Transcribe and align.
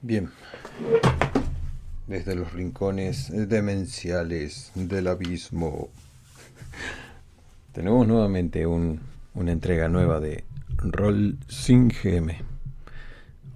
Bien. 0.00 0.30
Desde 2.06 2.36
los 2.36 2.52
rincones 2.52 3.32
demenciales 3.32 4.70
del 4.76 5.08
abismo. 5.08 5.88
Tenemos 7.72 8.06
nuevamente 8.06 8.64
un, 8.66 9.00
una 9.34 9.50
entrega 9.50 9.88
nueva 9.88 10.20
de 10.20 10.44
Roll 10.76 11.36
sin 11.48 11.88
GM. 11.88 12.36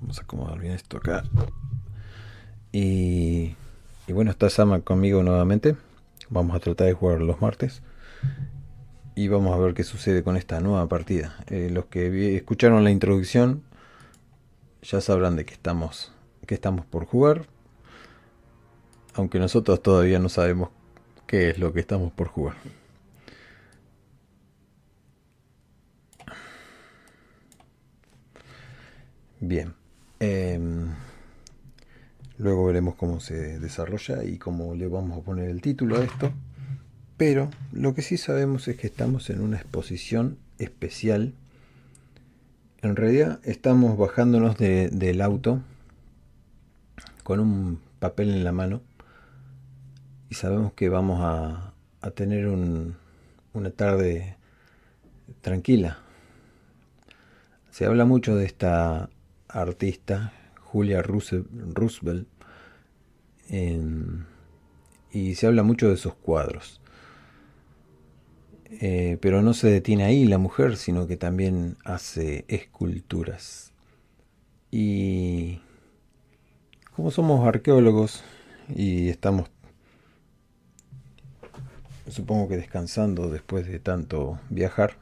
Vamos 0.01 0.19
a 0.19 0.23
acomodar 0.23 0.59
bien 0.59 0.73
esto 0.73 0.97
acá. 0.97 1.23
Y, 2.73 3.55
y 4.09 4.13
bueno, 4.13 4.33
está 4.33 4.51
Sama 4.51 4.81
conmigo 4.81 5.23
nuevamente. 5.23 5.77
Vamos 6.29 6.57
a 6.57 6.61
tratar 6.61 6.89
de 6.89 6.95
jugar 6.95 7.21
los 7.21 7.41
martes. 7.41 7.83
Y 9.15 9.29
vamos 9.29 9.55
a 9.55 9.59
ver 9.59 9.75
qué 9.75 9.85
sucede 9.85 10.25
con 10.25 10.37
esta 10.37 10.59
nueva 10.59 10.89
partida. 10.89 11.37
Eh, 11.47 11.71
los 11.71 11.85
que 11.85 12.37
escucharon 12.37 12.83
la 12.83 12.91
introducción 12.91 13.63
ya 14.83 15.01
sabrán 15.01 15.37
de 15.37 15.45
qué 15.45 15.55
estamos 15.55 16.12
que 16.47 16.55
estamos 16.55 16.87
por 16.87 17.07
jugar. 17.07 17.47
Aunque 19.15 19.39
nosotros 19.39 19.83
todavía 19.83 20.19
no 20.19 20.29
sabemos 20.29 20.71
qué 21.27 21.51
es 21.51 21.59
lo 21.59 21.73
que 21.73 21.81
estamos 21.81 22.13
por 22.13 22.29
jugar. 22.29 22.57
Bien. 29.41 29.75
Em, 30.21 30.89
luego 32.39 32.67
veremos 32.67 32.95
cómo 32.95 33.19
se 33.21 33.59
desarrolla 33.59 34.25
y 34.25 34.39
cómo 34.39 34.75
le 34.75 34.87
vamos 34.87 35.19
a 35.19 35.23
poner 35.23 35.51
el 35.51 35.61
título 35.61 35.97
a 35.97 36.05
esto. 36.05 36.33
Pero 37.17 37.51
lo 37.73 37.95
que 37.95 38.03
sí 38.03 38.17
sabemos 38.17 38.67
es 38.69 38.77
que 38.77 38.87
estamos 38.87 39.31
en 39.31 39.41
una 39.41 39.57
exposición 39.57 40.39
especial. 40.59 41.35
En 42.83 42.97
realidad 42.97 43.41
estamos 43.45 43.99
bajándonos 43.99 44.57
del 44.59 45.21
auto 45.21 45.63
con 47.23 47.41
un 47.41 47.81
papel 47.99 48.31
en 48.31 48.45
la 48.45 48.53
mano 48.53 48.83
y 50.33 50.35
sabemos 50.35 50.73
que 50.73 50.89
vamos 50.89 51.21
a, 51.23 51.75
tener 52.15 52.49
una 52.49 53.71
tarde 53.71 54.37
tranquila. 55.41 55.99
Se 57.71 57.85
habla 57.85 58.07
mucho 58.07 58.35
de 58.35 58.47
esta 58.47 59.11
artista, 59.47 60.33
Julia 60.59 61.03
Roosevelt, 61.03 62.27
y 65.13 65.35
se 65.35 65.47
habla 65.47 65.63
mucho 65.63 65.89
de 65.89 65.95
esos 65.95 66.15
cuadros. 66.15 66.81
Eh, 68.81 69.19
pero 69.21 69.43
no 69.43 69.53
se 69.53 69.69
detiene 69.69 70.05
ahí 70.05 70.25
la 70.25 70.39
mujer, 70.39 70.79
sino 70.79 71.07
que 71.07 71.19
también 71.19 71.77
hace 71.85 72.47
esculturas. 72.49 73.75
Y 74.71 75.61
como 76.95 77.11
somos 77.11 77.47
arqueólogos 77.47 78.23
y 78.69 79.09
estamos, 79.09 79.49
supongo 82.09 82.49
que 82.49 82.57
descansando 82.57 83.31
después 83.31 83.67
de 83.67 83.79
tanto 83.79 84.39
viajar, 84.51 84.97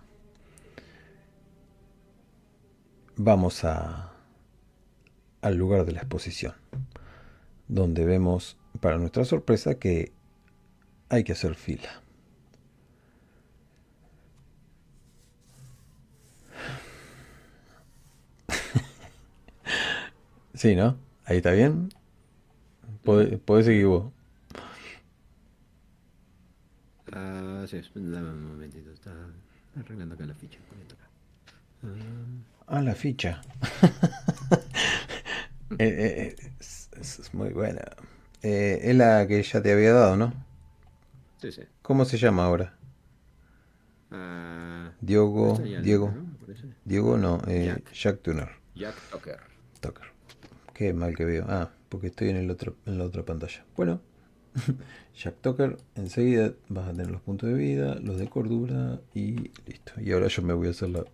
vamos 3.17 3.65
a, 3.65 4.13
al 5.43 5.57
lugar 5.57 5.85
de 5.85 5.93
la 5.93 6.01
exposición, 6.01 6.55
donde 7.69 8.05
vemos, 8.05 8.57
para 8.81 8.99
nuestra 8.99 9.25
sorpresa, 9.25 9.75
que 9.75 10.13
hay 11.09 11.25
que 11.25 11.33
hacer 11.33 11.57
fila. 11.57 12.03
sí, 20.55 20.77
¿no? 20.77 21.10
Ahí 21.31 21.37
está 21.37 21.53
bien. 21.53 21.91
Puedes 23.05 23.65
seguir 23.65 23.87
vos. 23.87 24.13
Ah, 27.13 27.65
sí, 27.69 27.81
dame 27.95 28.31
un 28.31 28.49
momentito. 28.49 28.91
Está 28.91 29.13
arreglando 29.79 30.17
acá 30.17 30.27
la 30.27 30.35
ficha. 30.35 30.59
Ah, 32.67 32.83
la 32.83 32.95
ficha. 32.97 33.43
Eh, 35.79 35.87
eh, 35.87 36.37
eh, 36.37 36.51
es, 37.01 37.33
muy 37.33 37.51
buena. 37.51 37.81
es 38.43 38.97
la 38.97 39.29
que 39.29 39.41
ya 39.41 39.63
te 39.63 39.73
había 39.73 39.93
dado, 39.93 40.17
¿no? 40.17 40.35
Sí, 41.41 41.53
sí. 41.53 41.63
¿Cómo 41.81 42.05
se 42.05 42.19
llama 42.19 42.45
ahora? 42.45 42.75
Ah, 44.11 44.91
Diego, 45.01 45.57
Diego, 45.59 46.13
Diego 46.85 47.17
no, 47.17 47.41
Jack 47.93 48.21
Tuner. 48.21 48.51
Jack 48.75 48.97
Tucker. 49.13 49.39
Tucker. 49.81 50.10
Qué 50.81 50.95
mal 50.95 51.15
que 51.15 51.27
veo. 51.27 51.45
Ah, 51.47 51.71
porque 51.91 52.07
estoy 52.07 52.31
en, 52.31 52.37
el 52.37 52.51
otro, 52.51 52.75
en 52.87 52.97
la 52.97 53.05
otra 53.05 53.23
pantalla. 53.23 53.67
Bueno, 53.77 54.01
Jack 55.15 55.35
Tucker, 55.43 55.77
enseguida 55.95 56.55
vas 56.71 56.89
a 56.89 56.93
tener 56.93 57.11
los 57.11 57.21
puntos 57.21 57.51
de 57.51 57.55
vida, 57.55 57.97
los 57.97 58.19
de 58.19 58.31
cordura 58.31 58.99
y 59.13 59.51
listo. 59.67 59.93
Y 60.01 60.13
ahora 60.13 60.29
yo 60.29 60.41
me 60.41 60.55
voy 60.55 60.69
a 60.69 60.71
hacer 60.71 60.89
la, 60.89 61.05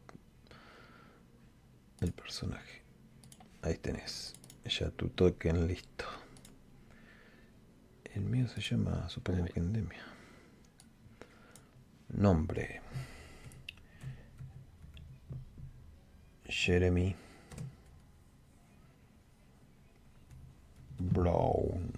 el 2.00 2.12
personaje. 2.12 2.82
Ahí 3.62 3.74
tenés. 3.74 4.34
Ya 4.66 4.90
tu 4.90 5.08
token 5.08 5.66
listo. 5.66 6.04
El 8.14 8.22
mío 8.22 8.46
se 8.46 8.60
llama, 8.60 9.08
supongo 9.08 9.46
que 9.46 9.58
Endemia. 9.58 10.04
Nombre. 12.10 12.82
Jeremy. 16.44 17.25
Brown. 20.98 21.92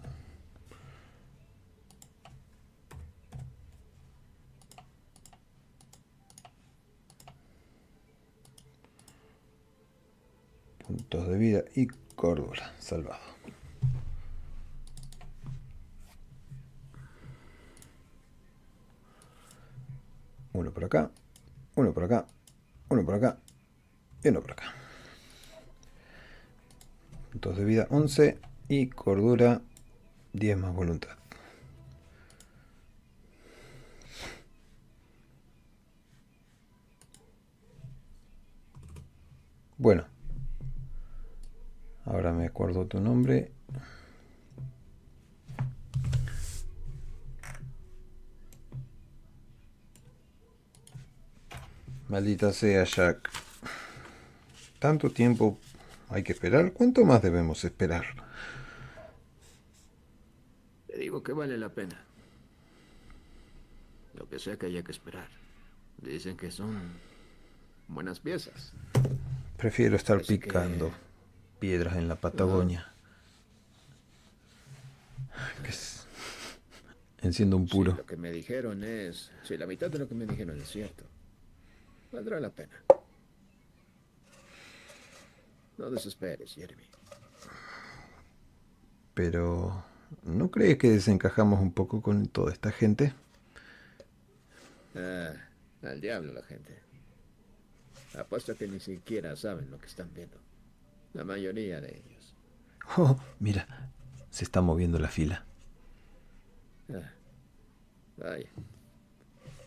Puntos 10.86 11.28
de 11.28 11.38
vida 11.38 11.64
y 11.74 11.86
cordura. 12.16 12.72
Salvado. 12.78 13.20
Uno 20.54 20.72
por 20.72 20.84
acá, 20.84 21.10
uno 21.76 21.92
por 21.92 22.04
acá, 22.04 22.26
uno 22.88 23.04
por 23.04 23.14
acá 23.14 23.38
y 24.24 24.28
uno 24.28 24.40
por 24.40 24.52
acá. 24.52 24.72
Puntos 27.30 27.56
de 27.56 27.64
vida 27.64 27.86
11 27.90 28.38
y 28.68 28.88
cordura 28.88 29.62
10 30.32 30.58
más 30.58 30.74
voluntad. 30.74 31.16
Bueno, 39.78 40.04
ahora 42.04 42.32
me 42.32 42.46
acuerdo 42.46 42.86
tu 42.86 43.00
nombre. 43.00 43.52
Maldita 52.08 52.52
sea 52.52 52.84
Jack. 52.84 53.30
Tanto 54.78 55.10
tiempo 55.10 55.58
hay 56.08 56.22
que 56.22 56.32
esperar. 56.32 56.72
¿Cuánto 56.72 57.04
más 57.04 57.22
debemos 57.22 57.64
esperar? 57.64 58.27
Digo 60.98 61.22
que 61.22 61.32
vale 61.32 61.58
la 61.58 61.68
pena. 61.68 62.04
Lo 64.14 64.28
que 64.28 64.38
sea 64.38 64.56
que 64.56 64.66
haya 64.66 64.82
que 64.82 64.92
esperar. 64.92 65.28
Dicen 65.98 66.36
que 66.36 66.50
son 66.50 66.76
buenas 67.88 68.20
piezas. 68.20 68.72
Prefiero 69.56 69.96
estar 69.96 70.22
picando 70.22 70.92
piedras 71.58 71.96
en 71.96 72.08
la 72.08 72.16
Patagonia. 72.16 72.92
Enciendo 77.20 77.56
un 77.56 77.66
puro. 77.66 77.94
lo 77.96 78.06
que 78.06 78.16
me 78.16 78.30
dijeron 78.30 78.84
es... 78.84 79.32
Si 79.42 79.56
la 79.56 79.66
mitad 79.66 79.90
de 79.90 79.98
lo 79.98 80.08
que 80.08 80.14
me 80.14 80.24
dijeron 80.24 80.60
es 80.60 80.68
cierto. 80.68 81.04
Valdrá 82.12 82.38
la 82.38 82.50
pena. 82.50 82.80
No 85.76 85.90
desesperes, 85.90 86.54
Jeremy. 86.54 86.84
Pero... 89.14 89.84
¿No 90.22 90.50
crees 90.50 90.78
que 90.78 90.90
desencajamos 90.90 91.60
un 91.60 91.72
poco 91.72 92.02
con 92.02 92.26
toda 92.26 92.52
esta 92.52 92.72
gente? 92.72 93.12
Ah, 94.94 95.32
al 95.82 96.00
diablo 96.00 96.32
la 96.32 96.42
gente. 96.42 96.78
Apuesto 98.18 98.56
que 98.56 98.66
ni 98.66 98.80
siquiera 98.80 99.36
saben 99.36 99.70
lo 99.70 99.78
que 99.78 99.86
están 99.86 100.12
viendo. 100.14 100.36
La 101.14 101.24
mayoría 101.24 101.80
de 101.80 101.96
ellos. 101.96 102.34
Oh, 102.96 103.18
mira, 103.38 103.90
se 104.30 104.44
está 104.44 104.60
moviendo 104.60 104.98
la 104.98 105.08
fila. 105.08 105.44
Ah, 106.92 107.10
vaya. 108.16 108.48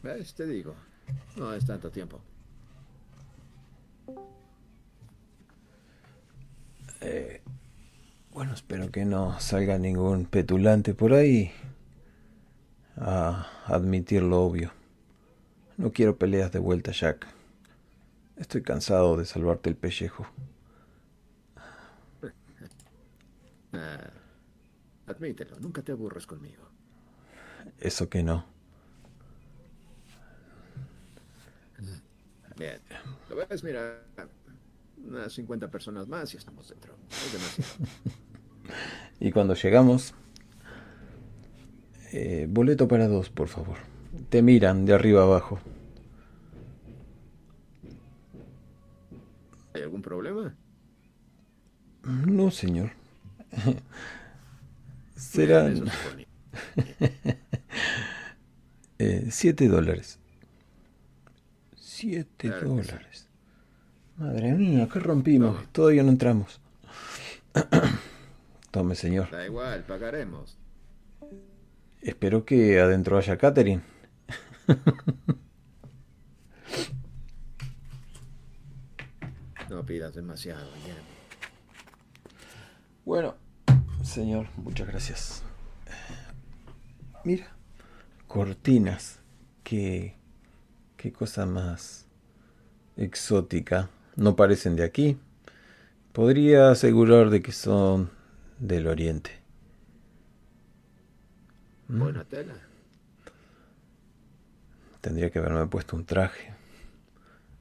¿Ves? 0.02 0.34
Te 0.34 0.48
digo, 0.48 0.76
no 1.36 1.54
es 1.54 1.66
tanto 1.66 1.92
tiempo. 1.92 2.20
Eh, 7.02 7.42
Bueno, 8.34 8.54
espero 8.54 8.90
que 8.92 9.04
no 9.04 9.38
salga 9.42 9.78
ningún 9.78 10.26
petulante 10.26 10.94
por 10.94 11.14
ahí 11.14 11.52
a 12.96 13.46
admitir 13.66 14.24
lo 14.24 14.42
obvio. 14.42 14.72
No 15.78 15.92
quiero 15.92 16.18
peleas 16.18 16.52
de 16.52 16.60
vuelta, 16.60 16.92
Jack. 16.92 17.28
Estoy 18.38 18.64
cansado 18.64 19.18
de 19.18 19.26
salvarte 19.26 19.70
el 19.70 19.76
pellejo. 19.76 20.26
Ah, 23.74 24.10
admítelo, 25.08 25.60
nunca 25.60 25.82
te 25.82 25.92
aburres 25.92 26.26
conmigo. 26.26 26.64
Eso 27.80 28.10
que 28.10 28.24
no. 28.24 28.46
Bien, 32.58 32.80
lo 33.30 33.36
ves, 33.36 33.64
mira, 33.64 34.04
unas 35.08 35.34
50 35.34 35.70
personas 35.70 36.08
más 36.08 36.34
y 36.34 36.38
estamos 36.38 36.70
dentro. 36.70 36.96
Es 37.10 37.34
demasiado. 37.34 37.92
y 39.20 39.32
cuando 39.32 39.54
llegamos, 39.56 40.14
eh, 42.12 42.48
boleto 42.50 42.88
para 42.88 43.08
dos, 43.08 43.30
por 43.30 43.48
favor. 43.48 43.78
Te 44.30 44.42
miran 44.42 44.86
de 44.86 44.94
arriba 44.94 45.24
abajo. 45.24 45.60
¿Hay 49.74 49.82
algún 49.82 50.02
problema? 50.02 50.56
No, 52.04 52.52
señor. 52.52 52.92
Serán 55.16 55.86
eh, 59.00 59.28
siete 59.30 59.68
dólares. 59.68 60.20
Siete 61.76 62.50
dólares. 62.50 63.31
Madre 64.22 64.54
mía, 64.54 64.88
¿qué 64.94 65.00
rompimos? 65.00 65.66
Todavía 65.72 66.04
no 66.04 66.10
entramos. 66.10 66.62
Tome, 68.70 68.94
señor. 68.94 69.32
Da 69.32 69.44
igual, 69.48 69.84
pagaremos. 69.84 70.60
Espero 72.04 72.46
que 72.46 72.80
adentro 72.80 73.18
haya 73.18 73.38
catering. 73.38 73.82
No 79.70 79.86
pidas 79.86 80.14
demasiado, 80.14 80.70
Guillermo. 80.76 81.08
Bueno, 83.06 83.36
señor, 84.04 84.48
muchas 84.58 84.86
gracias. 84.86 85.44
Mira, 87.24 87.48
cortinas. 88.28 89.22
Qué, 89.64 90.18
qué 90.98 91.14
cosa 91.14 91.46
más 91.46 92.06
exótica. 92.98 93.90
No 94.22 94.36
parecen 94.36 94.76
de 94.76 94.84
aquí. 94.84 95.18
Podría 96.14 96.70
asegurar 96.70 97.32
de 97.32 97.42
que 97.42 97.52
son 97.52 98.12
del 98.60 98.86
oriente. 98.86 99.32
Buena 101.88 102.24
tela. 102.24 102.54
Tendría 105.02 105.32
que 105.32 105.40
haberme 105.40 105.66
puesto 105.66 105.96
un 105.96 106.06
traje. 106.06 106.54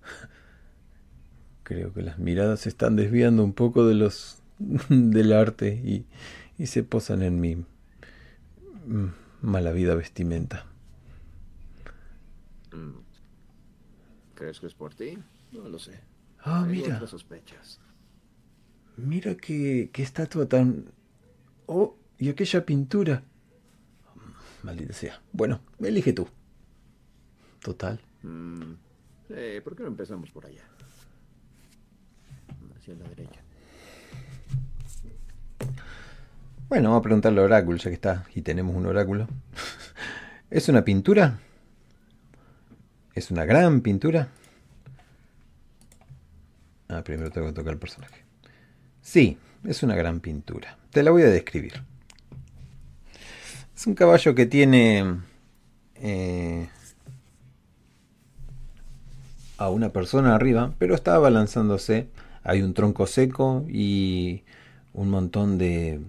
Creo 1.62 1.94
que 1.94 2.02
las 2.02 2.18
miradas 2.18 2.60
se 2.60 2.68
están 2.68 2.94
desviando 2.94 3.42
un 3.42 3.54
poco 3.54 3.86
de 3.86 3.94
los 3.94 4.42
del 4.90 5.32
arte 5.32 5.80
y, 5.82 6.04
y 6.58 6.66
se 6.66 6.82
posan 6.82 7.22
en 7.22 7.40
mi 7.40 7.64
mala 9.40 9.72
vida 9.72 9.94
vestimenta. 9.94 10.66
Mm. 12.70 12.98
¿Crees 14.34 14.60
que 14.60 14.66
es 14.66 14.74
por 14.74 14.94
ti? 14.94 15.16
No 15.52 15.66
lo 15.66 15.78
sé. 15.78 16.10
Ah, 16.42 16.64
mira. 16.66 17.06
sospechas. 17.06 17.80
Mira 18.96 19.34
qué, 19.36 19.90
qué 19.92 20.02
estatua 20.02 20.46
tan... 20.46 20.86
Oh, 21.66 21.96
y 22.18 22.28
aquella 22.28 22.64
pintura. 22.66 23.22
Maldita 24.62 24.92
sea. 24.92 25.20
Bueno, 25.32 25.60
elige 25.78 26.12
tú. 26.12 26.28
Total. 27.62 28.00
Mm, 28.22 28.72
¿Por 29.64 29.76
qué 29.76 29.82
no 29.82 29.88
empezamos 29.88 30.30
por 30.30 30.46
allá? 30.46 30.64
Hacia 32.76 32.94
la 32.94 33.08
derecha. 33.08 33.40
Bueno, 36.68 36.90
vamos 36.90 37.00
a 37.00 37.02
preguntarle 37.02 37.40
al 37.40 37.46
oráculo, 37.46 37.78
ya 37.78 37.90
que 37.90 37.94
está 37.94 38.24
y 38.34 38.42
tenemos 38.42 38.74
un 38.76 38.86
oráculo. 38.86 39.28
¿Es 40.50 40.68
una 40.68 40.84
pintura? 40.84 41.38
¿Es 43.14 43.30
una 43.30 43.44
gran 43.44 43.80
pintura? 43.80 44.28
Ah, 46.90 47.02
primero 47.04 47.30
tengo 47.30 47.46
que 47.46 47.52
tocar 47.52 47.72
el 47.72 47.78
personaje. 47.78 48.24
Sí, 49.00 49.38
es 49.64 49.82
una 49.84 49.94
gran 49.94 50.18
pintura. 50.18 50.76
Te 50.90 51.04
la 51.04 51.12
voy 51.12 51.22
a 51.22 51.30
describir. 51.30 51.82
Es 53.76 53.86
un 53.86 53.94
caballo 53.94 54.34
que 54.34 54.46
tiene 54.46 55.20
eh, 55.94 56.68
a 59.56 59.70
una 59.70 59.90
persona 59.90 60.34
arriba, 60.34 60.74
pero 60.78 60.96
está 60.96 61.14
abalanzándose. 61.14 62.08
Hay 62.42 62.62
un 62.62 62.74
tronco 62.74 63.06
seco 63.06 63.64
y 63.68 64.42
un 64.92 65.10
montón 65.10 65.58
de 65.58 66.00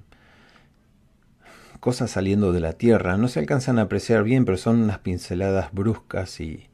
cosas 1.80 2.10
saliendo 2.10 2.54
de 2.54 2.60
la 2.60 2.74
tierra. 2.74 3.18
No 3.18 3.28
se 3.28 3.40
alcanzan 3.40 3.78
a 3.78 3.84
apreciar 3.84 4.24
bien, 4.24 4.46
pero 4.46 4.58
son 4.58 4.82
unas 4.82 5.00
pinceladas 5.00 5.72
bruscas 5.74 6.40
y, 6.40 6.70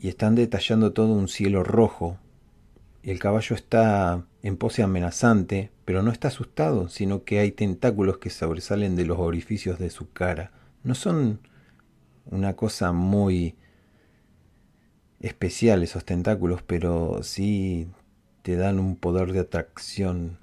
y 0.00 0.08
están 0.08 0.34
detallando 0.34 0.92
todo 0.92 1.12
un 1.12 1.28
cielo 1.28 1.62
rojo. 1.62 2.18
El 3.06 3.20
caballo 3.20 3.54
está 3.54 4.26
en 4.42 4.56
pose 4.56 4.82
amenazante, 4.82 5.70
pero 5.84 6.02
no 6.02 6.10
está 6.10 6.26
asustado, 6.26 6.88
sino 6.88 7.22
que 7.22 7.38
hay 7.38 7.52
tentáculos 7.52 8.18
que 8.18 8.30
sobresalen 8.30 8.96
de 8.96 9.06
los 9.06 9.20
orificios 9.20 9.78
de 9.78 9.90
su 9.90 10.10
cara. 10.12 10.50
No 10.82 10.96
son 10.96 11.38
una 12.24 12.56
cosa 12.56 12.90
muy 12.90 13.54
especial 15.20 15.84
esos 15.84 16.04
tentáculos, 16.04 16.62
pero 16.62 17.22
sí 17.22 17.86
te 18.42 18.56
dan 18.56 18.80
un 18.80 18.96
poder 18.96 19.30
de 19.32 19.38
atracción 19.38 20.38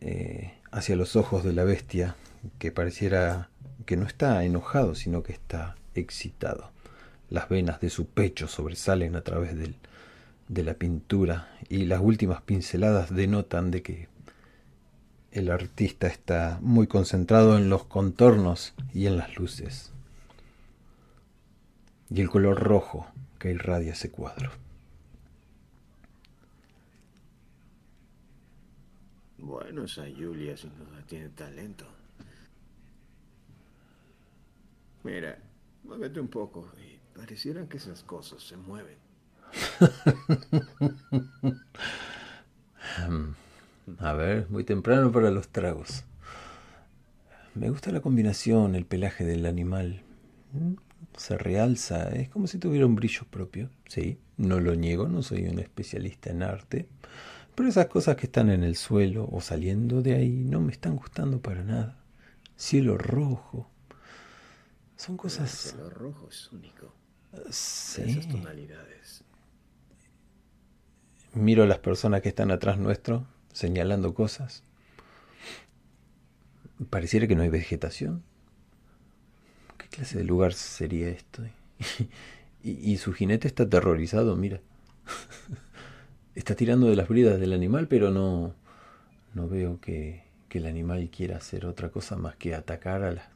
eh, 0.00 0.52
hacia 0.72 0.96
los 0.96 1.14
ojos 1.14 1.44
de 1.44 1.52
la 1.52 1.62
bestia 1.62 2.16
que 2.58 2.72
pareciera 2.72 3.50
que 3.86 3.96
no 3.96 4.04
está 4.04 4.44
enojado, 4.44 4.96
sino 4.96 5.22
que 5.22 5.32
está 5.32 5.76
excitado. 5.94 6.72
Las 7.30 7.48
venas 7.48 7.80
de 7.80 7.88
su 7.88 8.06
pecho 8.06 8.48
sobresalen 8.48 9.14
a 9.14 9.22
través 9.22 9.56
del 9.56 9.76
de 10.48 10.64
la 10.64 10.74
pintura 10.74 11.48
y 11.68 11.84
las 11.84 12.00
últimas 12.00 12.42
pinceladas 12.42 13.14
denotan 13.14 13.70
de 13.70 13.82
que 13.82 14.08
el 15.32 15.50
artista 15.50 16.06
está 16.06 16.58
muy 16.62 16.86
concentrado 16.86 17.56
en 17.56 17.68
los 17.68 17.84
contornos 17.84 18.74
y 18.92 19.06
en 19.06 19.16
las 19.16 19.36
luces 19.36 19.92
y 22.10 22.20
el 22.20 22.30
color 22.30 22.60
rojo 22.60 23.06
que 23.38 23.50
irradia 23.50 23.92
ese 23.92 24.10
cuadro. 24.10 24.50
Bueno, 29.38 29.84
esa 29.84 30.04
Julia 30.04 30.56
sin 30.56 30.70
duda 30.78 31.02
tiene 31.06 31.28
talento. 31.30 31.84
Mira, 35.02 35.36
muévete 35.82 36.20
un 36.20 36.28
poco 36.28 36.70
y 36.78 36.98
pareciera 37.18 37.68
que 37.68 37.76
esas 37.76 38.02
cosas 38.04 38.42
se 38.42 38.56
mueven. 38.56 39.03
A 43.98 44.12
ver, 44.12 44.48
muy 44.50 44.64
temprano 44.64 45.12
para 45.12 45.30
los 45.30 45.48
tragos. 45.48 46.04
Me 47.54 47.70
gusta 47.70 47.92
la 47.92 48.00
combinación, 48.00 48.74
el 48.74 48.86
pelaje 48.86 49.24
del 49.24 49.46
animal. 49.46 50.02
Se 51.16 51.38
realza, 51.38 52.08
es 52.10 52.28
como 52.28 52.46
si 52.46 52.58
tuviera 52.58 52.86
un 52.86 52.96
brillo 52.96 53.24
propio. 53.30 53.70
Sí, 53.86 54.18
no 54.36 54.60
lo 54.60 54.74
niego, 54.74 55.08
no 55.08 55.22
soy 55.22 55.46
un 55.46 55.58
especialista 55.58 56.30
en 56.30 56.42
arte. 56.42 56.88
Pero 57.54 57.68
esas 57.68 57.86
cosas 57.86 58.16
que 58.16 58.26
están 58.26 58.50
en 58.50 58.64
el 58.64 58.76
suelo 58.76 59.28
o 59.30 59.40
saliendo 59.40 60.02
de 60.02 60.14
ahí 60.14 60.44
no 60.44 60.60
me 60.60 60.72
están 60.72 60.96
gustando 60.96 61.40
para 61.40 61.62
nada. 61.62 61.96
Cielo 62.56 62.98
rojo. 62.98 63.70
Son 64.96 65.16
cosas... 65.16 65.52
El 65.52 65.70
cielo 65.70 65.90
rojo 65.90 66.28
es 66.28 66.50
único. 66.50 66.92
Sí. 67.50 68.02
Esas 68.02 68.28
tonalidades 68.28 69.23
miro 71.34 71.62
a 71.62 71.66
las 71.66 71.78
personas 71.78 72.22
que 72.22 72.28
están 72.28 72.50
atrás 72.50 72.78
nuestro 72.78 73.26
señalando 73.52 74.14
cosas. 74.14 74.62
Pareciera 76.90 77.26
que 77.26 77.36
no 77.36 77.42
hay 77.42 77.48
vegetación. 77.48 78.22
¿Qué 79.78 79.88
clase 79.88 80.18
de 80.18 80.24
lugar 80.24 80.52
sería 80.52 81.08
esto? 81.08 81.42
y, 82.62 82.96
su 82.98 83.12
jinete 83.12 83.48
está 83.48 83.64
aterrorizado, 83.64 84.36
mira. 84.36 84.60
está 86.34 86.54
tirando 86.54 86.88
de 86.88 86.96
las 86.96 87.08
bridas 87.08 87.38
del 87.38 87.52
animal, 87.52 87.86
pero 87.88 88.10
no, 88.10 88.54
no 89.34 89.48
veo 89.48 89.80
que, 89.80 90.24
que 90.48 90.58
el 90.58 90.66
animal 90.66 91.10
quiera 91.10 91.36
hacer 91.36 91.66
otra 91.66 91.90
cosa 91.90 92.16
más 92.16 92.36
que 92.36 92.54
atacar 92.54 93.02
a 93.02 93.12
las 93.12 93.33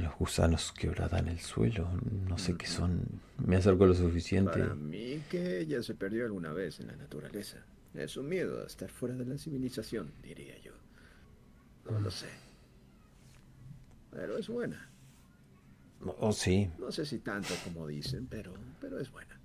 a 0.00 0.02
los 0.02 0.16
gusanos 0.16 0.72
que 0.72 0.88
en 0.88 1.28
el 1.28 1.40
suelo. 1.40 1.90
No 2.28 2.38
sé 2.38 2.56
qué 2.56 2.66
son. 2.66 3.02
Me 3.38 3.56
acerco 3.56 3.86
lo 3.86 3.94
suficiente. 3.94 4.58
Para 4.58 4.74
mí 4.74 5.22
que 5.30 5.60
ella 5.60 5.82
se 5.82 5.94
perdió 5.94 6.24
alguna 6.24 6.52
vez 6.52 6.80
en 6.80 6.88
la 6.88 6.96
naturaleza. 6.96 7.58
Es 7.94 8.16
un 8.16 8.28
miedo 8.28 8.62
a 8.62 8.66
estar 8.66 8.90
fuera 8.90 9.14
de 9.14 9.24
la 9.24 9.36
civilización, 9.36 10.12
diría 10.22 10.58
yo. 10.60 10.72
No 11.90 12.00
lo 12.00 12.10
sé. 12.10 12.28
Pero 14.10 14.38
es 14.38 14.48
buena. 14.48 14.88
Oh, 16.18 16.32
sí. 16.32 16.70
No 16.78 16.90
sé 16.90 17.04
si 17.04 17.18
tanto 17.18 17.54
como 17.64 17.86
dicen, 17.86 18.26
pero, 18.28 18.54
pero 18.80 18.98
es 18.98 19.10
buena. 19.10 19.38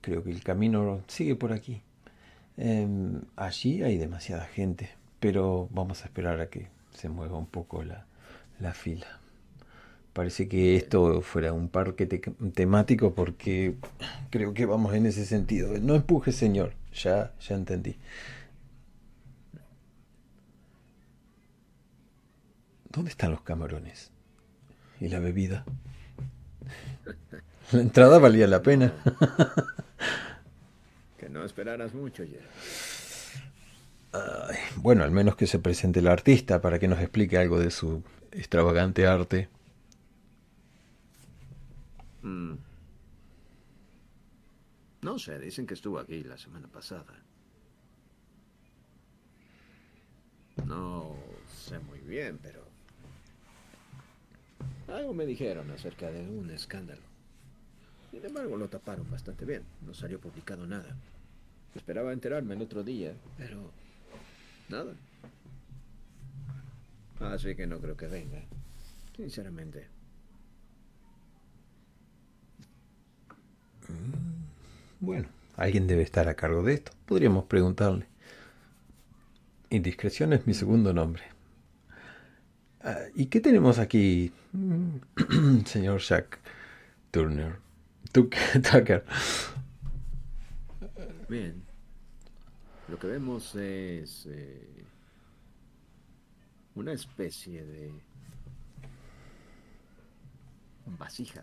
Creo 0.00 0.24
que 0.24 0.30
el 0.30 0.42
camino 0.42 1.04
sigue 1.06 1.36
por 1.36 1.52
aquí. 1.52 1.82
Em, 2.56 3.20
allí 3.36 3.82
hay 3.82 3.98
demasiada 3.98 4.46
gente, 4.46 4.90
pero 5.20 5.68
vamos 5.70 6.02
a 6.02 6.06
esperar 6.06 6.40
a 6.40 6.48
que 6.48 6.68
se 6.96 7.08
mueva 7.08 7.38
un 7.38 7.46
poco 7.46 7.84
la, 7.84 8.06
la 8.58 8.72
fila. 8.72 9.20
Parece 10.12 10.48
que 10.48 10.76
esto 10.76 11.20
fuera 11.20 11.52
un 11.52 11.68
parque 11.68 12.06
temático 12.06 13.14
porque 13.14 13.76
creo 14.30 14.54
que 14.54 14.64
vamos 14.64 14.94
en 14.94 15.04
ese 15.04 15.26
sentido. 15.26 15.78
No 15.78 15.94
empuje, 15.94 16.32
señor. 16.32 16.72
Ya, 16.94 17.34
ya 17.38 17.54
entendí. 17.54 17.98
¿Dónde 22.90 23.10
están 23.10 23.30
los 23.30 23.42
camarones? 23.42 24.10
¿Y 25.00 25.08
la 25.08 25.18
bebida? 25.18 25.66
La 27.72 27.82
entrada 27.82 28.18
valía 28.18 28.46
la 28.46 28.62
pena. 28.62 28.94
que 31.18 31.28
no 31.28 31.44
esperaras 31.44 31.92
mucho 31.92 32.24
ya. 32.24 32.38
Bueno, 34.76 35.04
al 35.04 35.10
menos 35.10 35.36
que 35.36 35.46
se 35.46 35.58
presente 35.58 36.00
el 36.00 36.08
artista 36.08 36.60
para 36.60 36.78
que 36.78 36.88
nos 36.88 37.00
explique 37.00 37.38
algo 37.38 37.58
de 37.58 37.70
su 37.70 38.02
extravagante 38.32 39.06
arte. 39.06 39.48
Mm. 42.22 42.54
No 45.02 45.18
sé, 45.18 45.38
dicen 45.38 45.66
que 45.66 45.74
estuvo 45.74 45.98
aquí 45.98 46.24
la 46.24 46.36
semana 46.36 46.66
pasada. 46.68 47.22
No 50.66 51.14
sé 51.46 51.78
muy 51.78 52.00
bien, 52.00 52.38
pero 52.42 52.64
algo 54.88 55.14
me 55.14 55.26
dijeron 55.26 55.70
acerca 55.70 56.10
de 56.10 56.28
un 56.28 56.50
escándalo. 56.50 57.02
Sin 58.10 58.24
embargo, 58.24 58.56
lo 58.56 58.68
taparon 58.68 59.10
bastante 59.10 59.44
bien. 59.44 59.62
No 59.84 59.94
salió 59.94 60.18
publicado 60.18 60.66
nada. 60.66 60.96
Esperaba 61.74 62.12
enterarme 62.12 62.54
el 62.54 62.62
otro 62.62 62.82
día, 62.82 63.12
pero 63.36 63.70
nada. 64.68 64.94
Así 67.20 67.54
que 67.54 67.66
no 67.66 67.80
creo 67.80 67.96
que 67.96 68.06
venga. 68.06 68.42
Sinceramente. 69.16 69.86
Mm, 73.88 74.44
bueno, 75.00 75.28
alguien 75.56 75.86
debe 75.86 76.02
estar 76.02 76.28
a 76.28 76.34
cargo 76.34 76.62
de 76.62 76.74
esto. 76.74 76.92
Podríamos 77.06 77.44
preguntarle. 77.44 78.06
Indiscreción 79.70 80.32
es 80.32 80.46
mi 80.46 80.54
segundo 80.54 80.92
nombre. 80.92 81.22
Ah, 82.80 82.98
¿Y 83.14 83.26
qué 83.26 83.40
tenemos 83.40 83.78
aquí, 83.78 84.32
señor 85.66 86.00
Jack 86.00 86.38
Turner? 87.10 87.56
Tucker. 88.12 89.04
Bien. 91.28 91.65
Lo 92.88 92.98
que 92.98 93.06
vemos 93.06 93.54
es 93.54 94.26
eh, 94.26 94.84
una 96.74 96.92
especie 96.92 97.64
de 97.64 97.90
vasija. 100.98 101.42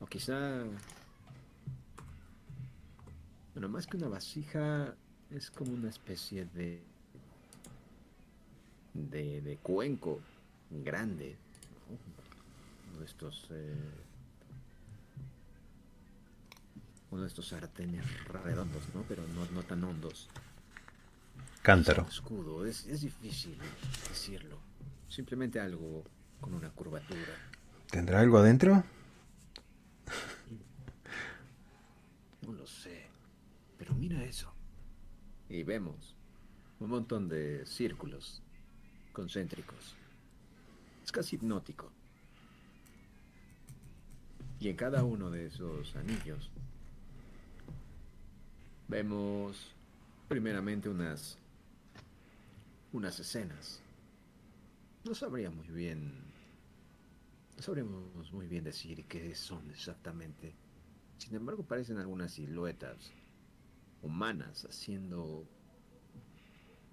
O 0.00 0.06
quizá... 0.06 0.64
Bueno, 3.54 3.68
más 3.68 3.86
que 3.86 3.96
una 3.96 4.08
vasija, 4.08 4.96
es 5.30 5.50
como 5.50 5.72
una 5.72 5.88
especie 5.88 6.44
de 6.46 6.82
de, 8.94 9.58
cuenco 9.62 10.20
grande. 10.70 11.36
De 12.98 13.04
estos. 13.04 13.48
Eh, 13.50 13.74
uno 17.14 17.22
de 17.22 17.28
estos 17.28 17.46
sartenes 17.46 18.04
redondos, 18.26 18.82
¿no? 18.92 19.04
Pero 19.08 19.22
no, 19.28 19.62
tan 19.62 19.84
hondos. 19.84 20.28
Cántaro. 21.62 22.06
escudo, 22.08 22.66
es, 22.66 22.86
es 22.86 23.02
difícil 23.02 23.56
decirlo. 24.08 24.58
Simplemente 25.08 25.60
algo 25.60 26.02
con 26.40 26.54
una 26.54 26.70
curvatura. 26.70 27.32
¿Tendrá 27.88 28.18
algo 28.18 28.38
adentro? 28.38 28.82
No 32.42 32.52
lo 32.52 32.66
sé. 32.66 33.06
Pero 33.78 33.94
mira 33.94 34.24
eso. 34.24 34.52
Y 35.48 35.62
vemos 35.62 36.16
un 36.80 36.90
montón 36.90 37.28
de 37.28 37.64
círculos 37.64 38.42
concéntricos. 39.12 39.94
Es 41.04 41.12
casi 41.12 41.36
hipnótico. 41.36 41.92
Y 44.58 44.68
en 44.68 44.76
cada 44.76 45.04
uno 45.04 45.30
de 45.30 45.46
esos 45.46 45.94
anillos 45.94 46.50
vemos 48.88 49.74
primeramente 50.28 50.88
unas 50.88 51.38
unas 52.92 53.18
escenas. 53.18 53.80
No 55.04 55.14
sabría 55.14 55.50
muy 55.50 55.68
bien 55.68 56.24
no 57.56 57.62
sabríamos 57.62 58.32
muy 58.32 58.46
bien 58.46 58.64
decir 58.64 59.04
qué 59.06 59.34
son 59.34 59.70
exactamente. 59.70 60.54
Sin 61.18 61.34
embargo, 61.34 61.62
parecen 61.62 61.98
algunas 61.98 62.32
siluetas 62.32 63.12
humanas 64.02 64.66
haciendo 64.68 65.46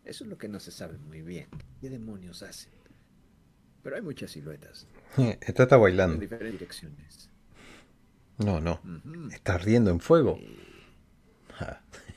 eso 0.06 0.24
es 0.24 0.30
lo 0.30 0.38
que 0.38 0.48
no 0.48 0.60
se 0.60 0.72
sabe 0.72 0.98
muy 0.98 1.22
bien. 1.22 1.48
¿Qué 1.80 1.90
demonios 1.90 2.42
hacen? 2.44 2.74
Pero 3.84 3.96
hay 3.96 4.02
muchas 4.02 4.32
siluetas. 4.32 4.88
Esta 5.42 5.64
está 5.64 5.78
bailando. 5.78 6.16
En 6.16 6.20
diferentes 6.20 6.54
direcciones. 6.54 7.30
No, 8.38 8.60
no. 8.60 8.82
Está 9.32 9.56
ardiendo 9.56 9.92
en 9.92 10.00
fuego. 10.00 10.40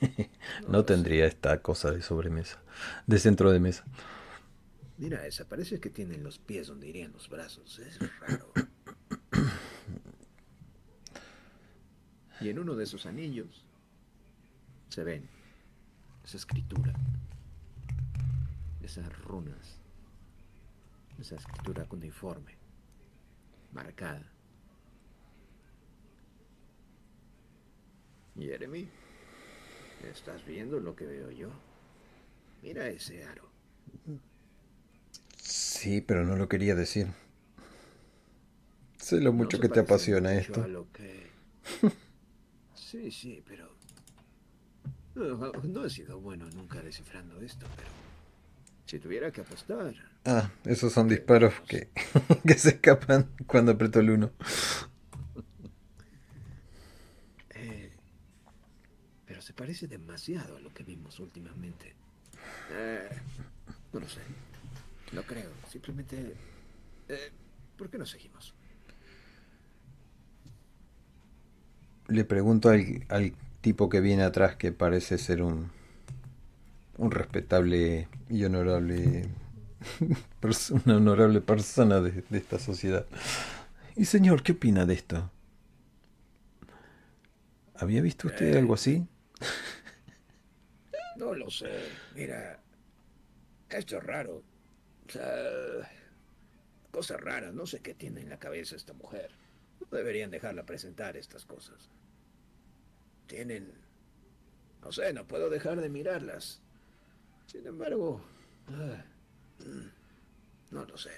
no, 0.68 0.84
tendría 0.84 1.26
esta 1.26 1.62
cosa 1.62 1.90
de 1.90 2.02
sobremesa. 2.02 2.62
De 3.06 3.18
centro 3.18 3.50
de 3.50 3.61
mesa. 3.61 3.84
Mira 4.99 5.26
esa, 5.26 5.49
parece 5.49 5.80
que 5.80 5.90
tienen 5.90 6.23
los 6.23 6.38
pies 6.38 6.68
donde 6.68 6.88
irían 6.88 7.12
los 7.12 7.28
brazos. 7.28 7.78
Es 7.78 7.99
raro. 8.20 8.52
y 12.40 12.49
en 12.49 12.58
uno 12.58 12.75
de 12.75 12.84
esos 12.84 13.06
anillos 13.06 13.64
se 14.88 15.04
ven 15.04 15.28
esa 16.25 16.37
escritura 16.37 16.94
esas 18.84 19.18
runas, 19.23 19.78
esa 21.18 21.37
escritura 21.37 21.87
cuneiforme, 21.87 22.54
marcada. 23.73 24.30
Jeremy, 28.37 28.88
¿estás 30.11 30.44
viendo 30.46 30.80
lo 30.80 30.94
que 30.94 31.06
veo 31.06 31.30
yo? 31.30 31.50
Mira 32.62 32.88
ese 32.88 33.25
aro. 33.25 33.49
Sí, 35.37 36.00
pero 36.00 36.25
no 36.25 36.37
lo 36.37 36.49
quería 36.49 36.75
decir. 36.75 37.08
Sé 38.96 39.20
lo 39.20 39.32
mucho 39.32 39.61
que 39.61 39.68
te 39.68 39.80
apasiona 39.80 40.34
esto. 40.34 40.64
sí, 42.75 43.11
sí, 43.11 43.42
pero... 43.46 43.75
No, 45.14 45.52
no 45.62 45.84
he 45.84 45.90
sido 45.90 46.20
bueno 46.20 46.49
nunca 46.50 46.82
descifrando 46.82 47.40
esto, 47.40 47.66
pero... 47.76 47.88
Si 48.87 48.99
tuviera 48.99 49.30
que 49.30 49.40
apostar. 49.40 49.94
Ah, 50.25 50.50
esos 50.64 50.92
son 50.92 51.08
disparos 51.08 51.54
que, 51.66 51.90
que 52.46 52.54
se 52.54 52.70
escapan 52.70 53.30
cuando 53.46 53.73
aprieto 53.73 54.00
el 54.00 54.11
1. 54.11 54.32
Eh, 57.50 57.92
pero 59.26 59.34
se 59.45 59.53
parece 59.53 59.87
demasiado 59.87 60.57
a 60.57 60.61
lo 60.61 60.73
que 60.73 60.85
vimos 60.85 61.21
últimamente. 61.21 61.95
Eh, 62.73 63.09
no 63.93 64.01
lo 64.01 64.09
sé. 64.09 64.21
No 65.13 65.23
creo. 65.23 65.51
Simplemente... 65.69 66.35
Eh, 67.09 67.31
¿Por 67.77 67.91
qué 67.91 67.99
no 67.99 68.07
seguimos? 68.07 68.55
Le 72.09 72.25
pregunto 72.25 72.71
al, 72.71 73.05
al 73.09 73.35
tipo 73.61 73.89
que 73.89 74.01
viene 74.01 74.23
atrás 74.23 74.57
que 74.57 74.73
parece 74.73 75.19
ser 75.19 75.43
un 75.43 75.71
un 76.97 77.11
respetable 77.11 78.09
y 78.29 78.45
honorable 78.45 79.29
una 80.87 80.97
honorable 80.97 81.41
persona 81.41 82.01
de, 82.01 82.25
esta 82.31 82.59
sociedad. 82.59 83.07
Y 83.97 84.07
señor, 84.07 84.43
¿qué 84.43 84.53
opina 84.53 84.87
de 84.87 84.95
esto? 84.95 85.31
¿Había 87.75 88.01
visto 88.01 88.29
usted 88.29 88.57
algo 88.57 88.75
así? 88.75 89.07
No 91.17 91.35
lo 91.35 91.51
sé. 91.51 91.71
Mira, 92.15 92.61
esto 93.71 93.99
es 93.99 94.03
raro. 94.03 94.43
O 95.07 95.11
sea, 95.11 95.91
cosas 96.91 97.21
raras. 97.21 97.55
No 97.55 97.67
sé 97.67 97.81
qué 97.81 97.95
tiene 97.95 98.21
en 98.21 98.31
la 98.31 98.39
cabeza 98.39 98.77
esta 98.77 98.93
mujer. 98.93 99.31
No 99.81 99.97
deberían 99.97 100.31
dejarla 100.31 100.67
presentar 100.67 101.17
estas 101.17 101.45
cosas. 101.45 101.91
Tienen... 103.27 103.73
No 104.83 104.93
sé, 104.93 105.13
no 105.13 105.27
puedo 105.27 105.49
dejar 105.49 105.81
de 105.81 105.89
mirarlas. 105.89 106.61
Sin 107.47 107.67
embargo, 107.67 108.21
ah, 108.69 109.05
no 110.71 110.85
lo 110.85 110.99
sé. 110.99 111.13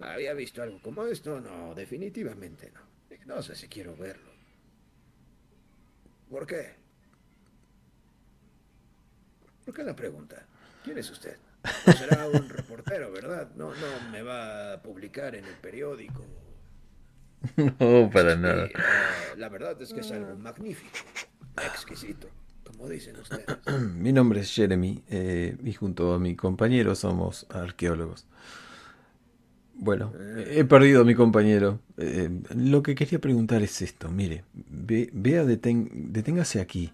¿Había 0.00 0.32
visto 0.32 0.62
algo 0.62 0.80
como 0.80 1.04
esto? 1.06 1.40
No, 1.40 1.74
definitivamente 1.74 2.72
no. 2.72 2.80
No 3.26 3.42
sé 3.42 3.54
si 3.54 3.68
quiero 3.68 3.96
verlo. 3.96 4.27
¿Por 6.30 6.46
qué? 6.46 6.74
¿Por 9.64 9.74
qué 9.74 9.82
la 9.82 9.96
pregunta? 9.96 10.46
¿Quién 10.84 10.98
es 10.98 11.10
usted? 11.10 11.36
será 11.96 12.26
un 12.28 12.48
reportero, 12.48 13.10
¿verdad? 13.12 13.50
No, 13.56 13.70
no 13.70 14.10
me 14.10 14.22
va 14.22 14.74
a 14.74 14.82
publicar 14.82 15.34
en 15.34 15.44
el 15.44 15.54
periódico. 15.54 16.24
No, 17.78 18.10
para 18.10 18.34
nada. 18.34 18.66
Eh, 18.66 18.72
la 19.36 19.48
verdad 19.48 19.80
es 19.80 19.92
que 19.92 20.00
es 20.00 20.10
algo 20.10 20.34
magnífico, 20.36 20.98
exquisito, 21.56 22.28
como 22.64 22.88
dicen 22.88 23.16
ustedes. 23.16 23.46
Mi 23.94 24.12
nombre 24.12 24.40
es 24.40 24.52
Jeremy 24.52 25.04
eh, 25.08 25.56
y 25.62 25.72
junto 25.72 26.14
a 26.14 26.18
mi 26.18 26.34
compañero 26.34 26.96
somos 26.96 27.46
arqueólogos. 27.50 28.26
Bueno, 29.80 30.12
eh. 30.18 30.58
he 30.58 30.64
perdido 30.64 31.02
a 31.02 31.04
mi 31.04 31.14
compañero. 31.14 31.80
lo 32.54 32.82
que 32.82 32.96
quería 32.96 33.20
preguntar 33.20 33.62
es 33.62 33.80
esto. 33.80 34.10
Mire, 34.10 34.44
vea, 34.52 35.44
deténgase 35.44 36.60
aquí. 36.60 36.92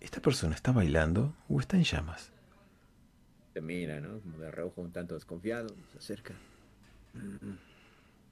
¿Esta 0.00 0.22
persona 0.22 0.54
está 0.54 0.72
bailando 0.72 1.34
o 1.48 1.60
está 1.60 1.76
en 1.76 1.84
llamas? 1.84 2.30
Se 3.52 3.60
mira, 3.60 4.00
¿no? 4.00 4.20
Como 4.20 4.38
de 4.38 4.50
reojo 4.50 4.80
un 4.80 4.92
tanto 4.92 5.14
desconfiado, 5.14 5.74
se 5.92 5.98
acerca. 5.98 6.34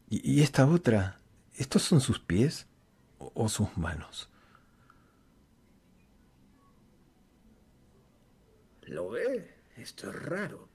¿Y, 0.09 0.43
esta 0.43 0.67
otra? 0.67 1.19
¿Estos 1.57 1.83
son 1.83 2.00
sus 2.00 2.21
pies 2.21 2.67
o, 3.19 3.49
sus 3.49 3.76
manos? 3.76 4.31
¿Lo 8.83 9.11
ve? 9.11 9.55
Esto 9.76 10.09
es 10.09 10.23
raro. 10.23 10.69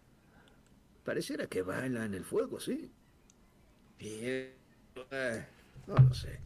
Pareciera 1.06 1.48
que 1.48 1.62
baila 1.62 2.06
en 2.06 2.13
el 2.13 2.25
fuego, 2.25 2.60
sí. 2.60 2.92
Eh, 4.05 4.53
no 5.88 5.95
lo 5.95 6.13
sé. 6.13 6.39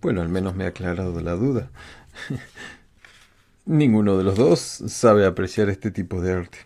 Bueno, 0.00 0.20
al 0.22 0.28
menos 0.28 0.54
me 0.54 0.64
ha 0.64 0.68
aclarado 0.68 1.20
la 1.20 1.32
duda. 1.32 1.70
Ninguno 3.64 4.18
de 4.18 4.24
los 4.24 4.36
dos 4.36 4.60
sabe 4.60 5.24
apreciar 5.24 5.68
este 5.68 5.90
tipo 5.90 6.20
de 6.20 6.32
arte. 6.32 6.58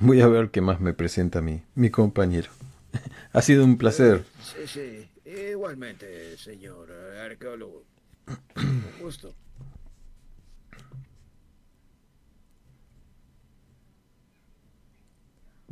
Voy 0.00 0.20
a 0.20 0.26
ver 0.26 0.50
qué 0.50 0.60
más 0.60 0.80
me 0.80 0.92
presenta 0.92 1.40
mi, 1.40 1.62
mi 1.74 1.90
compañero. 1.90 2.50
Ha 3.32 3.42
sido 3.42 3.64
un 3.64 3.78
placer. 3.78 4.24
Sí, 4.42 4.66
sí. 4.66 5.08
Igualmente, 5.24 6.36
señor 6.36 6.90
arqueólogo. 6.90 7.84
Un 8.56 8.84
gusto. 9.00 9.32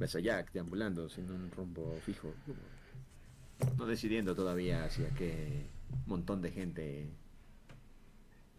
Ves 0.09 0.17
a 0.17 0.21
Jack 0.21 0.53
deambulando 0.55 1.07
sin 1.11 1.31
un 1.31 1.51
rumbo 1.51 1.95
fijo. 2.01 2.33
No 3.77 3.85
decidiendo 3.85 4.35
todavía 4.35 4.87
hacia 4.87 5.11
qué 5.11 5.67
montón 6.07 6.41
de 6.41 6.51
gente 6.51 7.11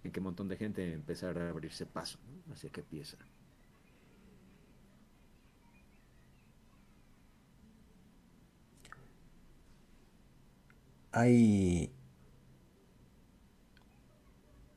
en 0.03 0.12
un 0.15 0.24
montón 0.24 0.48
de 0.48 0.58
gente 0.58 0.94
empezar 0.94 1.39
a 1.39 1.50
abrirse 1.50 1.88
paso 1.88 2.20
hacia 2.51 2.70
qué 2.70 2.84
pieza. 2.84 3.18
Hay 11.12 11.91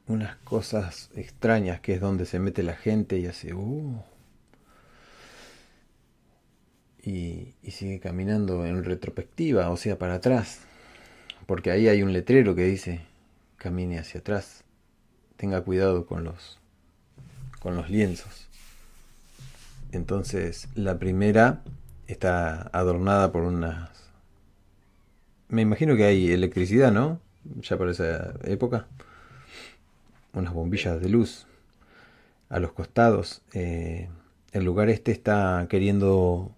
unas 0.07 0.37
cosas 0.37 1.11
extrañas 1.15 1.81
que 1.81 1.97
es 1.97 2.01
donde 2.01 2.25
se 2.25 2.39
mete 2.39 2.63
la 2.63 2.77
gente 2.77 3.19
y 3.19 3.27
hace 3.27 3.53
uh, 3.53 4.03
y, 7.03 7.55
y 7.63 7.71
sigue 7.73 8.01
caminando 8.01 8.65
en 8.67 8.85
retrospectiva, 8.85 9.71
o 9.71 9.77
sea, 9.77 9.99
para 9.99 10.15
atrás, 10.15 10.61
porque 11.47 11.71
ahí 11.71 11.89
hay 11.89 12.03
un 12.03 12.13
letrero 12.13 12.55
que 12.55 12.65
dice 12.65 13.01
camine 13.57 13.99
hacia 13.99 14.21
atrás 14.21 14.65
tenga 15.43 15.61
cuidado 15.63 16.07
con 16.07 16.23
los, 16.23 16.61
con 17.59 17.75
los 17.75 17.91
lienzos. 17.91 18.47
Entonces, 19.91 20.69
la 20.77 21.01
primera 21.01 21.65
está 22.07 22.71
adornada 22.73 23.33
por 23.33 23.43
unas... 23.43 23.91
Me 25.49 25.63
imagino 25.63 25.97
que 25.97 26.05
hay 26.05 26.31
electricidad, 26.31 26.93
¿no? 26.93 27.21
Ya 27.61 27.77
para 27.77 27.91
esa 27.91 28.35
época. 28.45 28.87
Unas 30.33 30.55
bombillas 30.55 31.01
de 31.01 31.09
luz 31.09 31.49
a 32.49 32.61
los 32.61 32.73
costados. 32.73 33.43
Eh, 33.53 34.09
el 34.53 34.65
lugar 34.65 34.91
este 34.91 35.11
está 35.11 35.67
queriendo 35.69 36.55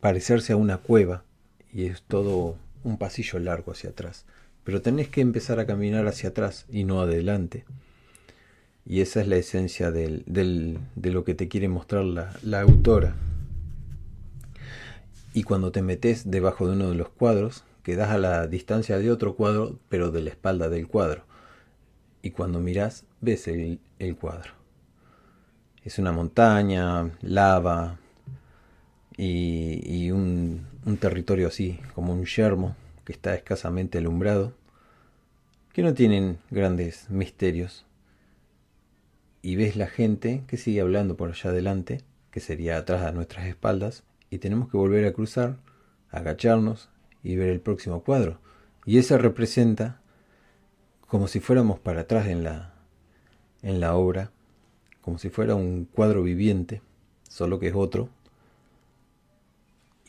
parecerse 0.00 0.52
a 0.52 0.56
una 0.56 0.78
cueva 0.78 1.24
y 1.72 1.86
es 1.86 2.02
todo 2.02 2.56
un 2.84 2.98
pasillo 2.98 3.38
largo 3.38 3.72
hacia 3.72 3.90
atrás. 3.90 4.24
Pero 4.64 4.82
tenés 4.82 5.08
que 5.08 5.20
empezar 5.20 5.60
a 5.60 5.66
caminar 5.66 6.06
hacia 6.06 6.30
atrás 6.30 6.66
y 6.70 6.84
no 6.84 7.00
adelante. 7.00 7.64
Y 8.84 9.00
esa 9.00 9.20
es 9.20 9.28
la 9.28 9.36
esencia 9.36 9.90
del, 9.90 10.24
de 10.26 11.10
lo 11.10 11.24
que 11.24 11.34
te 11.34 11.48
quiere 11.48 11.68
mostrar 11.68 12.04
la, 12.04 12.60
autora. 12.60 13.14
Y 15.34 15.42
cuando 15.42 15.72
te 15.72 15.82
metes 15.82 16.30
debajo 16.30 16.66
de 16.66 16.72
uno 16.72 16.90
de 16.90 16.96
los 16.96 17.10
cuadros, 17.10 17.64
quedas 17.82 18.10
a 18.10 18.18
la 18.18 18.46
distancia 18.46 18.98
de 18.98 19.10
otro 19.10 19.36
cuadro, 19.36 19.78
pero 19.88 20.10
de 20.10 20.22
la 20.22 20.30
espalda 20.30 20.68
del 20.68 20.88
cuadro. 20.88 21.24
Y 22.22 22.30
cuando 22.30 22.60
miras, 22.60 23.04
ves 23.20 23.46
el 23.48 24.16
cuadro. 24.18 24.52
Es 25.84 25.98
una 25.98 26.12
montaña, 26.12 27.10
lava 27.20 27.98
y, 29.18 29.80
y 29.84 30.10
un, 30.10 30.66
un 30.86 30.96
territorio 30.96 31.48
así, 31.48 31.78
como 31.94 32.14
un 32.14 32.24
yermo, 32.24 32.74
que 33.04 33.12
está 33.12 33.34
escasamente 33.34 33.98
alumbrado, 33.98 34.54
que 35.74 35.82
no 35.82 35.92
tienen 35.92 36.38
grandes 36.50 37.10
misterios, 37.10 37.84
y 39.42 39.56
ves 39.56 39.76
la 39.76 39.86
gente 39.86 40.44
que 40.46 40.56
sigue 40.56 40.80
hablando 40.80 41.16
por 41.16 41.30
allá 41.30 41.50
adelante, 41.50 42.02
que 42.30 42.40
sería 42.40 42.78
atrás 42.78 43.02
a 43.02 43.12
nuestras 43.12 43.46
espaldas, 43.46 44.04
y 44.30 44.38
tenemos 44.38 44.70
que 44.70 44.76
volver 44.76 45.04
a 45.04 45.12
cruzar, 45.12 45.58
agacharnos 46.10 46.88
y 47.22 47.36
ver 47.36 47.48
el 47.48 47.60
próximo 47.60 48.02
cuadro. 48.02 48.40
Y 48.84 48.98
ese 48.98 49.18
representa 49.18 50.00
como 51.06 51.26
si 51.28 51.40
fuéramos 51.40 51.78
para 51.78 52.02
atrás 52.02 52.26
en 52.26 52.44
la, 52.44 52.74
en 53.62 53.80
la 53.80 53.94
obra, 53.94 54.30
como 55.00 55.18
si 55.18 55.30
fuera 55.30 55.54
un 55.54 55.86
cuadro 55.86 56.22
viviente, 56.22 56.82
solo 57.28 57.58
que 57.58 57.68
es 57.68 57.74
otro. 57.74 58.10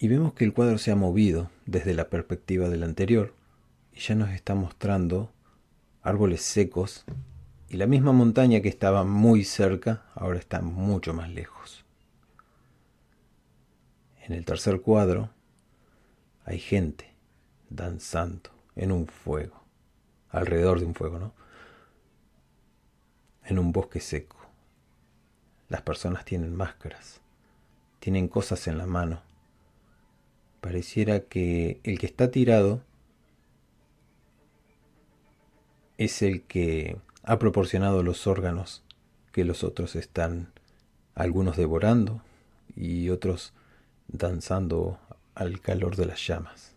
Y 0.02 0.08
vemos 0.08 0.34
que 0.34 0.46
el 0.46 0.54
cuadro 0.54 0.78
se 0.78 0.92
ha 0.92 0.96
movido 0.96 1.52
desde 1.66 1.94
la 1.94 2.10
perspectiva 2.10 2.70
del 2.70 2.84
anterior 2.84 3.34
y 3.92 4.00
ya 4.00 4.16
nos 4.16 4.30
está 4.30 4.56
mostrando 4.56 5.30
árboles 6.02 6.42
secos 6.42 7.04
y 7.68 7.76
la 7.76 7.86
misma 7.86 8.14
montaña 8.14 8.62
que 8.62 8.70
estaba 8.70 9.04
muy 9.04 9.44
cerca 9.44 10.06
ahora 10.16 10.40
está 10.40 10.62
mucho 10.62 11.14
más 11.14 11.30
lejos. 11.30 11.84
En 14.24 14.32
el 14.32 14.46
tercer 14.46 14.80
cuadro 14.80 15.32
hay 16.46 16.60
gente 16.60 17.14
danzando 17.70 18.52
en 18.78 18.94
un 18.94 19.06
fuego, 19.06 19.62
alrededor 20.30 20.80
de 20.80 20.86
un 20.86 20.96
fuego, 20.96 21.20
¿no? 21.20 21.34
En 23.44 23.60
un 23.60 23.74
bosque 23.74 24.00
seco. 24.00 24.38
Las 25.68 25.82
personas 25.82 26.24
tienen 26.24 26.56
máscaras, 26.56 27.20
tienen 28.00 28.30
cosas 28.30 28.66
en 28.70 28.78
la 28.78 28.86
mano. 28.86 29.29
Pareciera 30.62 31.22
que 31.22 31.80
el 31.84 32.00
que 32.00 32.06
está 32.06 32.32
tirado 32.32 32.84
es 35.98 36.22
el 36.22 36.44
que 36.44 36.98
ha 37.24 37.40
proporcionado 37.40 38.04
los 38.04 38.28
órganos 38.28 38.84
que 39.32 39.44
los 39.46 39.64
otros 39.64 39.96
están 39.96 40.52
algunos 41.14 41.58
devorando 41.58 42.22
y 42.76 43.10
otros 43.10 43.54
danzando 44.08 45.00
al 45.36 45.60
calor 45.62 45.96
de 45.96 46.06
las 46.06 46.26
llamas. 46.26 46.74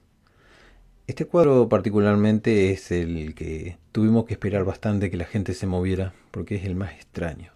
Este 1.07 1.25
cuadro 1.27 1.69
particularmente 1.69 2.71
es 2.71 2.91
el 2.91 3.35
que 3.35 3.79
tuvimos 3.93 4.25
que 4.25 4.35
esperar 4.35 4.65
bastante 4.65 5.11
que 5.11 5.17
la 5.17 5.25
gente 5.25 5.55
se 5.55 5.67
moviera 5.67 6.15
porque 6.31 6.57
es 6.57 6.65
el 6.65 6.75
más 6.75 6.93
extraño. 6.95 7.53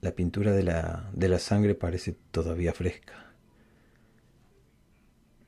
La 0.00 0.12
pintura 0.12 0.52
de 0.52 0.62
la, 0.62 1.10
de 1.12 1.28
la 1.28 1.38
sangre 1.38 1.74
parece 1.74 2.16
todavía 2.30 2.72
fresca. 2.72 3.25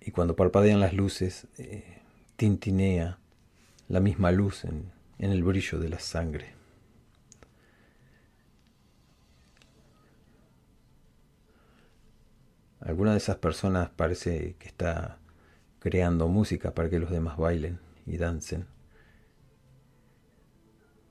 Y 0.09 0.11
cuando 0.11 0.35
parpadean 0.35 0.81
las 0.81 0.94
luces, 0.94 1.49
eh, 1.59 1.99
tintinea 2.37 3.18
la 3.88 4.01
misma 4.01 4.33
luz 4.33 4.64
en, 4.64 4.90
en 5.18 5.33
el 5.33 5.44
brillo 5.44 5.79
de 5.79 5.90
la 5.90 5.99
sangre. 5.99 6.55
Alguna 12.81 13.11
de 13.12 13.18
esas 13.18 13.37
personas 13.37 13.90
parece 13.90 14.57
que 14.59 14.68
está 14.68 15.18
creando 15.79 16.27
música 16.27 16.73
para 16.73 16.88
que 16.88 16.99
los 16.99 17.11
demás 17.11 17.37
bailen 17.37 17.79
y 18.07 18.16
dancen. 18.16 18.66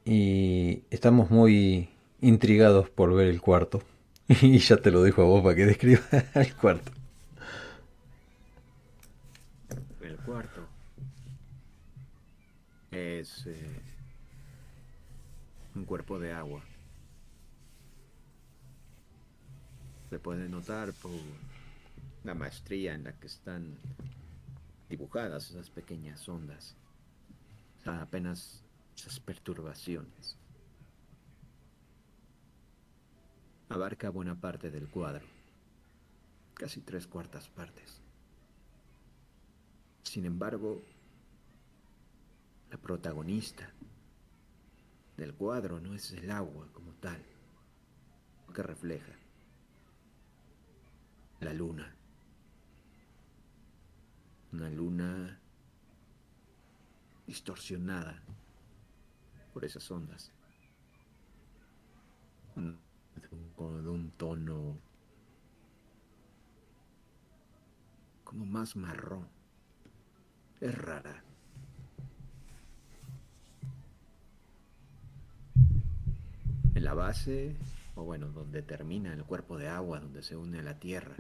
Y 0.06 0.86
estamos 0.90 1.30
muy 1.30 1.92
intrigados 2.20 2.90
por 2.90 3.14
ver 3.14 3.28
el 3.28 3.42
cuarto. 3.42 3.84
Y 4.42 4.58
ya 4.58 4.78
te 4.78 4.90
lo 4.90 5.04
dejo 5.04 5.22
a 5.22 5.26
vos 5.26 5.44
para 5.44 5.56
que 5.56 5.68
describa 5.68 6.02
el 6.34 6.56
cuarto. 6.56 6.92
El 10.02 10.18
cuarto 10.18 10.68
es 12.98 13.46
eh, 13.48 13.82
un 15.76 15.86
cuerpo 15.86 16.20
de 16.20 16.34
agua. 16.34 16.64
Se 20.10 20.20
puede 20.20 20.48
notar 20.48 20.94
por 20.94 21.12
la 22.24 22.34
maestría 22.34 22.94
en 22.94 23.04
la 23.04 23.14
que 23.14 23.28
están 23.28 23.78
dibujadas 24.90 25.50
esas 25.50 25.70
pequeñas 25.70 26.28
ondas. 26.28 26.76
Apenas 27.86 28.64
esas 28.96 29.20
perturbaciones. 29.20 30.38
Abarca 33.70 34.10
buena 34.10 34.40
parte 34.40 34.72
del 34.72 34.88
cuadro, 34.88 35.26
casi 36.54 36.82
tres 36.82 37.06
cuartas 37.06 37.50
partes. 37.50 38.02
Sin 40.04 40.26
embargo, 40.26 40.82
la 42.69 42.77
protagonista 42.77 43.71
del 45.15 45.34
cuadro 45.34 45.80
no 45.80 45.93
es 45.93 46.12
el 46.12 46.30
agua 46.32 46.67
como 46.73 46.91
tal, 46.93 47.21
lo 48.47 48.53
que 48.53 48.63
refleja 48.63 49.13
la 51.39 51.53
luna. 51.53 51.93
Una 54.51 54.69
luna 54.69 55.39
distorsionada 57.25 58.21
por 59.53 59.65
esas 59.65 59.89
ondas. 59.91 60.32
Como 63.56 63.82
de 63.82 63.89
un 63.89 64.12
tono 64.12 64.77
como 68.23 68.45
más 68.45 68.75
marrón. 68.75 69.27
Es 70.60 70.75
rara. 70.75 71.27
En 76.78 76.84
la 76.84 76.94
base, 76.94 77.56
o 77.96 78.04
bueno, 78.04 78.28
donde 78.28 78.62
termina 78.62 79.12
el 79.12 79.24
cuerpo 79.24 79.58
de 79.58 79.68
agua, 79.68 80.00
donde 80.00 80.22
se 80.22 80.38
une 80.38 80.60
a 80.60 80.62
la 80.62 80.80
tierra, 80.80 81.16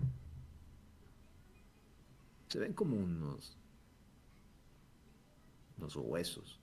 se 2.47 2.59
ven 2.59 2.73
como 2.73 2.95
unos, 2.95 3.57
unos 5.79 5.95
huesos, 5.95 6.59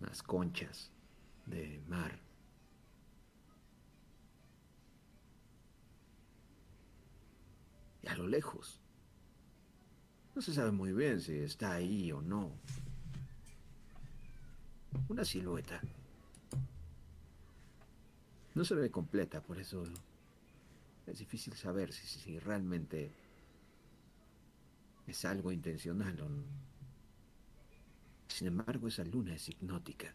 unas 0.00 0.20
conchas 0.20 0.90
de 1.46 1.80
mar. 1.86 2.18
Y 8.02 8.08
a 8.08 8.16
lo 8.16 8.26
lejos, 8.26 8.80
no 10.34 10.42
se 10.42 10.52
sabe 10.52 10.72
muy 10.72 10.92
bien 10.92 11.20
si 11.20 11.38
está 11.38 11.74
ahí 11.74 12.10
o 12.10 12.20
no. 12.20 12.50
Una 15.08 15.24
silueta. 15.24 15.80
No 18.56 18.64
se 18.64 18.74
ve 18.74 18.90
completa, 18.90 19.42
por 19.42 19.58
eso 19.58 19.84
es 21.06 21.18
difícil 21.18 21.52
saber 21.52 21.92
si, 21.92 22.38
realmente 22.38 23.12
es 25.06 25.26
algo 25.26 25.52
intencional 25.52 26.18
o 26.22 26.28
no. 26.30 26.42
Sin 28.28 28.46
embargo, 28.46 28.88
esa 28.88 29.04
luna 29.04 29.34
es 29.34 29.50
hipnótica. 29.50 30.10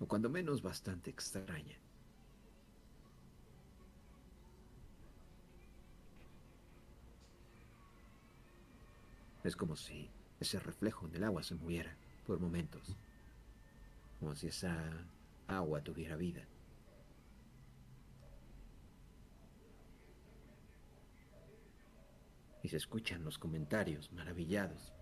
O 0.00 0.06
cuando 0.06 0.28
menos 0.28 0.60
bastante 0.60 1.08
extraña. 1.08 1.78
Es 9.44 9.56
como 9.56 9.76
si 9.76 10.10
ese 10.40 10.60
reflejo 10.60 11.06
en 11.06 11.14
el 11.14 11.24
agua 11.24 11.42
se 11.42 11.54
moviera 11.54 11.96
por 12.26 12.38
momentos. 12.38 12.94
Como 14.20 14.34
si 14.34 14.48
esa 14.48 14.92
agua 15.48 15.82
tuviera 15.82 16.16
vida. 16.16 16.46
Y 22.62 22.68
se 22.68 22.76
escuchan 22.76 23.24
los 23.24 23.38
comentarios 23.38 24.12
maravillados. 24.12 24.92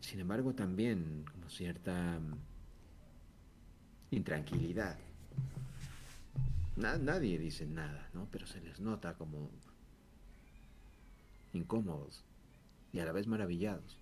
Sin 0.00 0.20
embargo, 0.20 0.54
también 0.54 1.24
como 1.32 1.48
cierta 1.50 2.20
mm, 2.20 2.38
intranquilidad. 4.12 4.96
nadie 6.76 7.38
dice 7.38 7.66
nada, 7.66 8.08
¿no? 8.14 8.28
Pero 8.30 8.46
se 8.46 8.60
les 8.60 8.78
nota 8.78 9.14
como 9.14 9.50
incómodos 11.52 12.24
y 12.92 13.00
a 13.00 13.04
la 13.04 13.12
vez 13.12 13.26
maravillados. 13.26 13.98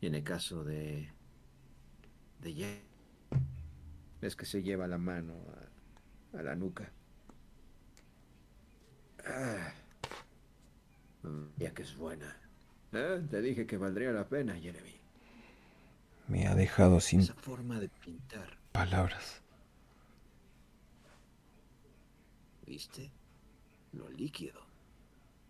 Y 0.00 0.06
en 0.06 0.14
el 0.14 0.24
caso 0.24 0.64
de 0.64 1.10
de 2.40 2.54
Ye, 2.54 2.80
es 4.22 4.34
que 4.34 4.46
se 4.46 4.62
lleva 4.62 4.86
la 4.86 4.96
mano 4.98 5.34
a, 6.34 6.38
a 6.38 6.42
la 6.42 6.54
nuca. 6.56 6.90
Ah, 9.26 9.72
ya 11.58 11.74
que 11.74 11.82
es 11.82 11.94
buena. 11.96 12.34
¿Eh? 12.92 13.22
Te 13.30 13.42
dije 13.42 13.66
que 13.66 13.76
valdría 13.76 14.10
la 14.12 14.26
pena, 14.28 14.54
Jeremy. 14.58 14.94
Me 16.28 16.46
ha 16.46 16.54
dejado 16.54 17.00
sin 17.00 17.20
Esa 17.20 17.34
forma 17.34 17.78
de 17.78 17.88
pintar. 17.88 18.56
palabras. 18.72 19.42
¿Viste? 22.66 23.10
Lo 23.92 24.08
líquido. 24.08 24.60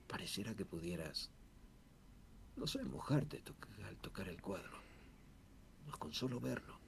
Pareciera 0.09 0.55
que 0.55 0.65
pudieras, 0.65 1.31
no 2.61 2.67
sé, 2.67 2.85
mojarte 2.85 3.39
to 3.39 3.55
al 3.89 3.97
tocar 3.97 4.29
el 4.29 4.41
cuadro. 4.41 4.79
No 5.87 5.99
con 5.99 6.13
solo 6.13 6.39
verlo. 6.41 6.79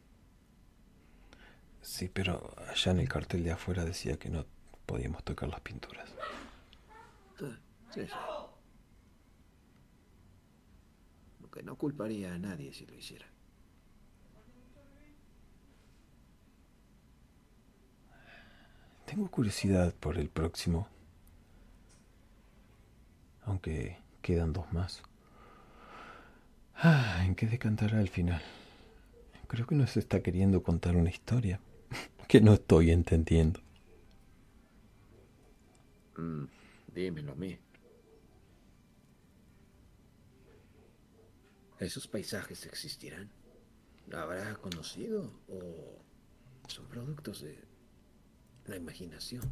Sí, 1.80 2.10
pero 2.12 2.54
allá 2.68 2.92
en 2.92 3.00
el 3.00 3.08
cartel 3.08 3.42
de 3.42 3.52
afuera 3.52 3.84
decía 3.84 4.18
que 4.18 4.28
no 4.28 4.44
podíamos 4.84 5.24
tocar 5.24 5.48
las 5.48 5.60
pinturas. 5.60 6.14
Ah, 7.40 7.58
sí, 7.90 8.02
sí. 8.06 8.12
Lo 11.40 11.50
que 11.50 11.62
no 11.62 11.76
culparía 11.76 12.34
a 12.34 12.38
nadie 12.38 12.72
si 12.74 12.84
lo 12.84 12.94
hiciera. 12.94 13.26
Tengo 19.06 19.30
curiosidad 19.30 19.94
por 19.94 20.18
el 20.18 20.28
próximo. 20.28 20.86
Aunque 23.44 23.98
quedan 24.20 24.52
dos 24.52 24.70
más. 24.72 25.02
Ah, 26.84 27.22
¿En 27.24 27.36
qué 27.36 27.46
decantará 27.46 28.00
al 28.00 28.08
final? 28.08 28.42
Creo 29.46 29.68
que 29.68 29.76
nos 29.76 29.96
está 29.96 30.20
queriendo 30.20 30.64
contar 30.64 30.96
una 30.96 31.10
historia 31.10 31.60
que 32.28 32.40
no 32.40 32.54
estoy 32.54 32.90
entendiendo. 32.90 33.60
Mm, 36.16 36.46
dímelo 36.92 37.36
a. 37.36 37.56
¿Esos 41.78 42.08
paisajes 42.08 42.66
existirán? 42.66 43.30
¿Habrá 44.12 44.56
conocido 44.56 45.32
o 45.48 46.02
son 46.66 46.86
productos 46.86 47.42
de 47.42 47.56
la 48.66 48.74
imaginación? 48.74 49.44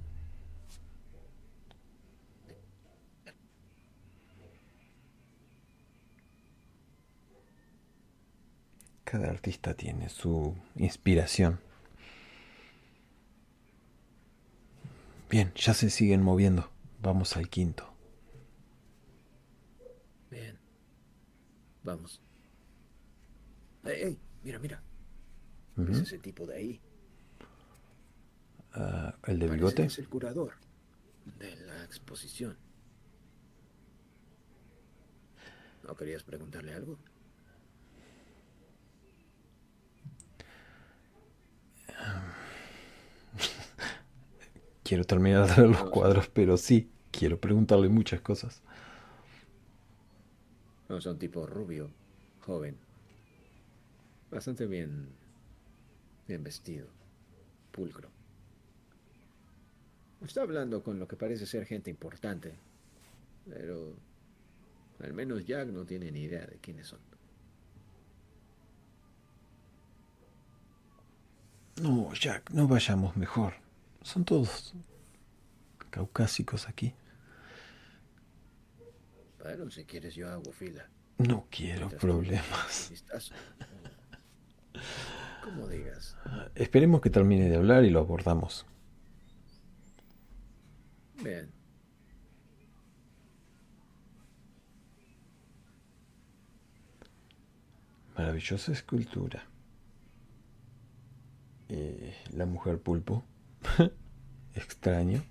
Cada 9.11 9.29
artista 9.29 9.75
tiene 9.75 10.09
su 10.09 10.55
inspiración. 10.77 11.59
Bien, 15.29 15.53
ya 15.57 15.75
se 15.75 15.91
siguen 15.91 16.23
moviendo. 16.23 16.71
Vamos 17.03 17.37
al 17.37 17.49
quinto. 17.49 17.93
Bien. 20.31 20.57
Vamos. 21.83 22.21
¡Ey, 23.85 24.03
ey! 24.03 24.19
Mira, 24.45 24.59
mira. 24.61 24.81
¿Ves 25.75 25.97
Ujú. 25.97 26.03
ese 26.05 26.19
tipo 26.19 26.47
de 26.47 26.57
ahí? 26.57 26.81
Ah, 28.75 29.17
¿El 29.27 29.41
de 29.41 29.47
Parece 29.49 29.55
bigote? 29.57 29.83
es 29.87 29.99
el 29.99 30.09
curador 30.09 30.53
de 31.41 31.57
la 31.67 31.83
exposición. 31.85 32.57
¿No 35.83 35.97
querías 35.97 36.23
preguntarle 36.23 36.75
algo? 36.75 36.97
Quiero 44.83 45.05
terminar 45.05 45.49
de 45.49 45.63
ver 45.63 45.71
los 45.71 45.91
cuadros, 45.91 46.29
pero 46.29 46.57
sí, 46.57 46.91
quiero 47.11 47.39
preguntarle 47.41 47.89
muchas 47.89 48.21
cosas. 48.21 48.63
Vamos 50.89 51.07
a 51.07 51.11
un 51.13 51.19
tipo 51.19 51.47
rubio, 51.47 51.91
joven, 52.41 52.77
bastante 54.31 54.67
bien, 54.67 55.09
bien 56.27 56.43
vestido, 56.43 56.89
pulcro. 57.71 58.09
Está 60.25 60.43
hablando 60.43 60.83
con 60.83 60.99
lo 60.99 61.07
que 61.09 61.17
parece 61.17 61.47
ser 61.47 61.65
gente 61.65 61.91
importante, 61.91 62.55
pero 63.49 63.95
al 65.01 65.15
menos 65.15 65.47
Jack 65.47 65.69
no 65.69 65.85
tiene 65.85 66.11
ni 66.11 66.23
idea 66.23 66.47
de 66.47 66.59
quiénes 66.59 66.89
son. 66.89 67.10
No, 71.81 72.13
Jack, 72.13 72.51
no 72.51 72.69
vayamos 72.69 73.17
mejor. 73.17 73.55
Son 74.03 74.25
todos 74.25 74.75
caucásicos 75.89 76.69
aquí. 76.69 76.93
Bueno, 79.43 79.71
si 79.71 79.85
quieres 79.87 80.15
yo 80.15 80.29
hago 80.29 80.53
fila. 80.53 80.87
No 81.17 81.47
quiero 81.51 81.89
problemas. 81.89 82.93
Como 85.43 85.69
digas. 85.69 86.17
Esperemos 86.55 87.01
que 87.01 87.09
termine 87.09 87.49
de 87.49 87.57
hablar 87.57 87.85
y 87.85 87.91
lo 87.91 88.01
abordamos. 88.01 88.67
Bien. 91.23 91.51
Maravillosa 98.15 98.73
escultura. 98.73 99.50
Eh, 101.73 102.15
la 102.33 102.47
mujer 102.47 102.81
pulpo. 102.81 103.23
Extraño. 104.55 105.23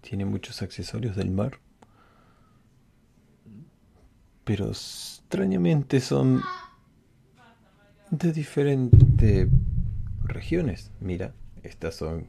Tiene 0.00 0.24
muchos 0.24 0.62
accesorios 0.62 1.16
del 1.16 1.32
mar. 1.32 1.58
Pero 4.44 4.68
extrañamente 4.68 6.00
son 6.00 6.42
de 8.10 8.32
diferentes 8.32 9.48
regiones. 10.22 10.92
Mira, 11.00 11.34
estas 11.64 11.96
son 11.96 12.28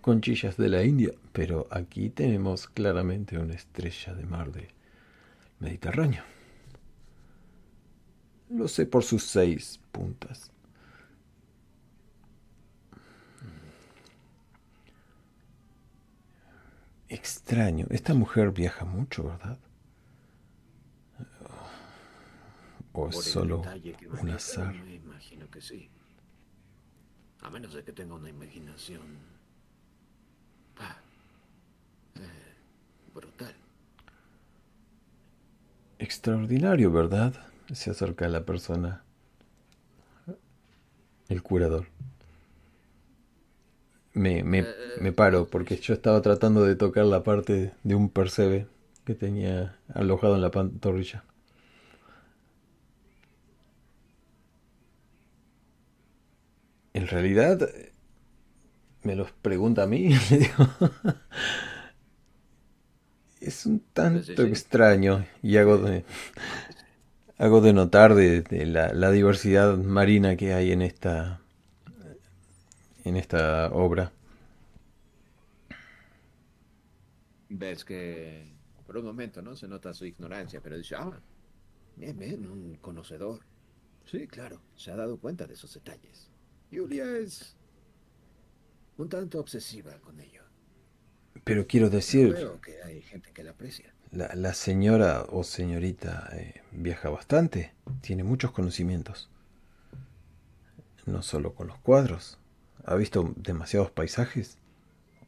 conchillas 0.00 0.56
de 0.56 0.68
la 0.68 0.82
India, 0.82 1.12
pero 1.32 1.68
aquí 1.70 2.10
tenemos 2.10 2.66
claramente 2.66 3.38
una 3.38 3.54
estrella 3.54 4.14
de 4.14 4.26
mar 4.26 4.52
de 4.52 4.68
Mediterráneo. 5.60 6.24
Lo 8.50 8.66
sé 8.66 8.84
por 8.84 9.04
sus 9.04 9.22
seis 9.22 9.80
puntas. 9.92 10.50
Extraño. 17.08 17.86
Esta 17.90 18.14
mujer 18.14 18.50
viaja 18.50 18.84
mucho, 18.84 19.24
¿verdad? 19.24 19.58
¿O 22.92 23.08
es 23.08 23.16
solo 23.24 23.62
un 24.20 24.30
azar? 24.30 24.72
Me 24.72 24.94
imagino 24.94 25.50
que 25.50 25.60
sí. 25.60 25.90
A 27.42 27.50
menos 27.50 27.74
de 27.74 27.82
que 27.82 27.92
tenga 27.92 28.14
una 28.14 28.30
imaginación 28.30 29.02
ah, 30.78 30.96
eh, 32.14 32.20
brutal. 33.12 33.54
Extraordinario, 35.98 36.90
¿verdad? 36.92 37.34
Se 37.72 37.90
acerca 37.90 38.26
a 38.26 38.28
la 38.28 38.44
persona. 38.44 39.02
El 41.28 41.42
curador. 41.42 41.88
Me, 44.14 44.44
me, 44.44 44.64
me, 45.00 45.12
paro 45.12 45.48
porque 45.48 45.76
yo 45.76 45.92
estaba 45.92 46.22
tratando 46.22 46.64
de 46.64 46.76
tocar 46.76 47.04
la 47.04 47.24
parte 47.24 47.72
de 47.82 47.94
un 47.94 48.08
percebe 48.08 48.68
que 49.04 49.14
tenía 49.14 49.76
alojado 49.92 50.36
en 50.36 50.40
la 50.40 50.50
pantorrilla. 50.50 51.24
En 56.92 57.08
realidad, 57.08 57.68
me 59.02 59.16
los 59.16 59.32
pregunta 59.32 59.82
a 59.82 59.86
mí. 59.86 60.10
es 63.40 63.66
un 63.66 63.80
tanto 63.92 64.42
extraño 64.42 65.26
y 65.42 65.56
hago 65.58 65.78
de, 65.78 66.04
hago 67.36 67.60
de 67.60 67.72
notar 67.72 68.14
de, 68.14 68.44
la, 68.66 68.92
la 68.92 69.10
diversidad 69.10 69.76
marina 69.76 70.36
que 70.36 70.54
hay 70.54 70.72
en 70.72 70.82
esta 70.82 71.40
en 73.04 73.16
esta 73.16 73.70
obra. 73.72 74.12
Ves 77.48 77.84
que 77.84 78.52
por 78.86 78.96
un 78.96 79.04
momento 79.04 79.42
no 79.42 79.54
se 79.54 79.68
nota 79.68 79.94
su 79.94 80.06
ignorancia, 80.06 80.60
pero 80.60 80.76
dice, 80.76 80.96
ah, 80.96 81.20
bien, 81.96 82.18
bien, 82.18 82.46
un 82.50 82.76
conocedor. 82.76 83.40
Sí, 84.06 84.26
claro, 84.26 84.60
se 84.76 84.90
ha 84.90 84.96
dado 84.96 85.18
cuenta 85.18 85.46
de 85.46 85.54
esos 85.54 85.72
detalles. 85.72 86.30
Julia 86.72 87.04
es 87.16 87.56
un 88.96 89.08
tanto 89.08 89.38
obsesiva 89.38 89.92
con 90.00 90.20
ello. 90.20 90.42
Pero 91.44 91.66
quiero 91.66 91.90
decir... 91.90 92.34
Creo 92.34 92.60
que 92.60 92.82
hay 92.82 93.02
gente 93.02 93.32
que 93.32 93.44
la 93.44 93.52
aprecia. 93.52 93.94
La, 94.10 94.34
la 94.34 94.54
señora 94.54 95.24
o 95.28 95.44
señorita 95.44 96.30
eh, 96.32 96.62
viaja 96.72 97.08
bastante, 97.10 97.74
tiene 98.00 98.24
muchos 98.24 98.52
conocimientos. 98.52 99.30
No 101.06 101.22
solo 101.22 101.54
con 101.54 101.66
los 101.66 101.78
cuadros, 101.78 102.38
¿Ha 102.86 102.94
visto 102.96 103.32
demasiados 103.36 103.90
paisajes? 103.90 104.58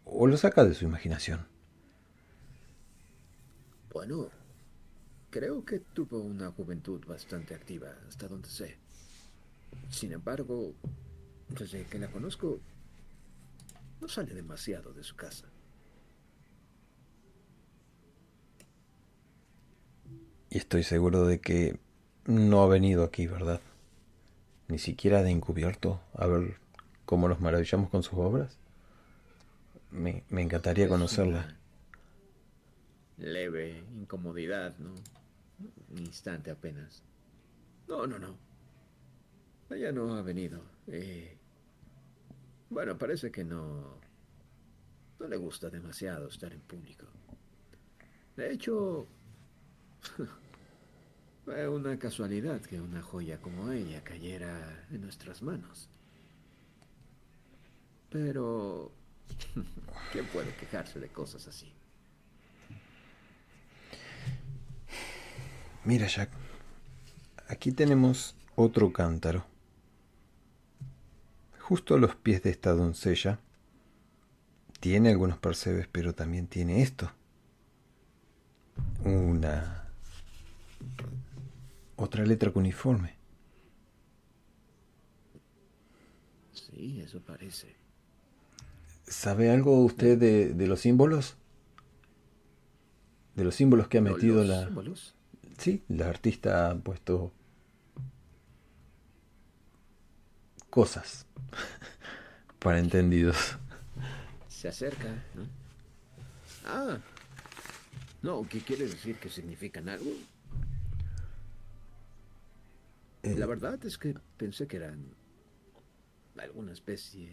¿O 0.05 0.27
lo 0.27 0.37
saca 0.37 0.65
de 0.65 0.75
su 0.75 0.85
imaginación? 0.85 1.47
Bueno, 3.93 4.29
creo 5.31 5.65
que 5.65 5.81
tuvo 5.81 6.21
una 6.21 6.51
juventud 6.51 7.05
bastante 7.07 7.55
activa, 7.55 7.89
hasta 8.07 8.29
donde 8.29 8.49
sé. 8.49 8.77
Sin 9.91 10.13
embargo, 10.13 10.75
desde 11.49 11.85
que 11.85 11.99
la 11.99 12.09
conozco, 12.09 12.61
no 14.01 14.09
sale 14.09 14.35
demasiado 14.35 14.93
de 14.93 15.03
su 15.03 15.17
casa. 15.17 15.47
Y 20.51 20.59
estoy 20.59 20.83
seguro 20.83 21.27
de 21.27 21.41
que 21.41 21.81
no 22.27 22.63
ha 22.63 22.69
venido 22.69 23.03
aquí, 23.03 23.27
¿verdad? 23.27 23.61
Ni 24.69 24.79
siquiera 24.79 25.23
de 25.23 25.31
encubierto 25.31 26.03
a 26.13 26.27
ver 26.27 26.59
cómo 27.07 27.29
nos 27.29 27.41
maravillamos 27.41 27.89
con 27.89 28.03
sus 28.03 28.19
obras. 28.19 28.59
Me, 29.91 30.25
me 30.29 30.43
encantaría 30.43 30.89
conocerla. 30.89 31.57
Leve 33.17 33.83
incomodidad, 33.95 34.77
¿no? 34.79 34.93
Un 35.91 35.99
instante 35.99 36.51
apenas. 36.51 37.03
No, 37.89 38.07
no, 38.07 38.19
no. 38.19 38.37
Ella 39.71 39.93
no 39.93 40.15
ha 40.15 40.23
venido. 40.23 40.61
Eh, 40.89 41.39
bueno, 42.69 42.99
parece 42.99 43.31
que 43.31 43.45
no... 43.45 43.97
No 45.19 45.29
le 45.29 45.37
gusta 45.39 45.71
demasiado 45.71 46.29
estar 46.29 46.53
en 46.53 46.61
público. 46.61 47.07
De 48.37 48.53
hecho, 48.53 49.07
fue 51.45 51.69
una 51.69 51.99
casualidad 51.99 52.61
que 52.61 52.81
una 52.81 53.01
joya 53.01 53.41
como 53.41 53.73
ella 53.73 54.05
cayera 54.05 54.87
en 54.91 55.01
nuestras 55.01 55.43
manos. 55.43 55.89
Pero... 58.11 58.93
¿Quién 60.13 60.27
puede 60.27 60.55
quejarse 60.55 61.01
de 61.01 61.09
cosas 61.09 61.47
así? 61.49 61.73
Mira, 65.85 66.07
Jack. 66.07 66.31
Aquí 67.49 67.71
tenemos 67.71 68.35
otro 68.57 68.93
cántaro. 68.93 69.47
Justo 71.61 71.95
a 71.95 71.99
los 71.99 72.17
pies 72.17 72.43
de 72.43 72.51
esta 72.51 72.73
doncella. 72.73 73.39
Tiene 74.81 75.11
algunos 75.11 75.39
percebes, 75.39 75.87
pero 75.87 76.15
también 76.15 76.49
tiene 76.49 76.83
esto. 76.83 77.13
Una... 79.05 79.89
Otra 81.97 82.25
letra 82.25 82.51
cuneiforme. 82.51 83.17
Sí, 86.53 87.01
eso 87.01 87.21
parece. 87.21 87.86
¿Sabe 89.07 89.51
algo 89.51 89.85
usted 89.85 90.19
de, 90.19 90.53
de, 90.53 90.67
los 90.67 90.81
símbolos? 90.81 91.37
De 93.35 93.45
los 93.45 93.55
símbolos 93.55 93.89
que 93.89 93.99
ha 93.99 94.01
metido 94.01 94.39
¿Los 94.39 94.49
la... 94.49 94.65
símbolos? 94.67 95.15
Sí, 95.59 95.83
la 95.89 96.09
artista 96.09 96.71
ha 96.71 96.75
puesto 96.77 97.33
cosas 100.71 101.27
para 102.59 102.79
entendidos. 102.79 103.57
Se 104.49 104.69
acerca, 104.69 105.09
¿no? 105.35 105.47
Ah, 106.67 106.99
no, 108.23 108.47
¿qué 108.49 108.61
quiere 108.61 108.87
decir 108.87 109.17
que 109.19 109.29
significan 109.31 109.89
algo? 109.89 110.11
Eh, 113.23 113.37
La 113.37 113.47
verdad 113.47 113.83
es 113.85 113.99
que 113.99 114.15
pensé 114.37 114.67
que 114.67 114.79
eran 114.79 115.15
alguna 116.39 116.73
especie 116.73 117.31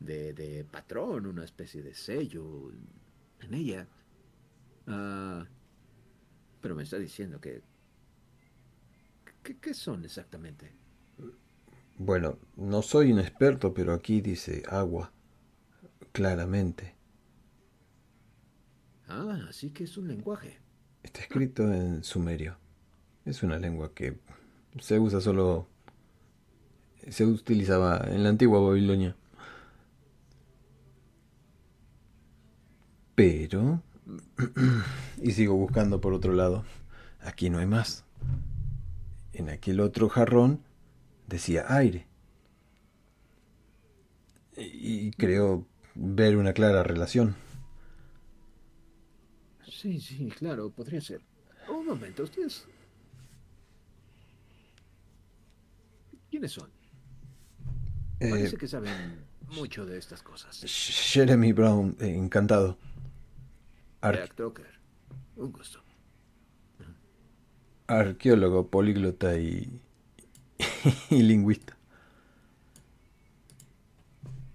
de, 0.00 0.32
de 0.32 0.64
patrón, 0.64 1.26
una 1.26 1.44
especie 1.44 1.82
de 1.82 1.94
sello 1.94 2.72
en 3.40 3.54
ella. 3.54 3.86
Ah, 4.86 5.46
pero 6.60 6.74
me 6.74 6.82
está 6.82 6.98
diciendo 6.98 7.40
que 7.40 7.62
¿Qué, 9.60 9.74
son 9.74 10.04
exactamente? 10.04 10.72
Bueno, 11.98 12.38
no 12.56 12.82
soy 12.82 13.12
un 13.12 13.20
experto, 13.20 13.72
pero 13.72 13.92
aquí 13.92 14.20
dice 14.20 14.64
agua, 14.68 15.12
claramente. 16.10 16.94
Ah, 19.06 19.46
así 19.48 19.70
que 19.70 19.84
es 19.84 19.96
un 19.96 20.08
lenguaje. 20.08 20.58
Está 21.04 21.20
escrito 21.20 21.62
en 21.72 22.02
sumerio. 22.02 22.58
Es 23.24 23.44
una 23.44 23.58
lengua 23.58 23.94
que 23.94 24.18
se 24.80 24.98
usa 24.98 25.20
solo... 25.20 25.68
Se 27.08 27.24
utilizaba 27.24 28.04
en 28.08 28.24
la 28.24 28.30
antigua 28.30 28.60
Babilonia. 28.60 29.14
Pero... 33.16 33.82
y 35.20 35.32
sigo 35.32 35.56
buscando 35.56 36.00
por 36.00 36.14
otro 36.14 36.32
lado. 36.32 36.64
Aquí 37.20 37.50
no 37.50 37.58
hay 37.58 37.66
más. 37.66 38.04
En 39.32 39.50
aquel 39.50 39.80
otro 39.80 40.08
jarrón 40.08 40.62
decía 41.26 41.64
aire. 41.68 42.06
Y 44.56 45.10
creo 45.10 45.66
ver 45.96 46.36
una 46.36 46.52
clara 46.52 46.82
relación. 46.82 47.34
Sí, 49.68 50.00
sí, 50.00 50.28
claro, 50.28 50.70
podría 50.70 51.00
ser. 51.00 51.20
Un 51.68 51.86
momento, 51.86 52.22
ustedes... 52.22 52.66
¿Quiénes 56.30 56.52
son? 56.52 56.70
Eh, 58.20 58.30
Parece 58.30 58.56
que 58.56 58.68
saben 58.68 59.26
mucho 59.54 59.84
de 59.84 59.98
estas 59.98 60.22
cosas. 60.22 60.62
Jeremy 60.66 61.52
Brown, 61.52 61.96
eh, 62.00 62.14
encantado. 62.14 62.78
Jack 64.02 64.40
un 65.36 65.52
gusto. 65.52 65.80
Arqueólogo, 67.88 68.68
políglota 68.68 69.38
y, 69.38 69.80
y 71.10 71.22
lingüista. 71.22 71.76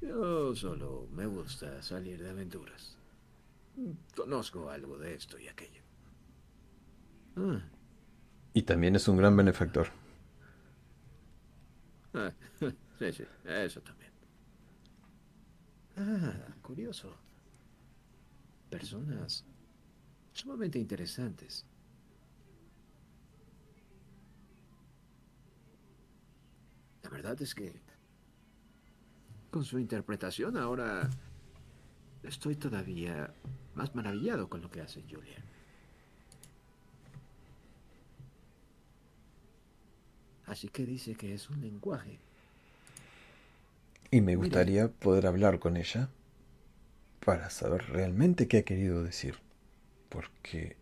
Yo 0.01 0.55
solo 0.55 1.07
me 1.11 1.25
gusta 1.25 1.81
salir 1.81 2.21
de 2.21 2.29
aventuras. 2.29 2.97
Conozco 4.15 4.69
algo 4.69 4.97
de 4.97 5.13
esto 5.13 5.39
y 5.39 5.47
aquello. 5.47 5.81
Ah. 7.37 7.61
Y 8.53 8.63
también 8.63 8.95
es 8.95 9.07
un 9.07 9.17
gran 9.17 9.35
benefactor. 9.35 9.87
Ah, 12.13 12.31
sí, 12.99 13.13
sí, 13.13 13.23
eso 13.45 13.81
también. 13.81 14.11
Ah, 15.97 16.33
curioso. 16.61 17.15
Personas 18.71 19.43
sumamente 20.31 20.79
interesantes. 20.79 21.65
La 27.03 27.09
verdad 27.09 27.39
es 27.41 27.53
que 27.53 27.73
con 29.51 29.65
su 29.65 29.77
interpretación 29.77 30.55
ahora 30.55 31.09
estoy 32.23 32.55
todavía 32.55 33.33
más 33.75 33.93
maravillado 33.93 34.47
con 34.47 34.61
lo 34.61 34.71
que 34.71 34.79
hace 34.79 35.03
Julia. 35.03 35.43
Así 40.45 40.69
que 40.69 40.85
dice 40.85 41.15
que 41.15 41.33
es 41.33 41.49
un 41.49 41.59
lenguaje. 41.59 42.19
Y 44.11 44.21
me 44.21 44.37
gustaría 44.37 44.89
poder 44.89 45.27
hablar 45.27 45.59
con 45.59 45.75
ella 45.75 46.09
para 47.25 47.49
saber 47.49 47.83
realmente 47.89 48.47
qué 48.47 48.59
ha 48.59 48.63
querido 48.63 49.03
decir. 49.03 49.35
Porque 50.09 50.77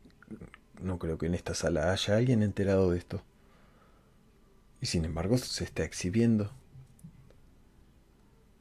no 0.82 0.98
creo 0.98 1.18
que 1.18 1.28
en 1.28 1.36
esta 1.36 1.54
sala 1.54 1.92
haya 1.92 2.18
alguien 2.18 2.44
enterado 2.44 2.92
de 2.92 2.98
esto. 2.98 3.22
Y 4.82 4.86
sin 4.86 5.06
embargo 5.06 5.38
se 5.38 5.64
está 5.64 5.84
exhibiendo. 5.84 6.52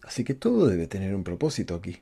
Así 0.03 0.25
que 0.25 0.35
todo 0.35 0.67
debe 0.67 0.87
tener 0.87 1.15
un 1.15 1.25
propósito 1.25 1.75
aquí. 1.75 2.01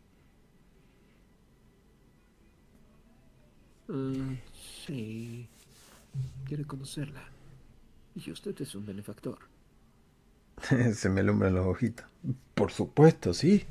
Mm, 3.89 4.35
sí. 4.87 5.49
Quiere 6.45 6.65
conocerla. 6.65 7.23
Y 8.15 8.31
usted 8.31 8.59
es 8.61 8.75
un 8.75 8.87
benefactor. 8.87 9.39
Se 10.95 11.11
me 11.11 11.21
alumbran 11.21 11.55
los 11.55 11.67
ojitos. 11.67 12.07
Por 12.55 12.73
supuesto, 12.73 13.35
sí. 13.35 13.67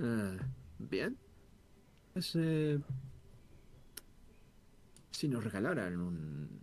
Ah, 0.00 0.36
bien. 0.78 1.16
Eh, 2.14 2.80
si 5.10 5.28
nos 5.28 5.44
regalaran 5.44 6.00
un 6.00 6.60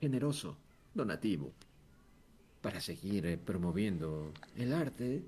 generoso 0.00 0.56
donativo 0.94 1.52
para 2.62 2.80
seguir 2.80 3.26
eh, 3.26 3.38
promoviendo 3.38 4.32
el 4.56 4.72
arte, 4.72 5.24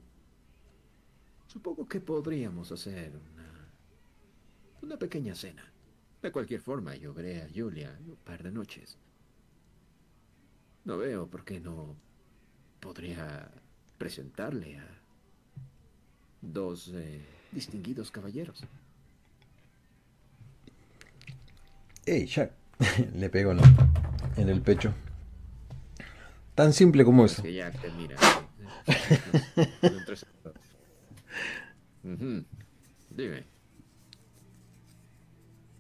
Supongo 1.53 1.87
que 1.87 2.01
podríamos 2.01 2.73
hacer 2.73 3.13
una, 3.15 3.69
una 4.81 4.99
pequeña 4.99 5.35
cena. 5.35 5.71
De 6.23 6.33
cualquier 6.33 6.63
forma, 6.63 6.97
yo 6.97 7.13
veré 7.13 7.43
a 7.43 7.49
Julia 7.55 7.95
un 8.07 8.17
par 8.17 8.43
de 8.43 8.51
noches. 8.51 8.97
No 10.87 10.97
veo 10.97 11.27
por 11.29 11.45
qué 11.45 11.61
no 11.61 11.95
podría 12.81 13.51
presentarle 14.03 14.79
a 14.79 14.85
dos 16.41 16.91
eh, 16.93 17.25
distinguidos 17.53 18.11
caballeros. 18.11 18.65
¡Ey, 22.05 22.27
Jack! 22.27 22.51
Le 23.15 23.31
pego 23.31 23.53
en 23.53 24.49
el 24.49 24.61
pecho. 24.61 24.93
Tan 26.57 26.73
simple 26.73 27.05
como 27.05 27.27
eso. 27.27 27.45
Que 27.45 27.55
Jack 27.55 27.81
te 27.81 27.93
mira. 27.93 28.17
Dime. 33.09 33.45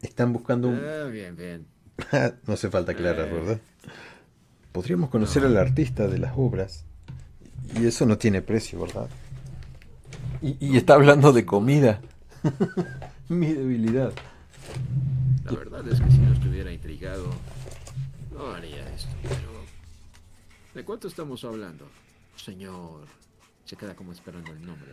Están 0.00 0.32
buscando 0.32 0.68
un... 0.68 0.76
Ah, 0.76 1.06
bien, 1.06 1.34
bien. 1.34 1.66
no 2.46 2.54
hace 2.54 2.70
falta 2.70 2.92
aclarar, 2.92 3.26
eh. 3.26 3.32
¿verdad? 3.32 3.60
Podríamos 4.70 5.10
conocer 5.10 5.44
al 5.44 5.56
artista 5.56 6.06
de 6.06 6.18
las 6.18 6.34
obras. 6.36 6.86
Y 7.74 7.86
eso 7.86 8.06
no 8.06 8.18
tiene 8.18 8.42
precio, 8.42 8.80
¿verdad? 8.80 9.08
Y, 10.40 10.76
está 10.76 10.94
hablando 10.94 11.32
de 11.32 11.46
comida. 11.46 12.00
Mi 13.28 13.52
debilidad. 13.52 14.12
La 15.44 15.52
verdad 15.52 15.86
es 15.88 16.00
que 16.00 16.10
si 16.10 16.18
no 16.18 16.32
estuviera 16.32 16.72
intrigado, 16.72 17.30
no 18.32 18.50
haría 18.52 18.92
esto. 18.92 19.10
Pero... 19.22 19.62
¿De 20.74 20.84
cuánto 20.84 21.08
estamos 21.08 21.44
hablando? 21.44 21.86
Señor. 22.36 23.06
Se 23.64 23.76
queda 23.76 23.94
como 23.94 24.12
esperando 24.12 24.52
el 24.52 24.64
nombre 24.66 24.92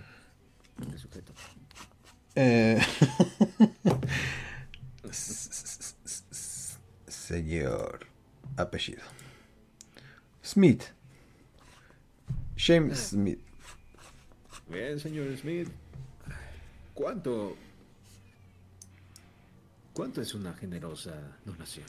el 0.88 1.00
sujeto. 1.00 1.34
Eh... 2.36 2.80
Señor. 7.08 8.08
Apellido. 8.58 9.04
Smith. 10.44 10.84
James. 12.60 13.00
Smith. 13.12 13.40
Bien, 14.68 15.00
señor 15.00 15.36
Smith. 15.38 15.70
¿Cuánto... 16.94 17.56
¿Cuánto 19.94 20.22
es 20.22 20.34
una 20.34 20.54
generosa 20.54 21.14
donación? 21.46 21.86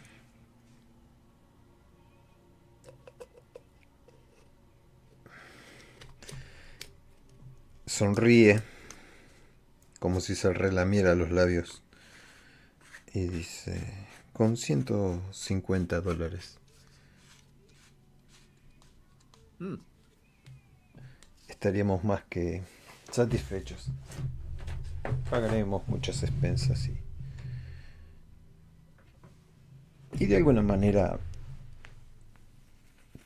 Sonríe 7.86 8.62
como 9.98 10.20
si 10.20 10.34
se 10.34 10.52
relamiera 10.52 11.14
los 11.14 11.30
labios. 11.30 11.82
Y 13.12 13.26
dice, 13.26 14.08
con 14.32 14.56
150 14.56 16.00
dólares. 16.00 16.58
Mm. 19.58 19.89
Estaríamos 21.60 22.02
más 22.04 22.24
que 22.24 22.62
satisfechos. 23.10 23.88
Pagaremos 25.28 25.86
muchas 25.88 26.22
expensas 26.22 26.88
y... 26.88 26.98
Y 30.18 30.24
de 30.24 30.38
alguna 30.38 30.62
manera 30.62 31.18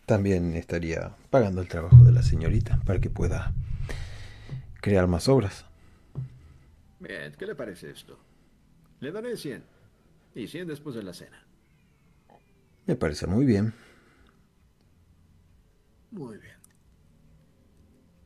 también 0.05 0.57
estaría 0.57 1.14
pagando 1.30 1.61
el 1.61 1.68
trabajo 1.68 2.03
de 2.03 2.11
la 2.11 2.24
señorita 2.24 2.80
para 2.85 3.01
que 3.01 3.09
pueda 3.09 3.53
crear 4.80 5.07
más 5.07 5.28
obras. 5.28 5.64
Bien, 6.99 7.32
¿qué 7.39 7.47
le 7.47 7.55
parece 7.55 7.93
esto? 7.93 8.18
Le 8.99 9.12
daré 9.12 9.37
100. 9.37 9.62
Y 10.35 10.49
100 10.49 10.66
después 10.66 10.97
de 10.97 11.05
la 11.05 11.14
cena. 11.14 11.41
Me 12.85 12.97
parece 12.97 13.28
muy 13.28 13.45
bien. 13.45 13.72
Muy 16.11 16.37
bien. 16.39 16.53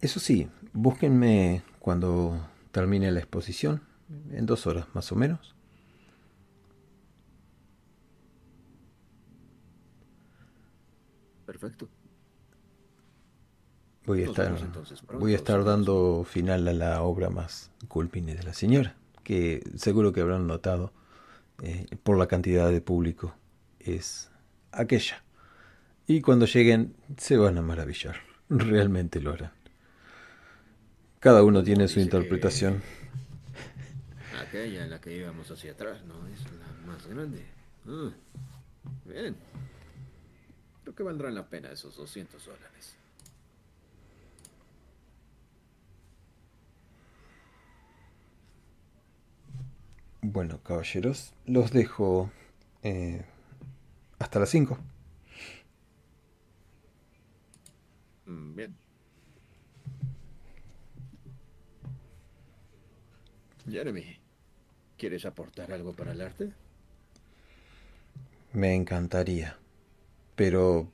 Eso 0.00 0.20
sí, 0.20 0.48
búsquenme 0.72 1.62
cuando 1.80 2.48
termine 2.70 3.10
la 3.10 3.18
exposición, 3.18 3.82
en 4.30 4.46
dos 4.46 4.66
horas 4.66 4.86
más 4.94 5.10
o 5.12 5.16
menos. 5.16 5.54
Perfecto. 11.46 11.88
Voy 14.06 14.22
a, 14.22 14.26
estar, 14.26 14.56
entonces, 14.58 15.02
voy 15.18 15.34
a 15.34 15.36
estar 15.36 15.64
dando 15.64 16.24
final 16.24 16.66
a 16.68 16.72
la 16.72 17.02
obra 17.02 17.28
más 17.28 17.70
culpine 17.88 18.34
de 18.34 18.42
la 18.42 18.54
señora, 18.54 18.94
que 19.22 19.62
seguro 19.76 20.12
que 20.12 20.22
habrán 20.22 20.46
notado 20.46 20.92
eh, 21.62 21.86
por 22.02 22.16
la 22.16 22.26
cantidad 22.26 22.70
de 22.70 22.80
público 22.80 23.34
es 23.80 24.30
aquella. 24.72 25.22
Y 26.06 26.22
cuando 26.22 26.46
lleguen 26.46 26.94
se 27.18 27.36
van 27.36 27.58
a 27.58 27.62
maravillar, 27.62 28.16
realmente 28.48 29.20
lo 29.20 29.32
harán. 29.32 29.57
Cada 31.20 31.42
uno 31.42 31.62
tiene 31.62 31.88
su 31.88 31.98
Dice 31.98 32.02
interpretación. 32.02 32.82
Aquella 34.40 34.84
en 34.84 34.90
la 34.90 35.00
que 35.00 35.14
íbamos 35.14 35.50
hacia 35.50 35.72
atrás, 35.72 36.04
¿no? 36.04 36.14
Es 36.28 36.40
la 36.52 36.86
más 36.86 37.06
grande. 37.06 37.44
Ah, 37.86 38.10
bien. 39.04 39.36
Creo 40.82 40.94
que 40.94 41.02
valdrán 41.02 41.34
la 41.34 41.46
pena 41.48 41.70
esos 41.70 41.96
200 41.96 42.44
dólares. 42.44 42.96
Bueno, 50.20 50.60
caballeros, 50.62 51.32
los 51.46 51.72
dejo 51.72 52.30
eh, 52.82 53.24
hasta 54.18 54.38
las 54.40 54.50
5. 54.50 54.78
Mm, 58.26 58.54
Bien. 58.54 58.87
Jeremy, 63.70 64.18
¿quieres 64.96 65.24
aportar 65.26 65.72
algo 65.72 65.94
para 65.94 66.12
el 66.12 66.20
arte? 66.20 66.52
Me 68.52 68.74
encantaría. 68.74 69.58
Pero 70.36 70.88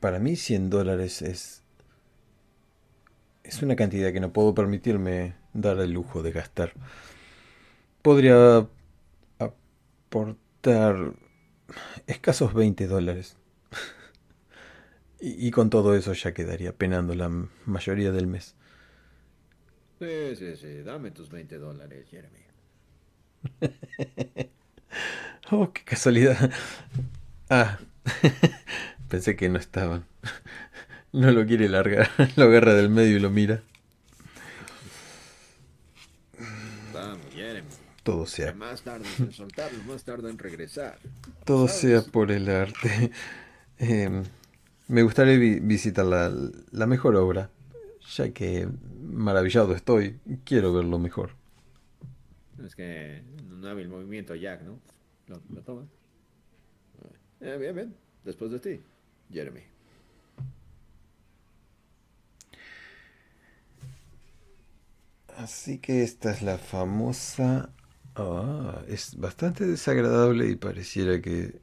para 0.00 0.18
mí 0.18 0.36
100 0.36 0.70
dólares 0.70 1.22
es... 1.22 1.62
Es 3.44 3.62
una 3.62 3.76
cantidad 3.76 4.12
que 4.12 4.20
no 4.20 4.32
puedo 4.32 4.54
permitirme 4.54 5.34
dar 5.54 5.78
el 5.78 5.92
lujo 5.92 6.22
de 6.22 6.32
gastar. 6.32 6.74
Podría 8.02 8.66
aportar 10.08 11.14
escasos 12.06 12.54
20 12.54 12.86
dólares. 12.86 13.36
Y, 15.18 15.46
y 15.48 15.50
con 15.50 15.70
todo 15.70 15.94
eso 15.94 16.12
ya 16.12 16.34
quedaría 16.34 16.72
penando 16.72 17.14
la 17.14 17.30
mayoría 17.64 18.12
del 18.12 18.26
mes. 18.26 18.54
Sí, 19.98 20.36
sí, 20.36 20.56
sí. 20.56 20.82
Dame 20.82 21.10
tus 21.10 21.30
20 21.30 21.58
dólares, 21.58 22.06
Jeremy. 22.10 22.40
Oh, 25.52 25.72
qué 25.72 25.84
casualidad. 25.84 26.50
Ah, 27.48 27.78
pensé 29.08 29.36
que 29.36 29.48
no 29.48 29.58
estaban. 29.58 30.04
No 31.12 31.30
lo 31.30 31.46
quiere 31.46 31.68
largar. 31.70 32.10
Lo 32.36 32.44
agarra 32.44 32.74
del 32.74 32.90
medio 32.90 33.16
y 33.16 33.20
lo 33.20 33.30
mira. 33.30 33.62
Vamos, 36.92 37.26
Jeremy. 37.34 37.68
Todo 38.02 38.26
sea, 38.26 38.52
Más 38.52 38.82
tardas 38.82 39.18
en 39.18 39.32
soltarlo, 39.32 39.82
más 39.84 40.04
tarda 40.04 40.30
en 40.30 40.38
regresar. 40.38 40.98
todo 41.44 41.66
¿Sabes? 41.68 41.80
sea 41.80 42.02
por 42.02 42.30
el 42.30 42.48
arte. 42.50 43.10
Em, 43.78 44.24
me 44.88 45.02
gustaría 45.02 45.36
vi- 45.38 45.60
visitar 45.60 46.04
la, 46.04 46.32
la 46.70 46.86
mejor 46.86 47.16
obra, 47.16 47.50
ya 48.14 48.32
que 48.32 48.68
maravillado 49.02 49.74
estoy. 49.74 50.20
Quiero 50.44 50.72
verlo 50.72 50.98
mejor. 50.98 51.30
Es 52.64 52.74
que 52.74 53.22
un 53.50 53.64
hábil 53.64 53.88
movimiento 53.88 54.34
Jack, 54.34 54.62
¿no? 54.62 54.78
Lo, 55.28 55.40
lo 55.52 55.62
toma. 55.62 55.86
Eh, 57.40 57.56
bien, 57.58 57.74
bien. 57.74 57.96
Después 58.24 58.50
de 58.50 58.60
ti, 58.60 58.80
Jeremy. 59.30 59.60
Así 65.36 65.78
que 65.78 66.02
esta 66.02 66.30
es 66.30 66.42
la 66.42 66.58
famosa... 66.58 67.70
Ah, 68.18 68.82
es 68.88 69.16
bastante 69.16 69.66
desagradable 69.66 70.48
y 70.48 70.56
pareciera 70.56 71.20
que 71.20 71.60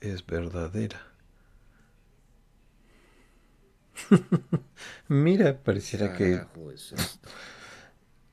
es 0.00 0.26
verdadera. 0.26 1.13
Mira, 5.08 5.62
pareciera 5.62 6.16
que 6.16 6.40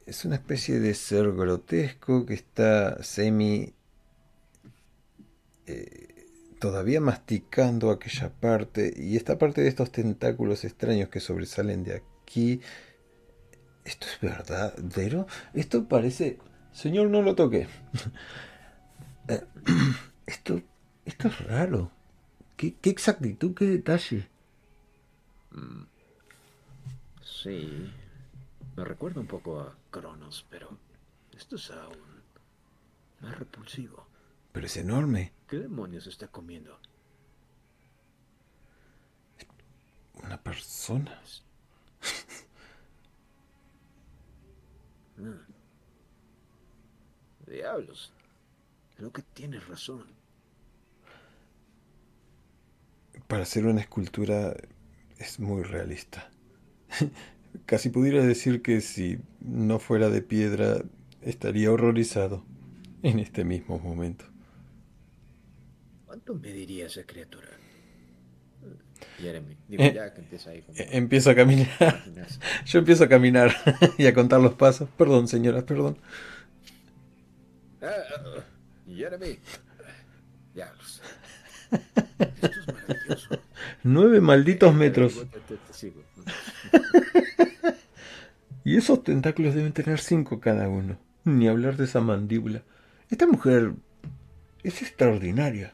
es 0.05 0.25
una 0.25 0.35
especie 0.35 0.79
de 0.79 0.93
ser 0.93 1.31
grotesco 1.31 2.25
que 2.25 2.33
está 2.33 3.01
semi 3.03 3.73
eh, 5.67 6.11
todavía 6.59 7.01
masticando 7.01 7.91
aquella 7.91 8.29
parte 8.29 8.93
y 8.95 9.15
esta 9.15 9.37
parte 9.37 9.61
de 9.61 9.67
estos 9.67 9.91
tentáculos 9.91 10.63
extraños 10.63 11.09
que 11.09 11.19
sobresalen 11.19 11.83
de 11.83 11.95
aquí. 11.95 12.61
¿Esto 13.83 14.05
es 14.07 14.21
verdadero? 14.21 15.25
Esto 15.53 15.87
parece... 15.87 16.37
Señor, 16.71 17.09
no 17.09 17.21
lo 17.21 17.35
toque. 17.35 17.67
Eh, 19.27 19.39
esto, 20.25 20.59
esto 21.05 21.27
es 21.27 21.45
raro. 21.45 21.91
¿Qué, 22.57 22.73
qué 22.81 22.89
exactitud, 22.89 23.53
qué 23.53 23.65
detalle? 23.65 24.30
Mm. 25.51 25.83
Sí. 27.23 27.91
Me 28.75 28.85
recuerda 28.85 29.19
un 29.19 29.27
poco 29.27 29.59
a 29.59 29.75
Cronos, 29.89 30.45
pero 30.49 30.77
esto 31.37 31.55
es 31.55 31.71
aún 31.71 32.21
más 33.21 33.37
repulsivo. 33.37 34.07
Pero 34.51 34.65
es 34.65 34.77
enorme. 34.77 35.33
¿Qué 35.47 35.57
demonios 35.57 36.07
está 36.07 36.27
comiendo? 36.27 36.77
Una 40.23 40.41
persona. 40.41 41.21
Ah. 45.17 45.45
Diablos. 47.47 48.13
Creo 48.95 49.11
que 49.11 49.21
tienes 49.21 49.67
razón. 49.67 50.05
Para 53.27 53.43
hacer 53.43 53.65
una 53.65 53.81
escultura 53.81 54.53
es 55.21 55.39
muy 55.39 55.63
realista. 55.63 56.29
Casi 57.65 57.89
pudiera 57.89 58.23
decir 58.25 58.61
que 58.61 58.81
si 58.81 59.19
no 59.41 59.79
fuera 59.79 60.09
de 60.09 60.21
piedra 60.21 60.83
estaría 61.21 61.71
horrorizado 61.71 62.43
en 63.03 63.19
este 63.19 63.43
mismo 63.45 63.79
momento. 63.79 64.25
¿Cuánto 66.05 66.35
mediría 66.35 66.85
esa 66.85 67.03
criatura? 67.07 67.49
Jeremy, 69.17 69.57
digo, 69.67 69.83
Eh, 69.83 69.91
ya 69.91 70.13
que 70.13 70.21
empieza 70.21 70.49
ahí 70.51 70.61
como 70.63 70.77
E- 70.79 70.97
Empiezo 70.97 71.29
a 71.31 71.35
caminar. 71.35 71.69
Yo 72.65 72.79
empiezo 72.79 73.03
a 73.05 73.09
caminar 73.09 73.55
y 73.97 74.05
a 74.07 74.13
contar 74.13 74.41
los 74.41 74.53
pasos. 74.55 74.89
Perdón, 74.97 75.27
señora, 75.27 75.65
perdón. 75.65 75.97
Ah, 77.81 77.87
ah, 78.15 78.23
ah, 78.37 78.43
Jeremy. 78.85 79.39
Diablos. 80.53 81.01
Esto 82.41 82.59
es 82.59 82.67
maravilloso. 82.67 83.29
Nueve 83.83 84.21
malditos 84.21 84.73
metros. 84.73 85.25
Y 88.63 88.77
esos 88.77 89.03
tentáculos 89.03 89.55
deben 89.55 89.73
tener 89.73 89.99
cinco 89.99 90.39
cada 90.39 90.69
uno. 90.69 90.99
Ni 91.23 91.47
hablar 91.47 91.77
de 91.77 91.85
esa 91.85 91.99
mandíbula. 91.99 92.63
Esta 93.09 93.25
mujer 93.25 93.73
es 94.63 94.81
extraordinaria. 94.83 95.73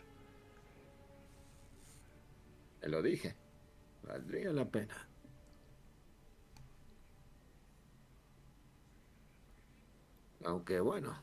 Te 2.80 2.88
lo 2.88 3.01
dije. 3.01 3.36
Valdría 4.08 4.53
la 4.53 4.66
pena. 4.66 4.95
Aunque 10.45 10.80
bueno, 10.80 11.14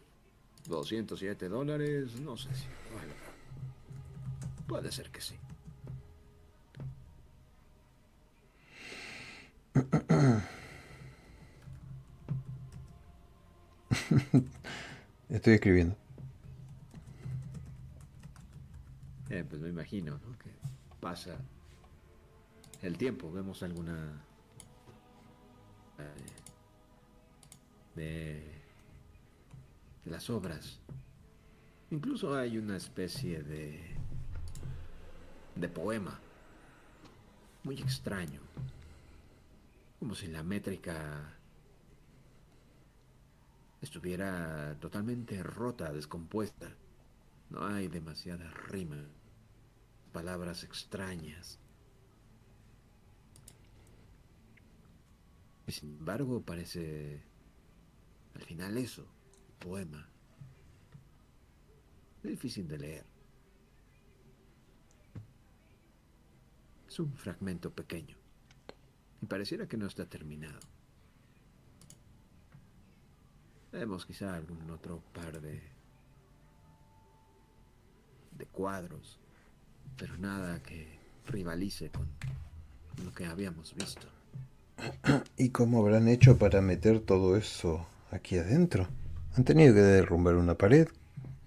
207 0.69 1.49
dólares, 1.49 2.21
no 2.21 2.37
sé 2.37 2.55
si 2.55 2.67
valga. 2.95 3.15
Puede 4.67 4.93
ser 4.93 5.11
que 5.11 5.23
sí. 5.23 5.35
Estoy 15.29 15.55
escribiendo. 15.55 15.97
Eh, 19.31 19.45
pues 19.49 19.61
me 19.61 19.69
imagino, 19.69 20.13
¿no? 20.13 20.39
Que 20.39 20.51
pasa 21.01 21.37
el 22.83 22.97
tiempo, 22.97 23.33
vemos 23.33 23.63
alguna 23.63 24.23
eh, 25.99 26.15
de, 27.97 28.43
de 30.05 30.11
las 30.11 30.31
obras. 30.31 30.79
Incluso 31.91 32.37
hay 32.37 32.59
una 32.59 32.77
especie 32.77 33.43
de 33.43 33.95
de 35.57 35.69
poema 35.69 36.19
muy 37.63 37.81
extraño, 37.81 38.41
como 39.99 40.15
si 40.15 40.27
la 40.29 40.43
métrica 40.43 41.39
estuviera 43.81 44.77
totalmente 44.81 45.43
rota, 45.43 45.93
descompuesta. 45.93 46.75
No 47.51 47.67
hay 47.67 47.89
demasiada 47.89 48.51
rima, 48.51 49.05
palabras 50.13 50.65
extrañas. 50.65 51.59
Y 55.67 55.73
sin 55.73 55.97
embargo, 55.99 56.43
parece 56.43 57.23
al 58.35 58.43
final 58.43 58.77
eso, 58.77 59.07
poema. 59.59 60.09
Difícil 62.23 62.67
de 62.67 62.79
leer. 62.79 63.05
Es 66.89 66.99
un 66.99 67.13
fragmento 67.15 67.71
pequeño. 67.71 68.24
Y 69.25 69.27
pareciera 69.27 69.67
que 69.67 69.79
no 69.79 69.87
está 69.87 70.05
terminado. 70.05 70.61
Vemos 73.73 74.05
quizá 74.05 74.35
algún 74.35 74.71
otro 74.71 75.03
par 75.15 75.41
de, 75.41 75.63
de 78.37 78.45
cuadros, 78.45 79.19
pero 79.97 80.19
nada 80.19 80.63
que 80.63 80.99
rivalice 81.27 81.89
con 81.89 82.07
lo 83.03 83.15
que 83.15 83.25
habíamos 83.25 83.75
visto. 83.75 84.07
¿Y 85.39 85.49
cómo 85.49 85.81
habrán 85.81 86.07
hecho 86.09 86.37
para 86.37 86.61
meter 86.61 87.01
todo 87.01 87.39
eso 87.39 87.87
aquí 88.11 88.37
adentro? 88.37 88.89
¿Han 89.39 89.45
tenido 89.45 89.73
que 89.73 89.81
derrumbar 89.81 90.35
una 90.35 90.55
pared? 90.55 90.87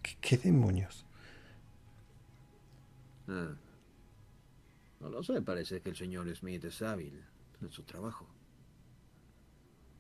¿Qué, 0.02 0.38
demonios? 0.38 1.06
Ah, 3.28 3.54
no 5.00 5.10
lo 5.10 5.22
sé, 5.22 5.44
parece 5.44 5.80
que 5.82 5.92
el 5.92 5.96
señor 5.96 6.36
Smith 6.36 6.66
es 6.66 6.82
hábil 6.82 7.24
en 7.62 7.70
su 7.70 7.84
trabajo. 7.84 8.28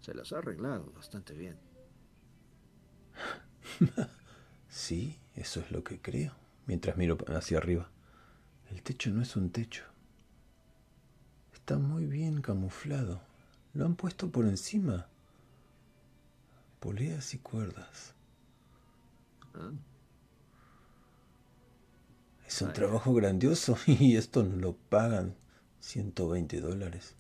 Se 0.01 0.14
las 0.14 0.32
ha 0.32 0.38
arreglado 0.38 0.91
bastante 0.93 1.34
bien. 1.34 1.58
sí, 4.70 5.20
eso 5.36 5.60
es 5.60 5.72
lo 5.72 5.84
que 5.84 5.99
creo, 5.99 6.34
mientras 6.66 6.97
miro 6.97 7.18
hacia 7.28 7.58
arriba. 7.58 7.89
El 8.70 8.82
techo 8.82 9.10
no 9.12 9.22
es 9.22 9.36
un 9.36 9.49
techo. 9.49 9.84
Está 11.53 11.78
muy 11.78 12.05
bien 12.05 12.41
camuflado. 12.41 13.22
Lo 13.74 13.86
han 13.86 13.95
puesto 13.95 14.30
por 14.30 14.45
encima. 14.45 15.08
Poleas 16.80 17.34
y 17.34 17.39
cuerdas. 17.39 18.14
Ah. 19.53 19.72
Es 22.47 22.62
un 22.62 22.72
trabajo 22.72 23.14
grandioso 23.14 23.78
y 23.86 24.16
esto 24.16 24.43
no 24.43 24.55
lo 24.55 24.74
pagan 24.74 25.36
120 25.82 26.62
dólares. 26.62 27.16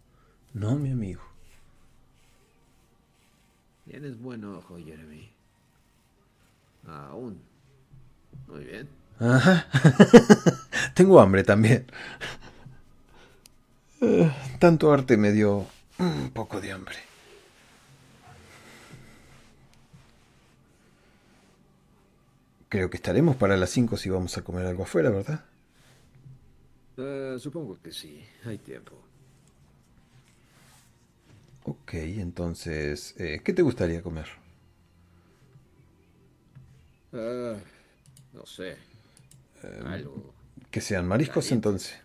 No, 0.57 0.75
mi 0.75 0.89
amigo. 0.89 1.21
Tienes 3.85 4.19
buen 4.19 4.43
ojo, 4.43 4.77
Jeremy. 4.83 5.29
Aún. 6.87 7.39
Muy 8.47 8.63
bien. 8.63 8.89
Ajá. 9.19 9.67
Tengo 10.95 11.19
hambre 11.19 11.43
también. 11.43 11.85
Eh, 14.01 14.31
tanto 14.57 14.91
arte 14.91 15.15
me 15.15 15.31
dio 15.31 15.67
un 15.99 16.31
poco 16.31 16.59
de 16.59 16.71
hambre. 16.71 16.97
Creo 22.69 22.89
que 22.89 22.97
estaremos 22.97 23.35
para 23.35 23.57
las 23.57 23.69
5 23.69 23.95
si 23.95 24.09
vamos 24.09 24.35
a 24.39 24.43
comer 24.43 24.65
algo 24.65 24.83
afuera, 24.83 25.11
¿verdad? 25.11 25.45
Eh, 26.97 27.35
supongo 27.37 27.77
que 27.79 27.91
sí, 27.91 28.25
hay 28.43 28.57
tiempo. 28.57 29.06
Ok, 31.67 31.95
entonces, 31.95 33.13
eh, 33.17 33.41
¿qué 33.43 33.51
te 33.51 33.61
gustaría 33.61 34.01
comer? 34.01 34.25
Ah, 37.11 37.57
no 38.31 38.45
sé. 38.45 38.77
Em, 39.61 39.85
Algo. 39.85 40.33
Que 40.71 40.79
sean 40.79 41.05
mariscos 41.05 41.51
entonces. 41.51 41.99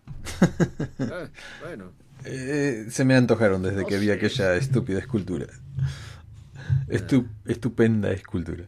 Ah, 0.98 1.28
bueno. 1.60 1.92
Eh, 2.24 2.86
se 2.90 3.04
me 3.04 3.14
antojaron 3.14 3.62
desde 3.62 3.86
que 3.86 3.98
vi 3.98 4.10
aquella 4.10 4.56
estúpida 4.56 4.98
escultura. 4.98 5.46
Ah. 5.78 7.24
estupenda 7.46 8.10
escultura. 8.10 8.64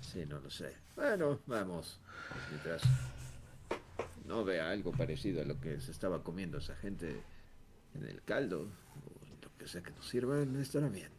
Sí, 0.00 0.26
no 0.28 0.40
lo 0.40 0.50
sé. 0.50 0.72
Bueno, 0.96 1.38
vamos. 1.46 2.00
Mientras 2.50 2.82
no 4.26 4.44
vea 4.44 4.70
algo 4.70 4.90
parecido 4.90 5.42
a 5.42 5.44
lo 5.44 5.60
que 5.60 5.80
se 5.80 5.92
estaba 5.92 6.24
comiendo 6.24 6.58
esa 6.58 6.74
gente 6.74 7.22
en 7.94 8.04
el 8.04 8.22
caldo, 8.22 8.62
o 8.62 9.42
lo 9.42 9.56
que 9.58 9.66
sea 9.66 9.82
que 9.82 9.90
nos 9.92 10.08
sirva, 10.08 10.42
estará 10.60 10.88
bien. 10.88 11.10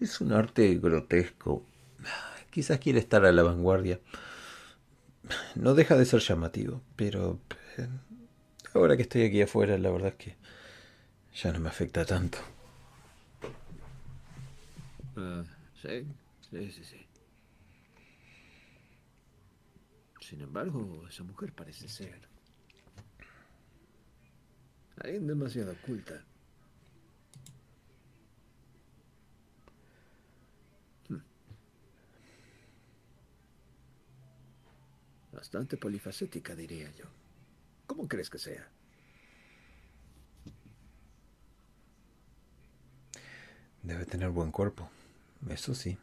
Es 0.00 0.20
un 0.20 0.32
arte 0.32 0.74
grotesco, 0.76 1.64
Quizás 2.54 2.78
quiere 2.78 3.00
estar 3.00 3.24
a 3.24 3.32
la 3.32 3.42
vanguardia. 3.42 3.98
No 5.56 5.74
deja 5.74 5.96
de 5.96 6.04
ser 6.04 6.20
llamativo, 6.20 6.82
pero 6.94 7.40
eh, 7.78 7.88
ahora 8.74 8.96
que 8.96 9.02
estoy 9.02 9.22
aquí 9.22 9.42
afuera, 9.42 9.76
la 9.76 9.90
verdad 9.90 10.10
es 10.10 10.14
que 10.14 10.36
ya 11.34 11.52
no 11.52 11.58
me 11.58 11.68
afecta 11.68 12.04
tanto. 12.04 12.38
Ah, 15.16 15.42
sí, 15.82 16.06
sí, 16.48 16.70
sí, 16.70 16.84
sí. 16.84 17.06
Sin 20.20 20.40
embargo, 20.40 21.04
esa 21.08 21.24
mujer 21.24 21.52
parece 21.52 21.88
ser 21.88 22.28
alguien 25.00 25.26
demasiado 25.26 25.72
oculta. 25.72 26.24
Bastante 35.32 35.76
polifacética, 35.76 36.54
diría 36.54 36.90
yo. 36.92 37.04
¿Cómo 37.86 38.08
crees 38.08 38.30
que 38.30 38.38
sea? 38.38 38.68
Debe 43.82 44.06
tener 44.06 44.30
buen 44.30 44.50
cuerpo, 44.50 44.88
eso 45.48 45.74
sí. 45.74 45.98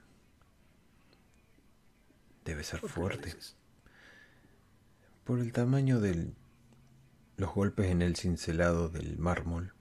Debe 2.46 2.64
ser 2.64 2.80
fuerte. 2.82 3.36
Por 5.24 5.39
el 5.39 5.52
tamaño 5.52 6.00
de 6.00 6.32
los 7.42 7.56
golpes 7.56 7.88
en 7.88 8.04
el 8.04 8.16
cincelado 8.16 8.88
del 8.88 9.18
mármol. 9.18 9.74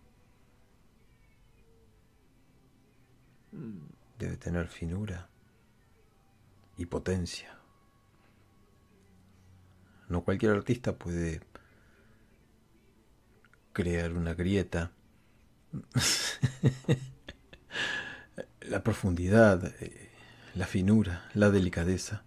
Debe 4.19 4.39
tener 4.39 4.67
finura 4.67 5.29
y 6.79 6.87
potencia. 6.87 7.59
No 10.09 10.25
cualquier 10.25 10.53
artista 10.53 10.97
puede 10.97 11.43
crear 13.75 14.15
una 14.15 14.33
grieta. 14.33 14.93
la 18.63 18.83
profundidad, 18.83 19.67
eh, 19.83 20.11
la 20.55 20.67
finura, 20.67 21.29
la 21.35 21.51
delicadeza. 21.51 22.25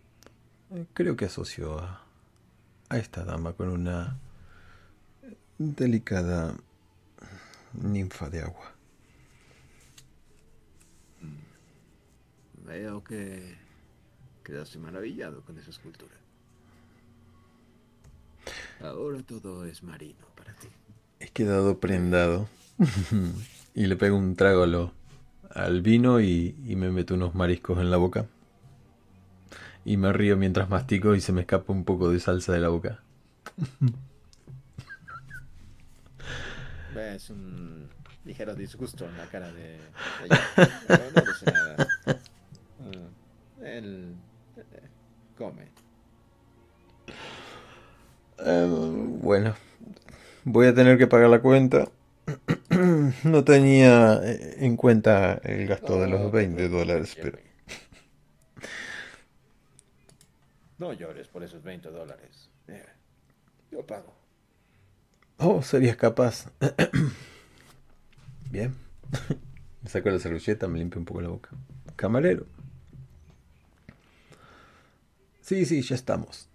Creo 0.94 1.16
que 1.16 1.26
asoció 1.26 1.80
a, 1.80 2.06
a 2.90 3.00
esta 3.00 3.26
dama 3.26 3.54
con 3.54 3.70
una 3.70 4.20
delicada 5.72 6.56
ninfa 7.74 8.30
de 8.30 8.42
agua. 8.42 8.74
Veo 12.66 13.04
que 13.04 13.56
quedaste 14.44 14.80
maravillado 14.80 15.42
con 15.42 15.58
esa 15.58 15.70
escultura. 15.70 16.14
Ahora 18.82 19.22
todo 19.24 19.66
es 19.66 19.84
marino 19.84 20.26
para 20.36 20.54
ti. 20.54 20.68
He 21.20 21.30
quedado 21.30 21.80
prendado. 21.80 22.48
y 23.76 23.88
le 23.88 23.96
pego 23.96 24.18
un 24.18 24.36
trago 24.36 24.92
al 25.50 25.82
vino 25.82 26.20
y, 26.22 26.56
me 26.66 26.90
meto 26.92 27.14
unos 27.14 27.36
mariscos 27.36 27.80
en 27.80 27.92
la 27.92 27.98
boca. 27.98 28.28
Y 29.86 29.98
me 29.98 30.14
río 30.14 30.38
mientras 30.38 30.70
mastico 30.70 31.16
y 31.16 31.22
se 31.22 31.34
me 31.34 31.42
escapa 31.42 31.74
un 31.74 31.84
poco 31.84 32.10
de 32.10 32.20
salsa 32.20 32.54
de 32.54 32.60
la 32.60 32.70
boca. 32.70 33.04
Ves 36.94 37.30
un 37.30 37.90
ligero 38.26 38.56
disgusto 38.56 39.06
en 39.06 39.18
la 39.18 39.26
cara 39.26 39.52
de, 39.52 39.78
Pero 40.88 41.04
no 41.16 41.22
dice 41.22 41.52
nada. 41.52 41.88
Ah, 42.06 43.66
él 43.66 44.16
eh, 44.58 44.90
come. 45.38 45.68
Em, 48.40 49.20
bueno, 49.20 49.56
voy 50.44 50.68
a 50.68 50.74
tener 50.74 50.98
que 50.98 51.08
pagar 51.08 51.30
la 51.30 51.42
cuenta. 51.42 51.90
no 53.24 53.44
tenía 53.44 54.20
eh, 54.24 54.58
en 54.60 54.76
cuenta 54.76 55.40
el 55.44 55.68
gasto 55.68 56.00
de 56.00 56.08
los 56.08 56.32
20 56.32 56.70
dólares, 56.70 57.18
pero... 57.22 57.38
No 60.78 60.94
llores 60.94 61.28
por 61.28 61.44
esos 61.44 61.64
20 61.64 61.90
dólares. 61.90 62.50
yo 63.72 63.86
pago. 63.86 64.23
Oh, 65.38 65.62
serías 65.62 65.98
capaz. 65.98 66.52
Bien. 68.52 68.76
Me 69.82 69.90
saco 69.90 70.10
la 70.10 70.20
servilleta, 70.20 70.68
me 70.68 70.80
limpio 70.80 71.00
un 71.00 71.06
poco 71.06 71.20
la 71.20 71.28
boca. 71.28 71.50
Camarero. 71.98 72.46
Sí, 75.42 75.66
sí, 75.66 75.82
ya 75.82 75.96
estamos. 75.96 76.48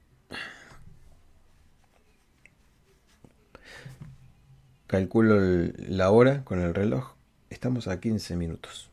Calculo 4.87 5.37
la 5.77 6.11
hora 6.11 6.43
con 6.45 6.61
el 6.61 6.73
reloj 6.75 7.19
estamos 7.51 7.89
a 7.89 8.01
15 8.01 8.37
minutos. 8.37 8.91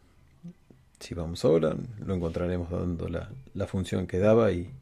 Si 1.00 1.14
vamos 1.14 1.46
ahora, 1.46 1.76
lo 2.06 2.16
encontraremos 2.16 2.70
dando 2.70 3.08
la, 3.08 3.30
la 3.54 3.68
función 3.68 4.08
que 4.08 4.18
daba 4.18 4.52
y, 4.52 4.74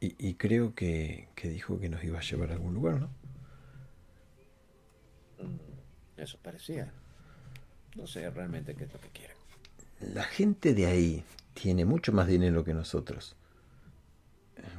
y, 0.00 0.34
creo 0.34 0.74
que, 0.74 1.28
que, 1.34 1.48
dijo 1.48 1.78
que 1.78 1.88
nos 1.88 2.02
iba 2.04 2.18
a 2.18 2.22
llevar 2.22 2.50
a 2.50 2.54
algún 2.54 2.74
lugar, 2.74 3.00
¿no? 3.00 3.08
Mm, 5.42 6.20
eso 6.20 6.38
parecía. 6.42 6.92
No 7.96 8.06
sé 8.06 8.28
realmente 8.30 8.74
qué 8.74 8.84
es 8.84 8.92
lo 8.92 9.00
que 9.00 9.08
quiere. 9.10 9.34
La 10.00 10.24
gente 10.24 10.74
de 10.74 10.86
ahí 10.86 11.24
tiene 11.54 11.84
mucho 11.84 12.12
más 12.12 12.26
dinero 12.26 12.64
que 12.64 12.74
nosotros. 12.74 13.36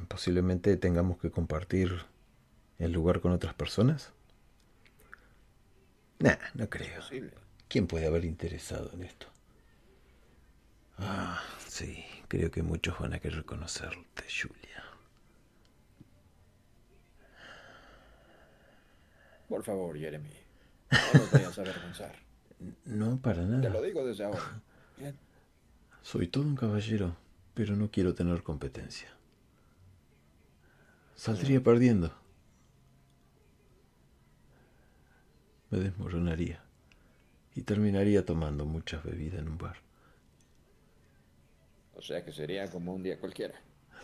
Posiblemente 0.07 0.77
tengamos 0.77 1.17
que 1.17 1.31
compartir 1.31 2.05
el 2.79 2.91
lugar 2.91 3.21
con 3.21 3.31
otras 3.31 3.53
personas. 3.53 4.11
Nah, 6.19 6.37
no 6.53 6.69
creo. 6.69 7.01
¿Quién 7.67 7.87
puede 7.87 8.05
haber 8.05 8.25
interesado 8.25 8.91
en 8.93 9.03
esto? 9.03 9.27
Ah, 10.97 11.41
sí, 11.67 12.05
creo 12.27 12.51
que 12.51 12.63
muchos 12.63 12.97
van 12.99 13.13
a 13.13 13.19
querer 13.19 13.45
conocerte, 13.45 14.23
Julia. 14.29 14.83
Por 19.49 19.63
favor, 19.63 19.97
Jeremy. 19.97 20.42
No 21.13 21.19
nos 21.19 21.31
vayas 21.31 21.57
a 21.57 21.61
avergonzar. 21.61 22.15
No, 22.85 23.17
para 23.21 23.43
nada. 23.43 23.61
Te 23.61 23.69
lo 23.69 23.81
digo 23.81 24.05
desde 24.05 24.23
ahora. 24.23 24.61
Soy 26.01 26.27
todo 26.27 26.45
un 26.45 26.55
caballero, 26.55 27.17
pero 27.53 27.75
no 27.75 27.91
quiero 27.91 28.13
tener 28.13 28.41
competencia. 28.41 29.09
Saldría 31.15 31.61
perdiendo. 31.61 32.13
Me 35.71 35.79
desmoronaría 35.79 36.61
y 37.55 37.63
terminaría 37.63 38.25
tomando 38.25 38.65
muchas 38.65 39.03
bebidas 39.03 39.41
en 39.41 39.49
un 39.49 39.57
bar. 39.57 39.77
O 41.95 42.01
sea 42.01 42.23
que 42.23 42.31
sería 42.31 42.69
como 42.69 42.93
un 42.93 43.03
día 43.03 43.19
cualquiera. 43.19 43.55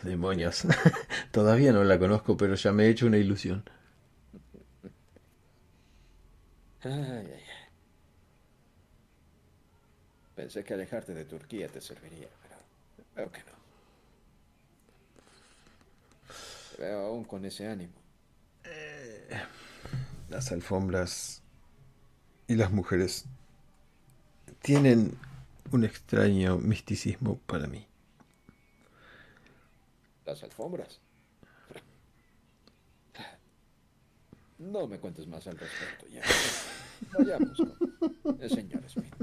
Demonios. 0.02 0.64
Todavía 1.32 1.72
no 1.72 1.84
la 1.84 1.98
conozco, 1.98 2.36
pero 2.36 2.54
ya 2.54 2.72
me 2.72 2.84
he 2.84 2.88
hecho 2.90 3.06
una 3.06 3.18
ilusión. 3.18 3.64
Ay, 6.82 6.92
ay, 6.92 7.32
ay. 7.34 7.42
Pensé 10.34 10.64
que 10.64 10.74
alejarte 10.74 11.12
de 11.12 11.24
Turquía 11.24 11.68
te 11.68 11.80
serviría, 11.80 12.28
pero 12.42 12.56
veo 13.16 13.32
que 13.32 13.40
no. 13.40 13.60
Te 16.76 16.82
veo 16.82 17.06
aún 17.06 17.24
con 17.24 17.44
ese 17.44 17.66
ánimo. 17.66 17.92
Eh, 18.64 19.28
las 20.30 20.50
alfombras 20.52 21.42
y 22.46 22.54
las 22.54 22.70
mujeres 22.70 23.26
tienen 24.62 25.18
un 25.72 25.84
extraño 25.84 26.56
misticismo 26.56 27.38
para 27.46 27.66
mí. 27.66 27.86
¿Las 30.24 30.42
alfombras? 30.42 31.00
No 34.60 34.86
me 34.86 34.98
cuentes 34.98 35.26
más 35.26 35.46
al 35.46 35.58
respecto 35.58 36.06
ya. 36.08 36.22
Vayamos 37.18 37.56
con 38.22 38.38
el 38.40 38.50
señor 38.50 38.82
Smith. 38.88 39.14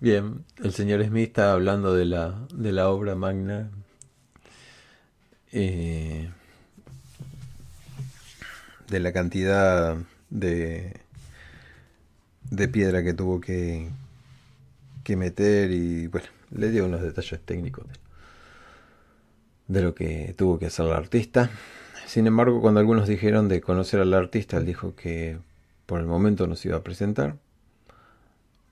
Bien, 0.00 0.44
el 0.62 0.72
señor 0.72 1.02
Smith 1.04 1.28
está 1.28 1.52
hablando 1.52 1.94
de 1.94 2.04
la, 2.04 2.46
de 2.52 2.72
la 2.72 2.90
obra 2.90 3.14
magna. 3.14 3.70
Eh, 5.50 6.30
de 8.88 9.00
la 9.00 9.12
cantidad 9.12 9.96
de, 10.28 11.00
de 12.50 12.68
piedra 12.68 13.02
que 13.02 13.14
tuvo 13.14 13.40
que, 13.40 13.88
que 15.02 15.16
meter 15.16 15.70
y 15.70 16.08
bueno, 16.08 16.26
le 16.50 16.70
dio 16.70 16.84
unos 16.84 17.00
detalles 17.00 17.40
técnicos 17.40 17.86
de, 19.66 19.82
lo 19.82 19.94
que 19.94 20.34
tuvo 20.36 20.58
que 20.58 20.66
hacer 20.66 20.86
el 20.86 20.92
artista. 20.92 21.50
Sin 22.06 22.26
embargo, 22.26 22.60
cuando 22.60 22.80
algunos 22.80 23.08
dijeron 23.08 23.48
de 23.48 23.60
conocer 23.60 24.00
al 24.00 24.14
artista, 24.14 24.56
él 24.56 24.64
dijo 24.64 24.94
que 24.94 25.38
por 25.86 26.00
el 26.00 26.06
momento 26.06 26.46
no 26.46 26.56
se 26.56 26.68
iba 26.68 26.78
a 26.78 26.82
presentar, 26.82 27.36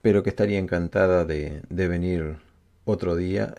pero 0.03 0.23
que 0.23 0.31
estaría 0.31 0.59
encantada 0.59 1.25
de, 1.25 1.63
de 1.69 1.89
venir 1.89 2.37
otro 2.85 3.17
día, 3.17 3.55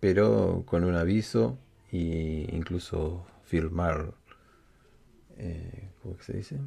pero 0.00 0.64
con 0.66 0.84
un 0.84 0.94
aviso 0.94 1.58
e 1.92 2.48
incluso 2.52 3.26
firmar 3.44 4.14
eh, 5.38 5.90
¿cómo 6.02 6.16
se 6.20 6.36
dice? 6.36 6.58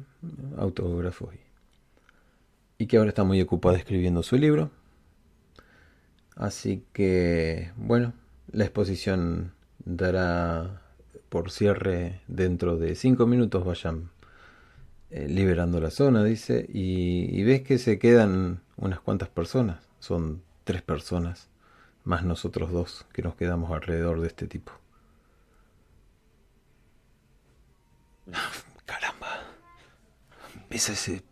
Y 2.78 2.86
que 2.86 2.96
ahora 2.96 3.10
está 3.10 3.24
muy 3.24 3.40
ocupada 3.40 3.76
escribiendo 3.76 4.22
su 4.22 4.36
libro. 4.36 4.70
Así 6.36 6.84
que, 6.92 7.72
bueno, 7.76 8.14
la 8.50 8.64
exposición 8.64 9.52
dará 9.84 10.81
por 11.32 11.50
cierre 11.50 12.20
dentro 12.28 12.76
de 12.76 12.94
cinco 12.94 13.26
minutos. 13.26 13.64
Vayan 13.64 14.10
eh, 15.08 15.26
liberando 15.28 15.80
la 15.80 15.90
zona, 15.90 16.22
dice. 16.22 16.66
Y, 16.68 17.26
y 17.30 17.42
ves 17.42 17.62
que 17.62 17.78
se 17.78 17.98
quedan 17.98 18.60
unas 18.76 19.00
cuantas 19.00 19.30
personas. 19.30 19.88
Son 19.98 20.42
tres 20.64 20.82
personas, 20.82 21.48
más 22.04 22.22
nosotros 22.22 22.70
dos 22.70 23.06
que 23.14 23.22
nos 23.22 23.34
quedamos 23.34 23.70
alrededor 23.70 24.20
de 24.20 24.26
este 24.26 24.46
tipo. 24.46 24.72
Caramba. 28.84 29.40
¿Ves 30.68 30.90
ese? 30.90 31.22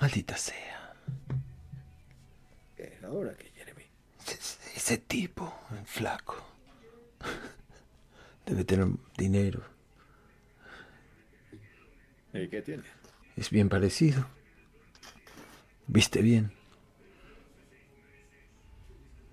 Maldita 0.00 0.36
sea. 0.36 0.92
¿Qué 2.76 2.98
ahora 3.04 3.36
que 3.36 3.48
Jeremy? 3.50 3.84
Ese, 4.26 4.58
ese 4.74 4.98
tipo, 4.98 5.54
flaco. 5.84 6.34
Debe 8.48 8.64
tener 8.64 8.88
dinero. 9.16 9.62
¿Y 12.32 12.48
qué 12.48 12.62
tiene? 12.62 12.82
Es 13.36 13.50
bien 13.50 13.68
parecido. 13.68 14.26
Viste 15.86 16.22
bien. 16.22 16.52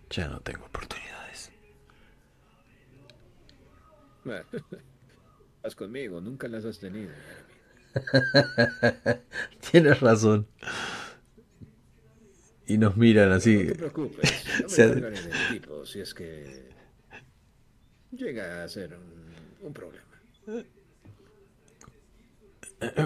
Ya 0.10 0.28
no 0.28 0.42
tengo 0.42 0.66
oportunidades. 0.66 1.52
Vas 5.64 5.76
conmigo, 5.76 6.20
nunca 6.20 6.48
las 6.48 6.66
has 6.66 6.80
tenido. 6.80 7.12
Tienes 9.72 10.00
razón. 10.02 10.48
Y 12.68 12.78
nos 12.78 12.98
miran 12.98 13.32
así. 13.32 13.64
No 13.64 13.68
te 13.70 13.76
preocupes, 13.76 14.46
no 14.62 14.68
me 14.96 15.12
del 15.12 15.32
tipo 15.52 15.86
si 15.86 16.02
es 16.02 16.14
que 16.14 16.75
llega 18.12 18.64
a 18.64 18.68
ser 18.68 18.98
un, 19.62 19.74
problema. 19.74 20.04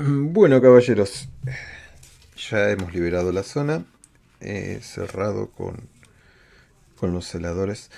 Bueno, 0.01 0.61
caballeros, 0.61 1.29
ya 2.35 2.71
hemos 2.71 2.93
liberado 2.93 3.31
la 3.31 3.43
zona, 3.43 3.85
he 4.39 4.79
cerrado 4.81 5.51
con, 5.51 5.89
con 6.99 7.13
los 7.13 7.25
celadores. 7.25 7.91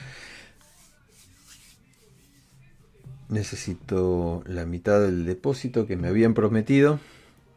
Necesito 3.29 4.43
la 4.45 4.65
mitad 4.65 5.01
del 5.01 5.25
depósito 5.25 5.87
que 5.87 5.95
me 5.95 6.09
habían 6.09 6.33
prometido 6.33 6.99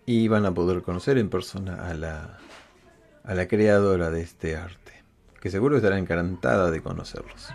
y 0.06 0.28
van 0.28 0.46
a 0.46 0.54
poder 0.54 0.82
conocer 0.82 1.18
en 1.18 1.30
persona 1.30 1.88
a 1.88 1.94
la, 1.94 2.38
a 3.24 3.34
la 3.34 3.48
creadora 3.48 4.10
de 4.10 4.22
este 4.22 4.56
arte, 4.56 5.02
que 5.40 5.50
seguro 5.50 5.76
estará 5.76 5.98
encantada 5.98 6.70
de 6.70 6.82
conocerlos. 6.82 7.48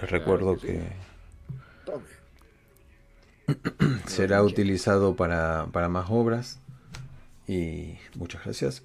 Les 0.00 0.10
recuerdo 0.10 0.56
que 0.56 0.80
será 4.06 4.42
utilizado 4.42 5.16
para, 5.16 5.66
para 5.72 5.88
más 5.88 6.06
obras 6.08 6.60
y 7.48 7.98
muchas 8.14 8.44
gracias. 8.44 8.82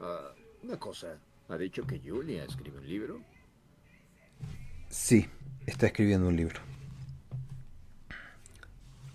Uh, 0.00 0.66
una 0.66 0.78
cosa, 0.78 1.18
¿ha 1.48 1.56
dicho 1.56 1.86
que 1.86 1.98
Julia 1.98 2.44
escribe 2.44 2.78
un 2.78 2.86
libro? 2.86 3.20
Sí, 4.88 5.28
está 5.66 5.86
escribiendo 5.86 6.28
un 6.28 6.36
libro. 6.36 6.60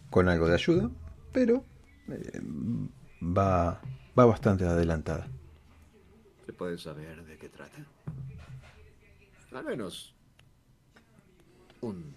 Con 0.10 0.30
algo 0.30 0.48
de 0.48 0.54
ayuda, 0.54 0.90
pero 1.34 1.64
eh, 2.08 2.42
va, 3.22 3.82
va 4.18 4.26
bastante 4.26 4.66
adelantada. 4.66 5.28
¿Se 6.46 6.54
puede 6.54 6.78
saber 6.78 7.24
de 7.26 7.38
qué 7.38 7.50
trata? 7.50 7.86
Al 9.56 9.64
menos 9.66 10.14
un, 11.82 12.14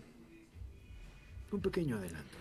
un 1.53 1.61
pequeño 1.61 1.97
adelanto. 1.97 2.37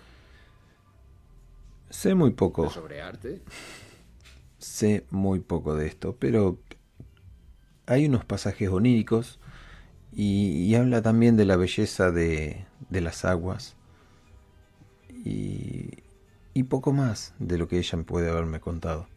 Sé 1.90 2.16
muy 2.16 2.32
poco. 2.32 2.70
¿Sobre 2.70 3.02
arte? 3.02 3.42
Sé 4.58 5.06
muy 5.10 5.40
poco 5.40 5.76
de 5.76 5.88
esto, 5.88 6.16
pero 6.20 6.60
hay 7.86 8.08
unos 8.08 8.26
pasajes 8.26 8.70
oníricos 8.70 9.40
y, 10.12 10.64
y, 10.64 10.76
habla 10.76 11.02
también 11.02 11.38
de 11.38 11.46
la 11.46 11.58
belleza 11.58 12.12
de, 12.12 12.66
de 12.90 13.02
las 13.02 13.24
aguas 13.24 13.76
y 15.24 15.92
y 16.58 16.64
poco 16.64 16.92
más 16.92 17.36
de 17.38 17.60
lo 17.60 17.68
que 17.68 17.78
ella 17.78 18.02
puede 18.02 18.32
haberme 18.32 18.60
contado, 18.60 19.08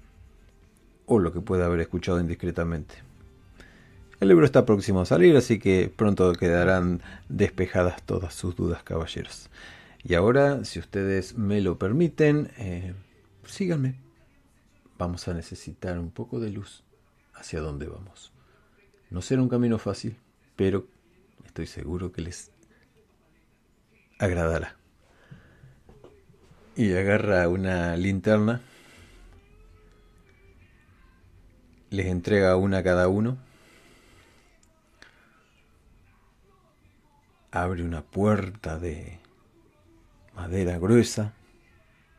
o 1.06 1.18
lo 1.18 1.32
que 1.32 1.40
puede 1.40 1.64
haber 1.64 1.80
escuchado 1.80 2.20
indiscretamente. 2.20 2.96
El 4.20 4.28
libro 4.28 4.44
está 4.44 4.66
próximo 4.66 5.00
a 5.00 5.06
salir, 5.06 5.34
así 5.34 5.58
que 5.58 5.90
pronto 5.94 6.34
quedarán 6.34 7.00
despejadas 7.30 8.02
todas 8.02 8.34
sus 8.34 8.54
dudas, 8.54 8.82
caballeros. 8.82 9.48
Y 10.04 10.12
ahora, 10.12 10.62
si 10.66 10.78
ustedes 10.78 11.38
me 11.38 11.62
lo 11.62 11.78
permiten, 11.78 12.50
eh, 12.58 12.92
síganme. 13.46 13.94
Vamos 14.98 15.26
a 15.26 15.32
necesitar 15.32 15.98
un 15.98 16.10
poco 16.10 16.38
de 16.38 16.50
luz 16.50 16.84
hacia 17.32 17.60
dónde 17.60 17.86
vamos. 17.86 18.30
No 19.08 19.22
será 19.22 19.40
un 19.40 19.48
camino 19.48 19.78
fácil, 19.78 20.18
pero 20.54 20.86
estoy 21.46 21.66
seguro 21.66 22.12
que 22.12 22.20
les 22.20 22.50
agradará. 24.18 24.76
Y 26.76 26.92
agarra 26.92 27.48
una 27.48 27.96
linterna, 27.96 28.60
les 31.88 32.04
entrega 32.04 32.54
una 32.56 32.78
a 32.78 32.82
cada 32.82 33.08
uno 33.08 33.38
abre 37.50 37.82
una 37.82 38.02
puerta 38.02 38.78
de 38.78 39.18
madera 40.34 40.78
gruesa, 40.78 41.34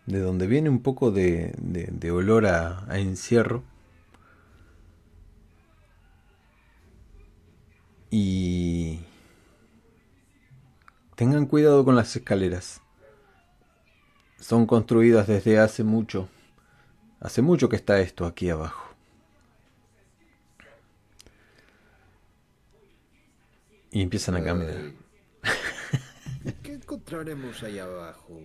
de 0.05 0.19
donde 0.19 0.47
viene 0.47 0.69
un 0.69 0.81
poco 0.81 1.11
de, 1.11 1.53
olor 2.11 2.45
a, 2.45 2.85
encierro. 2.97 3.63
Y 8.09 8.99
tengan 11.15 11.45
cuidado 11.45 11.85
con 11.85 11.95
las 11.95 12.13
escaleras. 12.15 12.81
Son 14.39 14.65
construidas 14.65 15.27
desde 15.27 15.59
hace 15.59 15.83
mucho. 15.83 16.27
Hace 17.21 17.41
mucho 17.41 17.69
que 17.69 17.75
está 17.77 18.01
esto 18.01 18.25
aquí 18.25 18.49
abajo. 18.49 18.93
Y 23.91 24.01
empiezan 24.01 24.35
a 24.35 24.43
caminar. 24.43 25.00
¿Qué 26.91 26.95
encontraremos 26.95 27.63
ahí 27.63 27.79
abajo? 27.79 28.37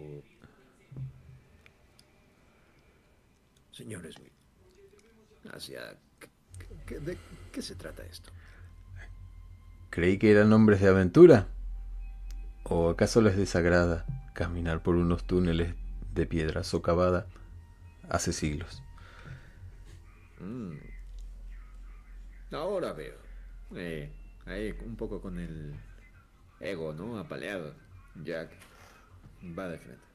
Señores, 3.72 4.14
hacia 5.52 5.80
¿de 6.86 7.18
qué 7.50 7.60
se 7.60 7.74
trata 7.74 8.04
esto? 8.04 8.30
Creí 9.90 10.16
que 10.18 10.30
eran 10.30 10.52
hombres 10.52 10.80
de 10.80 10.86
aventura. 10.86 11.48
¿O 12.62 12.88
acaso 12.88 13.20
les 13.20 13.36
desagrada 13.36 14.06
caminar 14.32 14.80
por 14.80 14.94
unos 14.94 15.24
túneles 15.24 15.74
de 16.14 16.26
piedra 16.26 16.62
socavada 16.62 17.26
hace 18.08 18.32
siglos? 18.32 18.80
Mm. 20.38 20.76
Ahora 22.52 22.92
veo. 22.92 23.16
Eh, 23.74 24.12
ahí 24.44 24.72
un 24.86 24.94
poco 24.94 25.20
con 25.20 25.40
el 25.40 25.74
ego, 26.60 26.92
¿no? 26.92 27.18
Apaleado. 27.18 27.85
Jack 28.24 28.50
va 29.56 29.68
de 29.68 29.78
frente. 29.78 30.06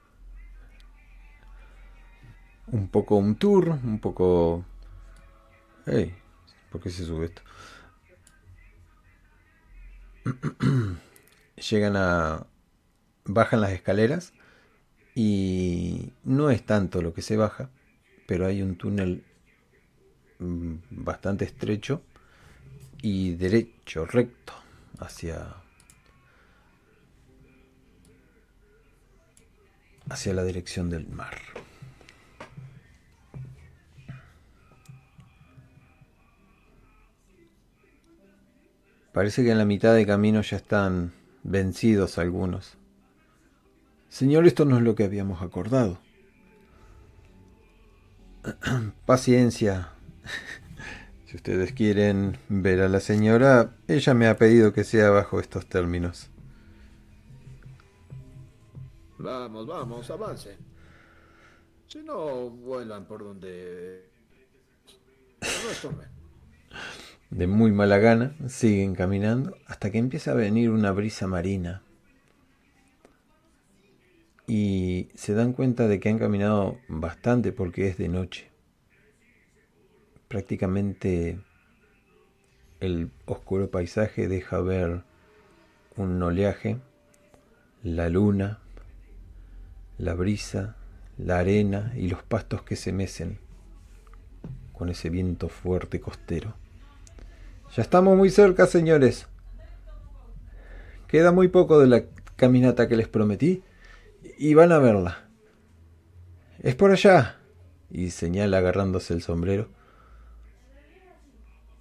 Un 2.67 2.87
poco 2.87 3.17
un 3.17 3.35
tour, 3.35 3.69
un 3.69 3.99
poco... 3.99 4.63
Hey, 5.85 6.15
¿por 6.71 6.81
qué 6.81 6.89
se 6.89 7.05
sube 7.05 7.25
esto? 7.25 7.41
Llegan 11.69 11.95
a... 11.95 12.45
Bajan 13.25 13.61
las 13.61 13.71
escaleras 13.71 14.33
y 15.13 16.13
no 16.23 16.49
es 16.49 16.65
tanto 16.65 17.01
lo 17.01 17.13
que 17.13 17.21
se 17.21 17.37
baja, 17.37 17.69
pero 18.27 18.47
hay 18.47 18.61
un 18.61 18.77
túnel 18.77 19.23
mm, 20.39 20.75
bastante 20.89 21.45
estrecho 21.45 22.01
y 23.01 23.35
derecho, 23.35 24.05
recto, 24.05 24.53
hacia 24.99 25.60
hacia 30.11 30.33
la 30.33 30.43
dirección 30.43 30.89
del 30.89 31.07
mar. 31.07 31.37
Parece 39.13 39.43
que 39.43 39.51
en 39.51 39.57
la 39.57 39.65
mitad 39.65 39.93
de 39.93 40.05
camino 40.05 40.41
ya 40.41 40.57
están 40.57 41.13
vencidos 41.43 42.17
algunos. 42.17 42.77
Señor, 44.09 44.45
esto 44.45 44.65
no 44.65 44.77
es 44.77 44.83
lo 44.83 44.95
que 44.95 45.03
habíamos 45.03 45.41
acordado. 45.41 45.99
Paciencia. 49.05 49.89
Si 51.25 51.37
ustedes 51.37 51.71
quieren 51.71 52.39
ver 52.49 52.81
a 52.81 52.89
la 52.89 52.99
señora, 52.99 53.77
ella 53.87 54.13
me 54.13 54.27
ha 54.27 54.35
pedido 54.35 54.73
que 54.73 54.83
sea 54.83 55.11
bajo 55.11 55.39
estos 55.39 55.65
términos. 55.65 56.29
Vamos, 59.21 59.67
vamos, 59.67 60.09
avancen. 60.09 60.57
Si 61.87 61.99
no, 61.99 62.49
vuelan 62.49 63.05
por 63.05 63.23
donde... 63.23 64.09
No. 65.83 65.91
De 67.29 67.47
muy 67.47 67.71
mala 67.71 67.97
gana, 67.97 68.35
siguen 68.47 68.93
caminando 68.93 69.55
hasta 69.65 69.89
que 69.91 69.97
empieza 69.97 70.31
a 70.31 70.35
venir 70.35 70.69
una 70.69 70.91
brisa 70.91 71.27
marina. 71.27 71.81
Y 74.47 75.09
se 75.15 75.33
dan 75.33 75.53
cuenta 75.53 75.87
de 75.87 75.99
que 75.99 76.09
han 76.09 76.19
caminado 76.19 76.77
bastante 76.89 77.51
porque 77.51 77.87
es 77.87 77.97
de 77.97 78.09
noche. 78.09 78.51
Prácticamente 80.27 81.39
el 82.81 83.11
oscuro 83.25 83.69
paisaje 83.69 84.27
deja 84.27 84.59
ver 84.59 85.03
un 85.95 86.21
oleaje, 86.21 86.79
la 87.83 88.09
luna, 88.09 88.59
la 90.01 90.15
brisa, 90.15 90.75
la 91.17 91.37
arena 91.37 91.93
y 91.95 92.09
los 92.09 92.23
pastos 92.23 92.63
que 92.63 92.75
se 92.75 92.91
mecen 92.91 93.37
con 94.73 94.89
ese 94.89 95.11
viento 95.11 95.47
fuerte 95.47 96.01
costero. 96.01 96.55
Ya 97.75 97.83
estamos 97.83 98.17
muy 98.17 98.31
cerca, 98.31 98.65
señores. 98.65 99.27
Queda 101.07 101.31
muy 101.31 101.49
poco 101.49 101.79
de 101.79 101.87
la 101.87 102.03
caminata 102.35 102.87
que 102.87 102.97
les 102.97 103.07
prometí 103.07 103.61
y 104.39 104.55
van 104.55 104.71
a 104.71 104.79
verla. 104.79 105.29
Es 106.59 106.73
por 106.73 106.91
allá. 106.91 107.37
Y 107.91 108.09
señala 108.09 108.57
agarrándose 108.57 109.13
el 109.13 109.21
sombrero. 109.21 109.69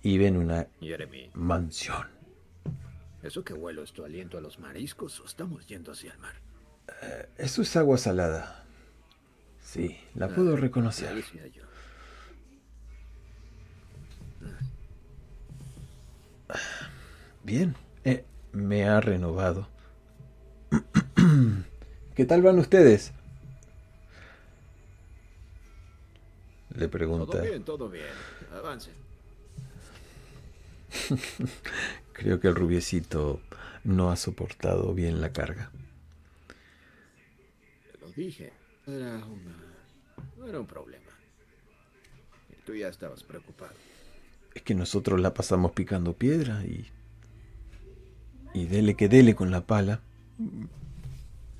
Y 0.03 0.19
ven 0.19 0.37
una 0.37 0.69
mansión. 1.33 2.09
¿Eso 3.23 3.45
que 3.45 3.55
huelo 3.55 3.83
es 3.83 3.93
tu 3.93 4.05
aliento 4.05 4.37
a 4.37 4.41
los 4.43 4.59
mariscos 4.59 5.21
o 5.21 5.25
estamos 5.25 5.67
yendo 5.67 5.93
hacia 5.93 6.13
el 6.13 6.19
mar? 6.19 6.35
Eh, 7.03 7.29
eso 7.39 7.63
es 7.63 7.77
agua 7.77 7.99
salada. 7.99 8.65
Sí, 9.63 9.97
la 10.15 10.27
ah, 10.27 10.29
puedo 10.29 10.57
reconocer. 10.57 11.25
Bien, 17.45 17.75
eh, 18.05 18.25
me 18.53 18.85
ha 18.85 19.01
renovado. 19.01 19.69
¿Qué 22.15 22.25
tal 22.25 22.43
van 22.43 22.59
ustedes? 22.59 23.13
Le 26.75 26.89
pregunta. 26.89 27.33
Todo 27.33 27.43
bien, 27.43 27.65
todo 27.65 27.89
bien. 27.89 28.07
Avancen. 28.53 28.95
Creo 32.13 32.41
que 32.41 32.49
el 32.49 32.55
rubiecito 32.55 33.41
no 33.85 34.11
ha 34.11 34.17
soportado 34.17 34.93
bien 34.95 35.21
la 35.21 35.33
carga 35.33 35.71
dije, 38.25 38.53
era 38.87 39.25
una, 39.25 39.57
no 40.37 40.47
era 40.47 40.61
un 40.61 40.67
problema. 40.67 41.11
Y 42.51 42.63
tú 42.65 42.75
ya 42.75 42.89
estabas 42.89 43.23
preocupado. 43.23 43.75
Es 44.55 44.63
que 44.63 44.75
nosotros 44.75 45.21
la 45.21 45.35
pasamos 45.35 45.73
picando 45.73 46.15
piedra 46.15 46.65
y... 46.65 46.91
Y 48.53 48.67
dele 48.67 48.97
que 48.97 49.09
dele 49.09 49.35
con 49.37 49.51
la 49.53 49.65
pala. 49.65 50.01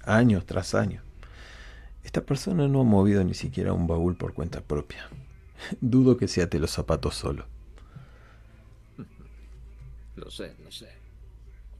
Años 0.03 0.45
tras 0.45 0.75
años. 0.75 1.05
Esta 2.03 2.23
persona 2.25 2.67
no 2.67 2.81
ha 2.81 2.85
movido 2.85 3.23
ni 3.23 3.35
siquiera 3.35 3.73
un 3.73 3.87
baúl 3.87 4.17
por 4.17 4.35
cuenta 4.35 4.61
propia. 4.61 5.09
Dudo 5.81 6.17
que 6.17 6.27
se 6.27 6.43
ate 6.43 6.59
los 6.59 6.73
zapatos 6.73 7.15
solo. 7.15 7.47
Lo 10.17 10.31
sé, 10.31 10.57
lo 10.65 10.73
sé. 10.73 10.89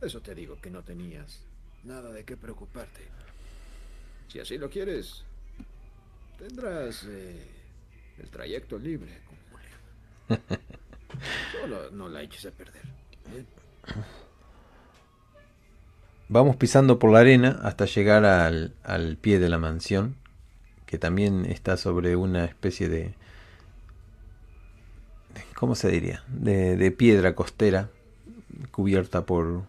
Eso 0.01 0.21
te 0.21 0.35
digo 0.35 0.61
que 0.61 0.71
no 0.71 0.83
tenías 0.83 1.43
nada 1.83 2.13
de 2.13 2.25
qué 2.25 2.37
preocuparte. 2.37 3.09
Si 4.31 4.39
así 4.39 4.59
lo 4.59 4.71
quieres, 4.71 5.25
tendrás 6.39 7.05
eh, 7.09 7.47
el 8.19 8.31
trayecto 8.31 8.79
libre 8.79 9.19
Solo 11.61 11.91
no 11.91 12.09
la 12.09 12.23
eches 12.23 12.47
a 12.47 12.53
perder. 12.53 12.83
Vamos 16.29 16.55
pisando 16.55 17.01
por 17.01 17.11
la 17.11 17.19
arena 17.19 17.59
hasta 17.65 17.87
llegar 17.87 18.25
al, 18.25 18.73
al 18.85 19.17
pie 19.17 19.41
de 19.41 19.49
la 19.49 19.59
mansión, 19.59 20.15
que 20.87 20.97
también 20.97 21.45
está 21.45 21.77
sobre 21.77 22.15
una 22.15 22.45
especie 22.45 22.89
de... 22.89 23.15
¿Cómo 25.57 25.75
se 25.75 25.91
diría? 25.91 26.23
De, 26.29 26.77
de 26.77 26.91
piedra 26.93 27.35
costera 27.35 27.91
cubierta 28.71 29.27
por, 29.27 29.65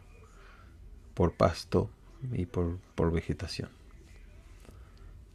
por 1.16 1.34
pasto 1.34 1.89
y 2.32 2.45
por, 2.45 2.78
por 2.93 3.12
vegetación. 3.12 3.80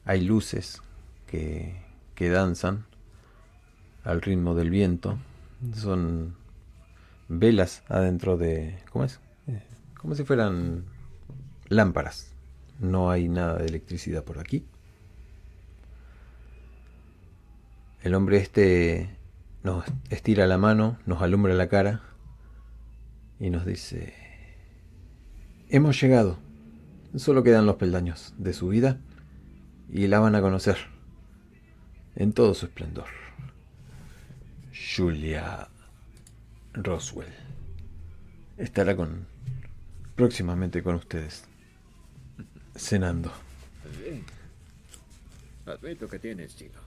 Hay 0.07 0.23
luces 0.23 0.83
que, 1.27 1.77
que 2.15 2.31
danzan 2.31 2.87
al 4.05 4.23
ritmo 4.23 4.55
del 4.55 4.71
viento. 4.71 5.19
Son 5.75 6.37
velas 7.29 7.83
adentro 7.89 8.37
de... 8.37 8.79
¿Cómo 8.91 9.05
es? 9.05 9.21
Eh, 9.49 9.63
como 10.01 10.15
si 10.15 10.25
fueran 10.25 10.85
lámparas. 11.69 12.33
No 12.79 13.11
hay 13.11 13.29
nada 13.29 13.59
de 13.59 13.67
electricidad 13.67 14.25
por 14.25 14.39
aquí. 14.39 14.65
El 18.03 18.15
hombre 18.15 18.39
este 18.39 19.11
nos 19.65 19.85
estira 20.11 20.47
la 20.47 20.59
mano, 20.59 20.97
nos 21.07 21.23
alumbra 21.23 21.53
la 21.55 21.69
cara 21.69 22.03
y 23.41 23.51
nos 23.51 23.67
dice, 23.67 24.15
hemos 25.69 26.01
llegado, 26.01 26.39
solo 27.17 27.43
quedan 27.43 27.67
los 27.67 27.75
peldaños 27.75 28.33
de 28.39 28.53
su 28.53 28.69
vida 28.69 29.01
y 29.91 30.07
la 30.07 30.19
van 30.19 30.35
a 30.35 30.41
conocer 30.41 30.77
en 32.15 32.33
todo 32.33 32.55
su 32.55 32.67
esplendor. 32.67 33.09
Julia 34.97 35.69
Roswell 36.73 37.33
estará 38.59 38.97
con 38.97 39.27
próximamente 40.15 40.83
con 40.83 40.97
ustedes 40.97 41.45
cenando. 42.75 43.33
Bien. 44.03 44.25
Admito 45.67 46.09
que 46.09 46.19
tienes, 46.19 46.57
chico. 46.57 46.79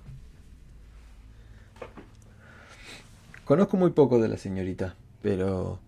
Conozco 3.45 3.77
muy 3.77 3.91
poco 3.91 4.19
de 4.19 4.27
la 4.27 4.37
señorita, 4.37 4.95
pero 5.21 5.79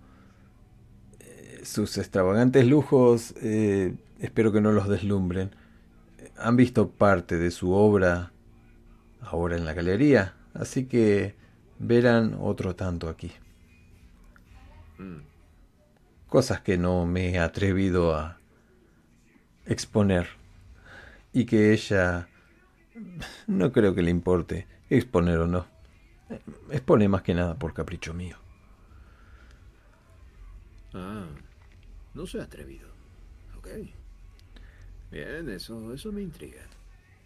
sus 1.63 1.97
extravagantes 1.97 2.65
lujos 2.65 3.33
eh, 3.41 3.95
espero 4.19 4.51
que 4.51 4.61
no 4.61 4.71
los 4.71 4.87
deslumbren. 4.87 5.51
Han 6.43 6.55
visto 6.55 6.89
parte 6.89 7.37
de 7.37 7.51
su 7.51 7.71
obra 7.73 8.31
ahora 9.21 9.55
en 9.55 9.65
la 9.65 9.73
galería, 9.73 10.35
así 10.53 10.85
que 10.85 11.35
verán 11.79 12.37
otro 12.39 12.75
tanto 12.75 13.09
aquí. 13.09 13.31
Mm. 14.97 15.21
Cosas 16.27 16.61
que 16.61 16.77
no 16.77 17.05
me 17.05 17.29
he 17.29 17.39
atrevido 17.39 18.15
a 18.15 18.39
exponer 19.65 20.27
y 21.33 21.45
que 21.45 21.73
ella 21.73 22.27
no 23.47 23.71
creo 23.71 23.93
que 23.93 24.01
le 24.01 24.11
importe 24.11 24.67
exponer 24.89 25.39
o 25.39 25.47
no. 25.47 25.65
Expone 26.69 27.07
más 27.09 27.21
que 27.23 27.33
nada 27.33 27.55
por 27.55 27.73
capricho 27.73 28.13
mío. 28.13 28.37
Ah. 30.93 31.25
No 32.13 32.25
soy 32.25 32.41
atrevido. 32.41 32.89
Ok. 33.57 33.67
Bien, 35.11 35.49
eso, 35.49 35.93
eso 35.93 36.11
me 36.11 36.21
intriga. 36.21 36.61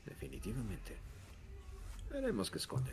Definitivamente. 0.06 0.94
Veremos 2.12 2.50
qué 2.50 2.58
esconde. 2.58 2.92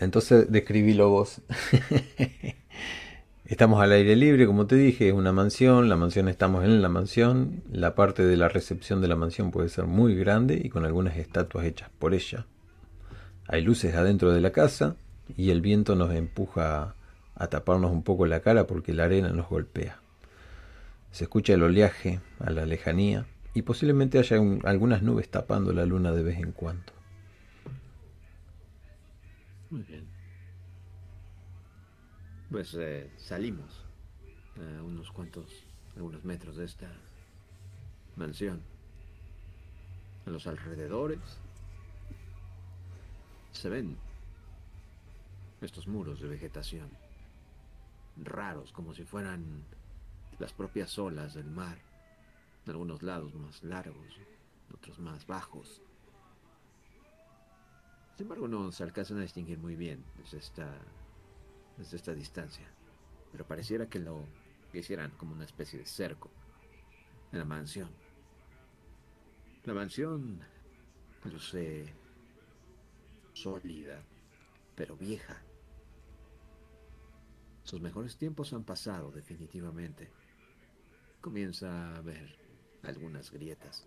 Entonces 0.00 0.50
describílo 0.50 1.10
vos. 1.10 1.40
Estamos 3.44 3.80
al 3.80 3.92
aire 3.92 4.14
libre, 4.14 4.46
como 4.46 4.66
te 4.66 4.76
dije, 4.76 5.08
es 5.08 5.14
una 5.14 5.32
mansión, 5.32 5.88
la 5.88 5.96
mansión 5.96 6.28
estamos 6.28 6.66
en 6.66 6.82
la 6.82 6.90
mansión, 6.90 7.62
la 7.72 7.94
parte 7.94 8.22
de 8.22 8.36
la 8.36 8.50
recepción 8.50 9.00
de 9.00 9.08
la 9.08 9.16
mansión 9.16 9.50
puede 9.50 9.70
ser 9.70 9.86
muy 9.86 10.14
grande 10.14 10.60
y 10.62 10.68
con 10.68 10.84
algunas 10.84 11.16
estatuas 11.16 11.64
hechas 11.64 11.88
por 11.98 12.12
ella. 12.12 12.44
Hay 13.46 13.62
luces 13.62 13.94
adentro 13.94 14.32
de 14.32 14.42
la 14.42 14.52
casa 14.52 14.96
y 15.34 15.48
el 15.48 15.62
viento 15.62 15.96
nos 15.96 16.12
empuja 16.12 16.94
a 17.34 17.46
taparnos 17.46 17.90
un 17.90 18.02
poco 18.02 18.26
la 18.26 18.40
cara 18.40 18.66
porque 18.66 18.92
la 18.92 19.04
arena 19.04 19.30
nos 19.30 19.48
golpea. 19.48 19.98
Se 21.10 21.24
escucha 21.24 21.54
el 21.54 21.62
oleaje 21.62 22.20
a 22.38 22.50
la 22.50 22.66
lejanía 22.66 23.26
y 23.54 23.62
posiblemente 23.62 24.18
haya 24.18 24.36
algunas 24.64 25.02
nubes 25.02 25.30
tapando 25.30 25.72
la 25.72 25.84
luna 25.84 26.12
de 26.12 26.22
vez 26.22 26.38
en 26.38 26.52
cuando. 26.52 26.92
Muy 29.70 29.82
bien. 29.82 30.06
Pues 32.50 32.74
eh, 32.78 33.10
salimos 33.16 33.84
a 34.56 34.82
unos 34.82 35.10
cuantos, 35.10 35.66
algunos 35.96 36.24
metros 36.24 36.56
de 36.56 36.64
esta 36.64 36.90
mansión. 38.16 38.62
En 40.26 40.32
los 40.32 40.46
alrededores 40.46 41.18
se 43.52 43.68
ven 43.68 43.96
estos 45.60 45.88
muros 45.88 46.20
de 46.20 46.28
vegetación 46.28 46.88
raros, 48.16 48.72
como 48.72 48.94
si 48.94 49.04
fueran 49.04 49.64
las 50.38 50.52
propias 50.52 50.98
olas 50.98 51.34
del 51.34 51.50
mar, 51.50 51.78
en 52.64 52.70
algunos 52.70 53.02
lados 53.02 53.34
más 53.34 53.62
largos, 53.62 54.20
otros 54.72 54.98
más 54.98 55.26
bajos. 55.26 55.82
Sin 58.16 58.24
embargo, 58.24 58.48
no 58.48 58.72
se 58.72 58.82
alcanzan 58.82 59.18
a 59.18 59.22
distinguir 59.22 59.58
muy 59.58 59.76
bien 59.76 60.04
desde 60.16 60.38
esta, 60.38 60.68
desde 61.76 61.96
esta 61.96 62.14
distancia, 62.14 62.68
pero 63.32 63.46
pareciera 63.46 63.88
que 63.88 64.00
lo 64.00 64.24
hicieran 64.72 65.10
como 65.12 65.34
una 65.34 65.44
especie 65.44 65.78
de 65.78 65.86
cerco 65.86 66.30
en 67.32 67.38
la 67.38 67.44
mansión. 67.44 67.90
La 69.64 69.74
mansión 69.74 70.40
luce 71.24 71.92
sólida, 73.32 74.02
pero 74.74 74.96
vieja. 74.96 75.36
Sus 77.62 77.80
mejores 77.80 78.16
tiempos 78.16 78.52
han 78.52 78.64
pasado 78.64 79.10
definitivamente. 79.10 80.10
Comienza 81.20 81.96
a 81.96 82.00
ver 82.00 82.36
algunas 82.82 83.30
grietas. 83.30 83.86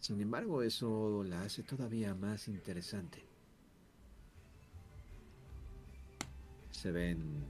Sin 0.00 0.20
embargo, 0.20 0.62
eso 0.62 1.24
la 1.24 1.42
hace 1.42 1.62
todavía 1.62 2.14
más 2.14 2.48
interesante. 2.48 3.24
Se 6.70 6.92
ven 6.92 7.44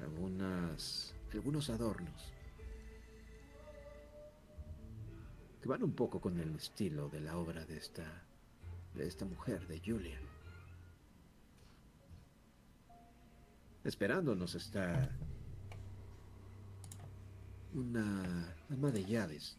algunas 0.00 1.14
algunos 1.34 1.68
adornos 1.68 2.32
que 5.60 5.68
van 5.68 5.82
un 5.82 5.92
poco 5.92 6.20
con 6.20 6.38
el 6.38 6.54
estilo 6.56 7.08
de 7.08 7.20
la 7.20 7.36
obra 7.36 7.64
de 7.66 7.76
esta 7.76 8.04
de 8.94 9.06
esta 9.06 9.24
mujer 9.24 9.66
de 9.66 9.80
Julia. 9.84 10.18
Esperándonos 13.84 14.54
está 14.54 15.10
una 17.74 18.54
ama 18.70 18.90
de 18.90 19.04
llaves. 19.04 19.56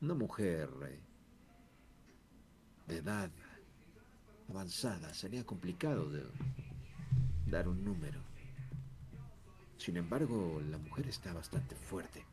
Una 0.00 0.14
mujer 0.14 0.68
eh, 0.86 1.00
de 2.86 2.96
edad 2.98 3.30
avanzada. 4.48 5.12
Sería 5.14 5.44
complicado 5.44 6.10
de 6.10 6.24
dar 7.46 7.68
un 7.68 7.84
número. 7.84 8.20
Sin 9.76 9.96
embargo, 9.96 10.60
la 10.70 10.78
mujer 10.78 11.08
está 11.08 11.32
bastante 11.32 11.74
fuerte. 11.74 12.24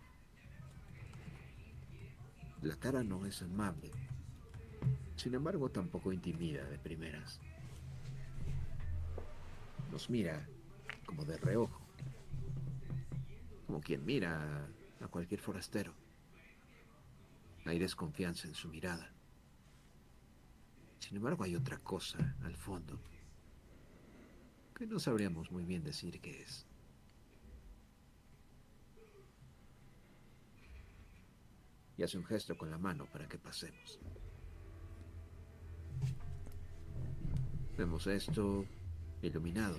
La 2.62 2.76
cara 2.76 3.04
no 3.04 3.26
es 3.26 3.42
amable. 3.42 3.92
Sin 5.16 5.34
embargo, 5.34 5.70
tampoco 5.70 6.12
intimida 6.12 6.64
de 6.66 6.78
primeras 6.78 7.40
nos 9.92 10.10
mira 10.10 10.48
como 11.06 11.26
de 11.26 11.38
reojo, 11.38 11.82
como 13.68 13.82
quien 13.82 14.04
mira 14.06 14.66
a 15.02 15.08
cualquier 15.10 15.42
forastero. 15.42 15.94
Hay 17.66 17.78
desconfianza 17.78 18.48
en 18.48 18.56
su 18.56 18.70
mirada. 18.70 19.12
Sin 21.00 21.18
embargo, 21.18 21.44
hay 21.44 21.56
otra 21.56 21.78
cosa 21.78 22.36
al 22.44 22.56
fondo 22.56 22.98
que 24.74 24.88
no 24.88 25.00
sabríamos 25.00 25.52
muy 25.52 25.66
bien 25.66 25.84
decir 25.84 26.22
qué 26.22 26.42
es. 26.42 26.66
Y 31.98 32.04
hace 32.04 32.18
un 32.18 32.26
gesto 32.26 32.56
con 32.56 32.70
la 32.70 32.78
mano 32.78 33.08
para 33.08 33.28
que 33.28 33.40
pasemos. 33.40 34.00
Vemos 37.76 38.06
esto, 38.06 38.66
iluminado. 39.24 39.78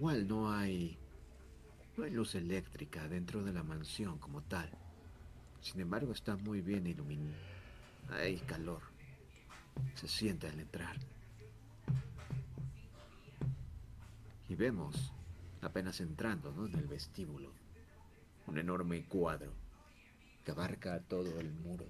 Igual 0.00 0.26
no 0.26 0.50
hay 0.50 0.96
no 1.98 2.04
hay 2.04 2.10
luz 2.10 2.34
eléctrica 2.34 3.06
dentro 3.06 3.44
de 3.44 3.52
la 3.52 3.62
mansión 3.62 4.16
como 4.16 4.40
tal. 4.40 4.70
Sin 5.60 5.78
embargo, 5.78 6.14
está 6.14 6.36
muy 6.36 6.62
bien 6.62 6.86
iluminado. 6.86 7.36
Hay 8.08 8.38
calor. 8.38 8.80
Se 9.96 10.08
siente 10.08 10.48
al 10.48 10.58
entrar. 10.58 10.96
Y 14.48 14.54
vemos 14.54 15.12
apenas 15.60 16.00
entrando 16.00 16.50
¿no? 16.50 16.66
en 16.66 16.76
el 16.76 16.86
vestíbulo. 16.86 17.52
Un 18.46 18.56
enorme 18.56 19.04
cuadro 19.04 19.52
que 20.46 20.52
abarca 20.52 20.98
todo 21.00 21.38
el 21.40 21.52
muro. 21.52 21.84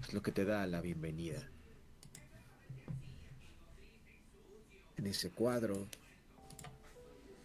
Es 0.00 0.12
lo 0.12 0.20
que 0.20 0.32
te 0.32 0.44
da 0.44 0.66
la 0.66 0.80
bienvenida. 0.80 1.48
En 4.96 5.06
ese 5.06 5.30
cuadro, 5.30 5.86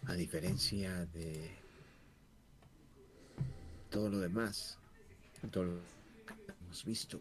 a 0.06 0.14
diferencia 0.14 1.06
de 1.06 1.50
todo 3.90 4.08
lo 4.08 4.18
demás, 4.18 4.78
todo 5.50 5.64
lo 5.64 5.80
que 6.26 6.34
hemos 6.64 6.84
visto, 6.84 7.20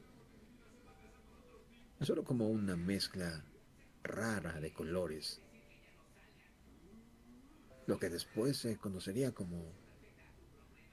solo 2.01 2.23
como 2.23 2.49
una 2.49 2.75
mezcla 2.75 3.43
rara 4.03 4.59
de 4.59 4.71
colores 4.73 5.41
lo 7.87 7.99
que 7.99 8.09
después 8.09 8.57
se 8.57 8.77
conocería 8.77 9.33
como 9.33 9.63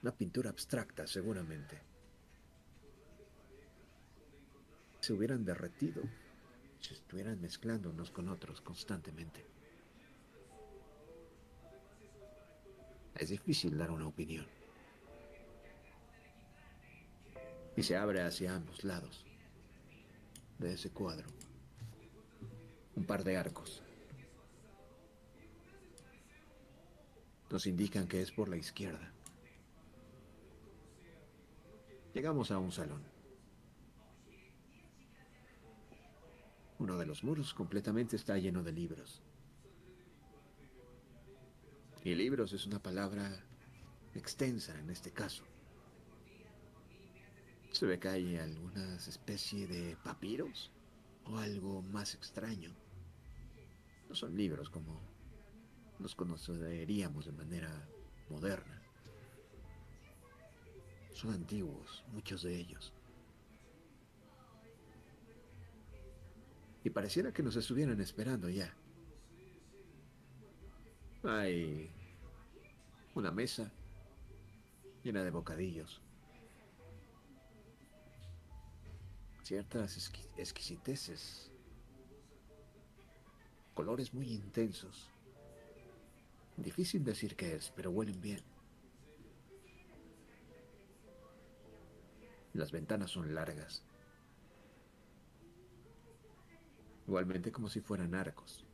una 0.01 0.11
pintura 0.11 0.49
abstracta, 0.49 1.07
seguramente. 1.07 1.81
Se 4.99 5.13
hubieran 5.13 5.45
derretido, 5.45 6.01
se 6.79 6.95
estuvieran 6.95 7.39
mezclando 7.39 7.89
unos 7.89 8.11
con 8.11 8.29
otros 8.29 8.61
constantemente. 8.61 9.45
Es 13.15 13.29
difícil 13.29 13.77
dar 13.77 13.91
una 13.91 14.07
opinión. 14.07 14.45
Y 17.75 17.83
se 17.83 17.97
abre 17.97 18.21
hacia 18.21 18.55
ambos 18.55 18.83
lados 18.83 19.25
de 20.57 20.73
ese 20.73 20.89
cuadro 20.89 21.27
un 22.99 23.05
par 23.05 23.23
de 23.23 23.37
arcos. 23.37 23.81
Nos 27.49 27.65
indican 27.65 28.07
que 28.07 28.21
es 28.21 28.31
por 28.31 28.49
la 28.49 28.57
izquierda. 28.57 29.13
Llegamos 32.13 32.51
a 32.51 32.59
un 32.59 32.73
salón. 32.73 33.01
Uno 36.77 36.97
de 36.97 37.05
los 37.05 37.23
muros 37.23 37.53
completamente 37.53 38.17
está 38.17 38.37
lleno 38.37 38.63
de 38.63 38.73
libros. 38.73 39.21
Y 42.03 42.15
libros 42.15 42.53
es 42.53 42.65
una 42.65 42.81
palabra 42.81 43.43
extensa 44.15 44.77
en 44.79 44.89
este 44.89 45.11
caso. 45.11 45.43
Se 47.71 47.85
ve 47.85 47.99
que 47.99 48.07
hay 48.07 48.37
alguna 48.37 48.95
especie 48.95 49.67
de 49.67 49.97
papiros 49.97 50.71
o 51.25 51.37
algo 51.37 51.81
más 51.81 52.15
extraño. 52.15 52.73
No 54.07 54.15
son 54.15 54.35
libros 54.35 54.69
como 54.69 55.01
nos 55.99 56.15
conoceríamos 56.15 57.25
de 57.25 57.31
manera 57.33 57.87
moderna. 58.29 58.81
Son 61.13 61.33
antiguos, 61.33 62.03
muchos 62.13 62.43
de 62.43 62.55
ellos. 62.55 62.93
Y 66.83 66.89
pareciera 66.89 67.33
que 67.33 67.43
nos 67.43 67.57
estuvieran 67.57 67.99
esperando 67.99 68.49
ya. 68.49 68.73
Hay 71.23 71.91
una 73.13 73.29
mesa 73.29 73.69
llena 75.03 75.21
de 75.21 75.31
bocadillos. 75.31 76.01
Ciertas 79.43 80.11
exquisiteces. 80.37 81.51
Colores 83.73 84.13
muy 84.13 84.31
intensos. 84.31 85.09
Difícil 86.55 87.03
decir 87.03 87.35
qué 87.35 87.55
es, 87.55 87.71
pero 87.75 87.91
huelen 87.91 88.21
bien. 88.21 88.41
Las 92.53 92.71
ventanas 92.71 93.11
son 93.11 93.33
largas. 93.35 93.83
Igualmente 97.07 97.51
como 97.51 97.67
si 97.69 97.81
fueran 97.81 98.15
arcos, 98.15 98.65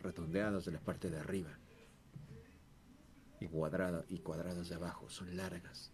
redondeados 0.00 0.64
de 0.64 0.72
la 0.72 0.80
parte 0.80 1.10
de 1.10 1.18
arriba. 1.18 1.58
Y, 3.42 3.48
cuadrada, 3.48 4.04
y 4.08 4.20
cuadradas 4.20 4.68
de 4.68 4.76
abajo, 4.76 5.10
son 5.10 5.36
largas. 5.36 5.90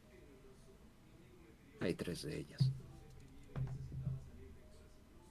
Hay 1.80 1.94
tres 1.94 2.22
de 2.22 2.40
ellas. 2.40 2.70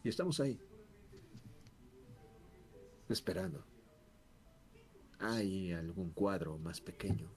Y 0.03 0.09
estamos 0.09 0.39
ahí, 0.39 0.59
esperando. 3.07 3.63
¿Hay 5.19 5.71
algún 5.73 6.09
cuadro 6.09 6.57
más 6.57 6.81
pequeño? 6.81 7.29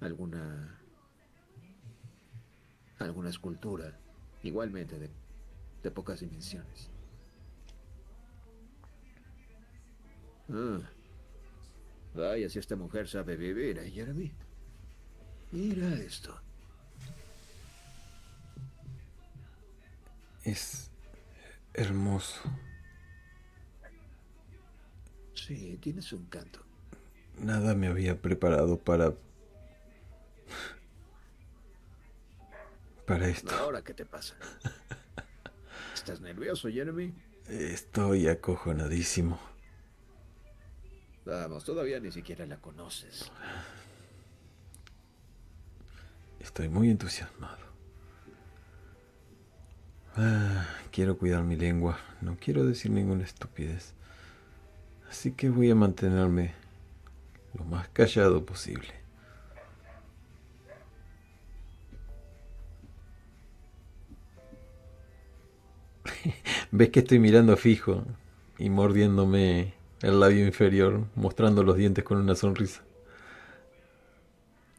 ¿Alguna... 0.00 0.80
alguna 2.98 3.28
escultura 3.28 4.00
igualmente 4.42 4.98
de, 4.98 5.10
de 5.82 5.90
pocas 5.90 6.20
dimensiones? 6.20 6.90
Ah, 10.48 10.80
vaya 12.16 12.48
si 12.48 12.58
esta 12.58 12.76
mujer 12.76 13.08
sabe 13.08 13.36
vivir, 13.36 13.78
¿eh, 13.78 13.90
Jeremy? 13.90 14.32
Mira 15.52 15.94
esto. 15.94 16.38
Es 20.44 20.90
hermoso. 21.74 22.40
Sí, 25.34 25.78
tienes 25.80 26.12
un 26.12 26.26
canto. 26.26 26.60
Nada 27.38 27.74
me 27.74 27.88
había 27.88 28.20
preparado 28.20 28.78
para... 28.78 29.14
para 33.06 33.28
esto. 33.28 33.54
Ahora, 33.54 33.82
¿qué 33.82 33.94
te 33.94 34.06
pasa? 34.06 34.34
¿Estás 35.94 36.20
nervioso, 36.20 36.68
Jeremy? 36.68 37.12
Estoy 37.48 38.26
acojonadísimo. 38.28 39.55
Vamos, 41.26 41.64
todavía 41.64 41.98
ni 41.98 42.12
siquiera 42.12 42.46
la 42.46 42.56
conoces. 42.56 43.30
Estoy 46.38 46.68
muy 46.68 46.88
entusiasmado. 46.88 47.66
Ah, 50.16 50.68
quiero 50.92 51.18
cuidar 51.18 51.42
mi 51.42 51.56
lengua. 51.56 51.98
No 52.20 52.36
quiero 52.40 52.64
decir 52.64 52.92
ninguna 52.92 53.24
estupidez. 53.24 53.92
Así 55.10 55.32
que 55.32 55.50
voy 55.50 55.68
a 55.68 55.74
mantenerme 55.74 56.54
lo 57.54 57.64
más 57.64 57.88
callado 57.88 58.46
posible. 58.46 58.94
¿Ves 66.70 66.90
que 66.90 67.00
estoy 67.00 67.18
mirando 67.18 67.56
fijo 67.56 68.04
y 68.58 68.70
mordiéndome 68.70 69.75
el 70.02 70.20
labio 70.20 70.46
inferior, 70.46 71.06
mostrando 71.14 71.62
los 71.62 71.76
dientes 71.76 72.04
con 72.04 72.18
una 72.18 72.34
sonrisa? 72.34 72.82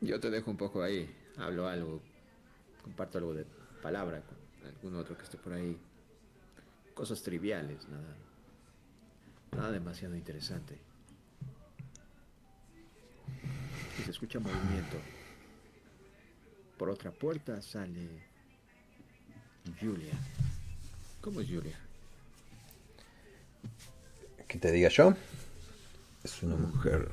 Yo 0.02 0.20
te 0.20 0.30
dejo 0.30 0.52
un 0.52 0.58
poco 0.58 0.84
ahí, 0.84 1.10
hablo 1.38 1.68
algo, 1.68 2.02
comparto 2.84 3.18
algo 3.18 3.34
de 3.34 3.46
palabra 3.82 4.22
con 4.22 4.68
algún 4.68 4.96
otro 4.96 5.18
que 5.18 5.24
esté 5.24 5.38
por 5.38 5.54
ahí. 5.54 5.78
Cosas 6.94 7.22
triviales, 7.22 7.88
nada, 7.90 8.16
Nada 9.52 9.72
demasiado 9.72 10.16
interesante. 10.16 10.78
Y 14.00 14.04
se 14.04 14.12
escucha 14.12 14.40
movimiento. 14.40 14.98
Por 16.78 16.90
otra 16.90 17.12
puerta 17.12 17.62
sale 17.62 18.08
Julia. 19.80 20.14
¿Cómo 21.22 21.42
es 21.42 21.48
Julia? 21.48 21.78
¿Qué 24.48 24.60
te 24.60 24.72
diga 24.72 24.88
yo? 24.88 25.14
Es 26.24 26.42
una 26.42 26.56
mujer 26.56 27.10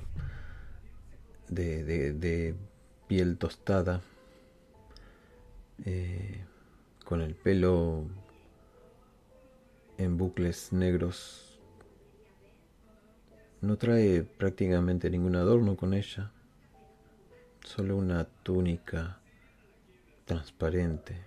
de, 1.48 1.82
de, 1.82 2.54
piel 3.08 3.38
tostada, 3.38 4.02
eh, 5.84 6.44
con 7.04 7.20
el 7.20 7.34
pelo 7.34 8.04
en 9.98 10.16
bucles 10.16 10.72
negros. 10.72 11.58
No 13.60 13.78
trae 13.78 14.22
prácticamente 14.22 15.10
ningún 15.10 15.34
adorno 15.34 15.76
con 15.76 15.92
ella, 15.92 16.30
solo 17.64 17.96
una 17.96 18.26
túnica 18.44 19.18
transparente 20.24 21.20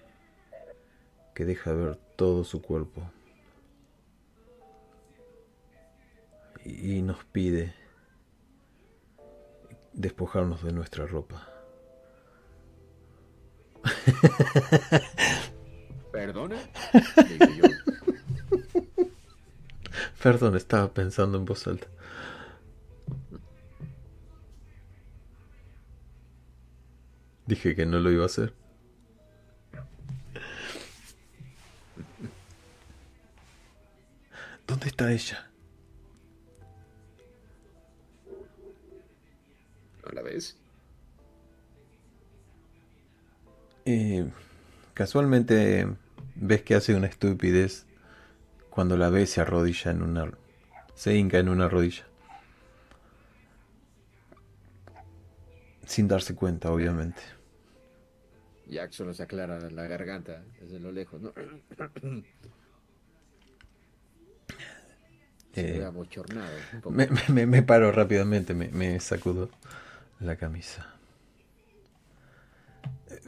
que 1.36 1.44
deja 1.44 1.74
ver 1.74 1.98
todo 2.16 2.46
su 2.46 2.62
cuerpo 2.62 3.12
y 6.68 7.02
nos 7.02 7.24
pide 7.26 7.74
despojarnos 9.94 10.64
de 10.64 10.74
nuestra 10.74 11.06
ropa. 11.06 11.48
¿Perdona? 16.12 16.58
Perdón, 20.22 20.56
estaba 20.58 20.94
pensando 20.94 21.38
en 21.38 21.46
voz 21.46 21.68
alta. 21.68 21.88
Dije 27.46 27.76
que 27.76 27.86
no 27.86 28.00
lo 28.00 28.12
iba 28.12 28.24
a 28.24 28.26
hacer. 28.26 28.54
¿Dónde 34.68 34.88
está 34.88 35.14
ella? 35.14 35.47
¿No 40.08 40.14
la 40.14 40.22
ves? 40.22 40.56
Eh, 43.86 44.28
casualmente 44.94 45.88
ves 46.36 46.62
que 46.64 46.76
hace 46.76 46.96
una 46.96 47.08
estupidez 47.08 47.86
cuando 48.70 48.98
la 48.98 49.10
ves 49.10 49.32
se 49.32 49.42
arrodilla 49.42 49.92
en 49.92 50.04
una... 50.04 50.32
se 50.96 51.16
hinca 51.16 51.40
en 51.40 51.50
una 51.50 51.70
rodilla. 51.70 52.06
Sin 55.86 56.08
darse 56.08 56.36
cuenta, 56.36 56.72
obviamente. 56.72 57.22
Jack 58.70 58.92
solo 58.92 59.14
se 59.14 59.24
aclara 59.24 59.60
la 59.70 59.88
garganta 59.88 60.44
desde 60.60 60.80
lo 60.80 60.92
lejos, 60.92 61.22
Eh, 65.56 65.82
me- 67.30 67.46
me 67.48 67.64
paro 67.64 67.92
rápidamente, 67.92 68.54
me, 68.54 68.70
me 68.70 69.00
sacudo 69.00 69.50
la 70.20 70.36
camisa. 70.36 70.94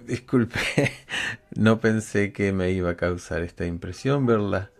Disculpe, 0.05 0.59
no 1.55 1.79
pensé 1.79 2.33
que 2.33 2.51
me 2.51 2.71
iba 2.71 2.91
a 2.91 2.97
causar 2.97 3.43
esta 3.43 3.65
impresión 3.65 4.25
verla. 4.25 4.71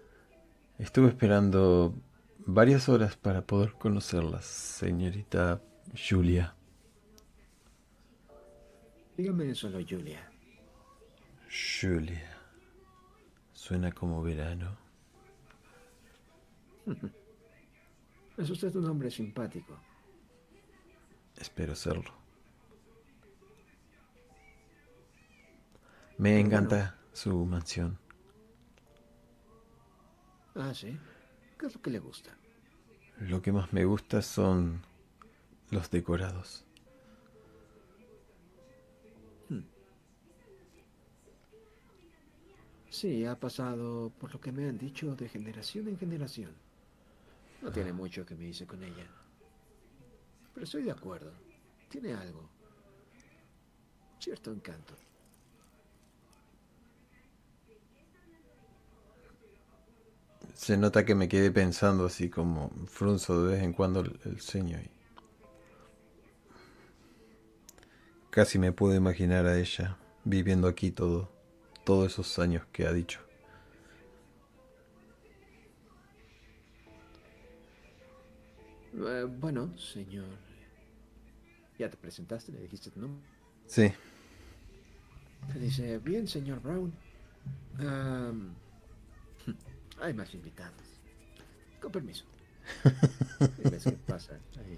Estuve 0.78 1.10
esperando 1.10 1.94
varias 2.40 2.90
horas 2.90 3.16
para 3.16 3.42
poder 3.42 3.74
conocerla, 3.74 4.42
señorita 4.42 5.62
Julia. 5.96 6.56
Dígame 9.18 9.54
solo, 9.54 9.80
Julia. 9.88 10.30
Julia. 11.50 12.38
Suena 13.54 13.92
como 13.92 14.24
verano. 14.24 14.78
Es 18.38 18.50
usted 18.50 18.74
un 18.78 18.86
hombre 18.86 19.12
simpático. 19.12 19.78
Espero 21.40 21.76
serlo. 21.76 22.14
Me 26.18 26.40
encanta 26.40 26.98
su 27.14 27.46
mansión. 27.46 27.98
Ah, 30.56 30.74
sí. 30.74 30.98
¿Qué 31.58 31.66
es 31.68 31.76
lo 31.76 31.82
que 31.82 31.90
le 31.90 32.00
gusta? 32.00 32.38
Lo 33.20 33.42
que 33.42 33.52
más 33.52 33.72
me 33.74 33.86
gusta 33.86 34.22
son 34.22 34.82
los 35.72 35.90
decorados. 35.90 36.66
Sí, 42.90 43.24
ha 43.26 43.40
pasado, 43.40 44.12
por 44.20 44.34
lo 44.34 44.42
que 44.42 44.52
me 44.52 44.68
han 44.68 44.78
dicho, 44.78 45.16
de 45.16 45.30
generación 45.30 45.88
en 45.88 45.98
generación. 45.98 46.52
No 47.62 47.72
tiene 47.72 47.94
mucho 47.94 48.26
que 48.26 48.36
me 48.36 48.48
hice 48.48 48.66
con 48.66 48.84
ella. 48.84 49.06
Pero 50.60 50.66
estoy 50.66 50.84
de 50.84 50.92
acuerdo. 50.92 51.32
Tiene 51.88 52.14
algo. 52.14 52.50
Cierto 54.20 54.52
encanto. 54.52 54.94
Se 60.54 60.76
nota 60.76 61.06
que 61.06 61.16
me 61.16 61.30
quedé 61.30 61.50
pensando 61.50 62.06
así 62.06 62.30
como 62.30 62.72
frunzo 62.88 63.46
de 63.46 63.54
vez 63.54 63.64
en 63.64 63.72
cuando 63.72 64.02
el, 64.02 64.20
el 64.26 64.42
ceño 64.42 64.78
y 64.82 64.92
casi 68.30 68.60
me 68.60 68.74
puedo 68.74 68.96
imaginar 68.96 69.46
a 69.46 69.58
ella 69.58 69.98
viviendo 70.26 70.68
aquí 70.68 70.92
todo, 70.92 71.32
todos 71.86 72.12
esos 72.12 72.38
años 72.38 72.66
que 72.74 72.86
ha 72.86 72.92
dicho. 72.92 73.22
Eh, 78.94 79.26
bueno, 79.40 79.78
señor. 79.78 80.49
¿Ya 81.80 81.90
te 81.90 81.96
presentaste? 81.96 82.52
¿Le 82.52 82.60
dijiste 82.60 82.92
tu 82.92 83.00
nombre? 83.00 83.26
Sí, 83.66 83.90
Le 85.54 85.60
dice, 85.62 85.98
bien, 86.00 86.28
señor 86.28 86.62
Brown. 86.62 86.94
Am, 87.80 88.54
hay 90.02 90.14
más 90.14 90.34
invitados. 90.34 91.00
Con 91.82 91.92
permiso. 91.92 92.26
Y 93.64 93.70
ves 93.70 93.86
qué 93.86 93.92
pasa. 93.94 94.38
Hay 94.58 94.78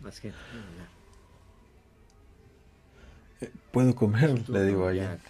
más 0.00 0.18
gente. 0.18 0.38
Mira, 0.50 0.88
puedo 3.70 3.94
comer, 3.94 4.48
le 4.48 4.64
digo 4.64 4.88
a. 4.88 4.94
Jack. 4.94 5.20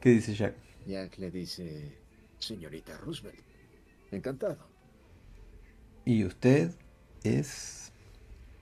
¿Qué 0.00 0.10
dice 0.10 0.34
Jack? 0.34 0.54
Jack 0.86 1.18
le 1.18 1.30
dice, 1.30 1.98
señorita 2.38 2.96
Roosevelt. 2.96 3.44
Encantado. 4.10 4.67
¿Y 6.08 6.24
usted 6.24 6.70
es? 7.22 7.92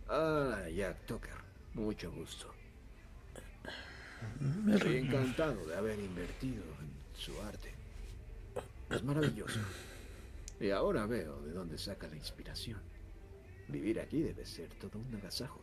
Ah, 0.08 0.64
Jack 0.74 1.06
Tucker. 1.06 1.30
Mucho 1.74 2.10
gusto. 2.10 2.52
Estoy 4.68 4.96
encantado 4.96 5.64
de 5.64 5.76
haber 5.76 5.96
invertido 6.00 6.64
en 6.64 6.90
su 7.14 7.40
arte. 7.42 7.72
Es 8.90 9.04
maravilloso. 9.04 9.60
Y 10.58 10.70
ahora 10.70 11.06
veo 11.06 11.40
de 11.42 11.52
dónde 11.52 11.78
saca 11.78 12.08
la 12.08 12.16
inspiración. 12.16 12.80
Vivir 13.68 14.00
aquí 14.00 14.22
debe 14.22 14.44
ser 14.44 14.68
todo 14.80 14.98
un 14.98 15.14
agasajo. 15.14 15.60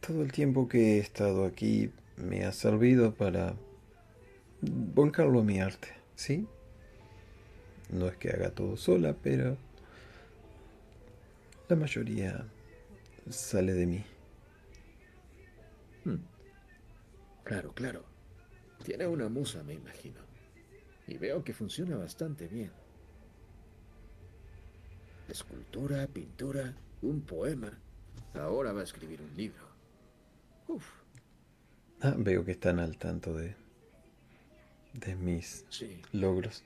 Todo 0.00 0.22
el 0.22 0.32
tiempo 0.32 0.66
que 0.66 0.96
he 0.96 0.98
estado 0.98 1.44
aquí 1.44 1.92
me 2.16 2.46
ha 2.46 2.52
servido 2.52 3.12
para 3.12 3.54
volcarlo 4.62 5.40
a 5.40 5.44
mi 5.44 5.60
arte, 5.60 5.88
¿sí? 6.14 6.48
No 7.88 8.06
es 8.08 8.16
que 8.16 8.30
haga 8.30 8.50
todo 8.54 8.76
sola, 8.76 9.14
pero 9.20 9.58
la 11.68 11.76
mayoría 11.76 12.44
sale 13.30 13.72
de 13.74 13.86
mí. 13.86 14.04
Hmm. 16.04 16.16
Claro, 17.44 17.72
claro. 17.72 18.04
Tiene 18.82 19.06
una 19.06 19.28
musa, 19.30 19.62
me 19.64 19.74
imagino. 19.74 20.20
Y 21.06 21.18
veo 21.18 21.44
que 21.44 21.54
funciona 21.54 21.96
bastante 21.96 22.48
bien. 22.48 22.72
Escultura, 25.28 26.08
pintura, 26.08 26.74
un 27.02 27.20
poema. 27.24 27.80
Ahora 28.34 28.72
va 28.72 28.80
a 28.80 28.84
escribir 28.84 29.22
un 29.22 29.36
libro. 29.36 29.76
Uf, 30.68 30.86
Ah, 32.00 32.14
veo 32.16 32.42
que 32.44 32.52
están 32.52 32.78
al 32.78 32.96
tanto 32.96 33.34
de, 33.34 33.54
de 34.94 35.14
mis 35.14 35.64
sí. 35.68 36.02
logros. 36.12 36.64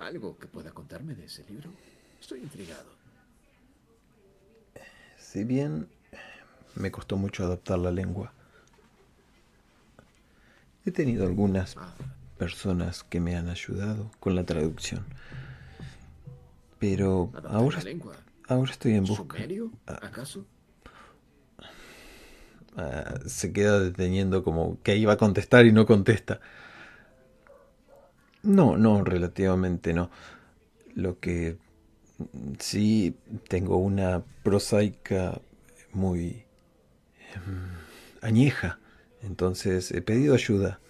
¿Algo 0.00 0.38
que 0.38 0.46
pueda 0.46 0.70
contarme 0.72 1.14
de 1.14 1.26
ese 1.26 1.44
libro? 1.48 1.70
Estoy 2.20 2.40
intrigado. 2.40 2.90
Si 5.18 5.44
bien 5.44 5.86
me 6.74 6.90
costó 6.90 7.16
mucho 7.16 7.44
adaptar 7.44 7.78
la 7.78 7.90
lengua, 7.90 8.32
he 10.86 10.90
tenido 10.90 11.26
algunas 11.26 11.76
Ah, 11.76 11.94
personas 12.38 13.04
que 13.04 13.20
me 13.20 13.36
han 13.36 13.48
ayudado 13.48 14.10
con 14.18 14.34
la 14.34 14.44
traducción. 14.44 15.04
Pero 16.78 17.30
ahora, 17.48 17.78
ahora 18.48 18.72
estoy 18.72 18.94
en 18.94 19.04
busca. 19.04 19.36
¿Sumerio? 19.36 19.70
¿Acaso? 19.86 20.46
Ah, 22.76 23.18
se 23.26 23.52
queda 23.52 23.80
deteniendo 23.80 24.42
como 24.42 24.80
que 24.82 24.96
iba 24.96 25.12
a 25.12 25.16
contestar 25.18 25.66
y 25.66 25.72
no 25.72 25.84
contesta. 25.86 26.40
No, 28.42 28.76
no, 28.76 29.04
relativamente 29.04 29.92
no. 29.92 30.10
Lo 30.94 31.20
que 31.20 31.58
mm, 32.18 32.54
sí 32.60 33.16
tengo 33.48 33.78
una 33.78 34.24
prosaica 34.44 35.40
muy 35.92 36.44
em, 37.34 37.70
añeja. 38.22 38.78
Entonces 39.22 39.92
he 39.92 40.02
pedido 40.02 40.34
ayuda 40.34 40.80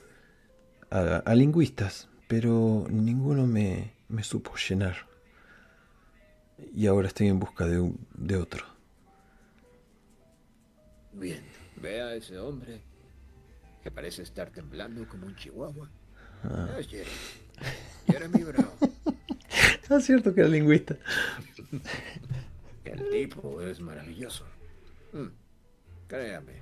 a, 0.90 1.16
a 1.18 1.34
lingüistas, 1.34 2.08
pero 2.28 2.86
ninguno 2.90 3.46
me, 3.46 3.92
me 4.08 4.22
supo 4.24 4.52
llenar. 4.56 4.96
Y 6.74 6.86
ahora 6.86 7.08
estoy 7.08 7.28
en 7.28 7.38
busca 7.38 7.66
de, 7.66 7.80
un- 7.80 8.06
de 8.14 8.36
otro. 8.36 8.64
Bien, 11.12 11.44
ve 11.76 12.00
a 12.02 12.14
ese 12.16 12.36
hombre 12.38 12.82
que 13.82 13.90
parece 13.90 14.22
estar 14.22 14.50
temblando 14.50 15.06
como 15.08 15.26
un 15.26 15.36
chihuahua. 15.36 15.90
Es 16.78 16.88
Jeremy. 16.88 17.10
Jeremy 18.06 18.44
Brown. 18.44 18.70
Ah, 19.90 20.00
cierto 20.00 20.34
que 20.34 20.40
era 20.40 20.48
lingüista. 20.48 20.96
El 22.84 23.10
tipo 23.10 23.60
es 23.60 23.80
maravilloso. 23.80 24.44
Mm, 25.12 25.26
Créame, 26.08 26.54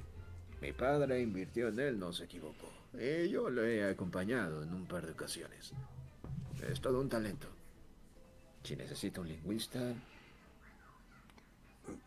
mi 0.61 0.73
padre 0.73 1.21
invirtió 1.23 1.69
en 1.69 1.81
él, 1.81 1.99
no 1.99 2.13
se 2.13 2.25
equivocó. 2.25 2.71
Y 2.99 3.29
yo 3.29 3.49
lo 3.49 3.65
he 3.65 3.89
acompañado 3.89 4.63
en 4.63 4.75
un 4.75 4.87
par 4.87 5.07
de 5.07 5.13
ocasiones. 5.13 5.73
Es 6.71 6.81
todo 6.81 7.01
un 7.01 7.09
talento. 7.09 7.49
Si 8.65 8.77
necesita 8.77 9.21
un 9.21 9.29
lingüista, 9.29 9.79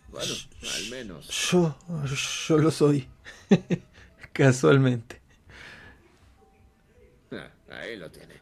bueno, 0.09 0.33
al 0.61 0.89
menos. 0.89 1.49
Yo, 1.51 1.75
yo 2.47 2.57
lo 2.57 2.69
soy. 2.69 3.07
Casualmente. 4.33 5.20
Ah, 7.71 7.79
ahí 7.79 7.95
lo 7.97 8.11
tiene. 8.11 8.35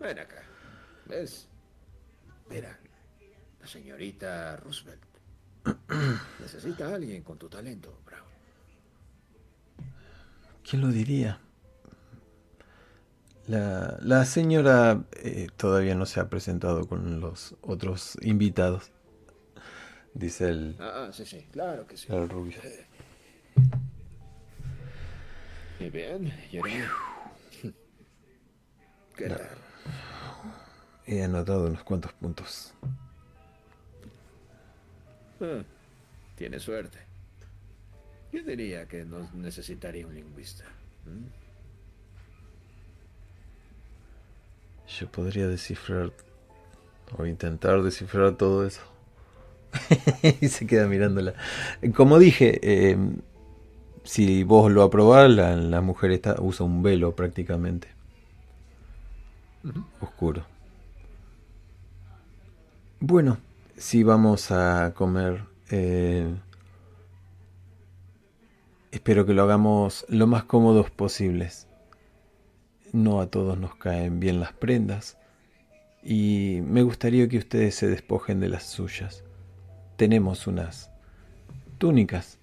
Ven 0.00 0.18
acá. 0.18 0.42
¿Ves? 1.06 1.48
Mira, 2.48 2.78
la 3.60 3.66
señorita 3.66 4.56
Roosevelt. 4.56 5.02
Necesita 6.40 6.88
a 6.88 6.94
alguien 6.96 7.22
con 7.22 7.38
tu 7.38 7.48
talento, 7.48 7.98
Brown. 8.04 8.22
¿Quién 10.68 10.82
lo 10.82 10.88
diría? 10.88 11.38
La, 13.46 13.98
la 14.00 14.24
señora 14.24 15.02
eh, 15.12 15.48
todavía 15.56 15.94
no 15.94 16.06
se 16.06 16.20
ha 16.20 16.28
presentado 16.28 16.86
con 16.86 17.20
los 17.20 17.56
otros 17.62 18.16
invitados. 18.22 18.90
Dice 20.14 20.48
el, 20.50 20.76
Ah, 20.78 21.10
sí, 21.12 21.24
sí, 21.24 21.46
claro 21.50 21.86
que 21.86 21.96
sí. 21.96 22.06
el 22.12 22.28
rubio. 22.28 22.58
Y 25.80 25.90
bien, 25.90 26.30
Jeremy. 26.50 26.84
¿Qué 29.22 29.28
tal? 29.28 29.48
He 31.06 31.22
anotado 31.22 31.66
unos 31.66 31.84
cuantos 31.84 32.12
puntos. 32.14 32.74
Ah, 35.40 35.62
tiene 36.34 36.58
suerte. 36.58 36.98
Yo 38.32 38.42
diría 38.42 38.88
que 38.88 39.04
no 39.04 39.30
necesitaría 39.34 40.08
un 40.08 40.16
lingüista. 40.16 40.64
¿Mm? 41.04 41.26
Yo 44.98 45.06
podría 45.12 45.46
descifrar 45.46 46.10
o 47.16 47.24
intentar 47.24 47.80
descifrar 47.82 48.36
todo 48.36 48.66
eso. 48.66 48.82
y 50.40 50.48
se 50.48 50.66
queda 50.66 50.88
mirándola. 50.88 51.34
Como 51.94 52.18
dije, 52.18 52.58
eh, 52.60 52.96
si 54.02 54.42
vos 54.42 54.72
lo 54.72 54.82
aprobás, 54.82 55.30
la, 55.30 55.54
la 55.54 55.80
mujer 55.80 56.10
esta 56.10 56.40
usa 56.40 56.66
un 56.66 56.82
velo 56.82 57.14
prácticamente. 57.14 58.01
Oscuro. 60.00 60.44
Bueno, 63.00 63.38
si 63.76 64.02
vamos 64.02 64.50
a 64.50 64.92
comer, 64.94 65.44
eh, 65.70 66.32
espero 68.90 69.26
que 69.26 69.34
lo 69.34 69.42
hagamos 69.42 70.04
lo 70.08 70.26
más 70.26 70.44
cómodos 70.44 70.90
posibles. 70.90 71.66
No 72.92 73.20
a 73.20 73.26
todos 73.26 73.58
nos 73.58 73.74
caen 73.76 74.20
bien 74.20 74.38
las 74.38 74.52
prendas 74.52 75.16
y 76.02 76.60
me 76.62 76.82
gustaría 76.82 77.28
que 77.28 77.38
ustedes 77.38 77.74
se 77.74 77.88
despojen 77.88 78.40
de 78.40 78.48
las 78.48 78.64
suyas. 78.64 79.24
Tenemos 79.96 80.46
unas 80.46 80.90
túnicas. 81.78 82.38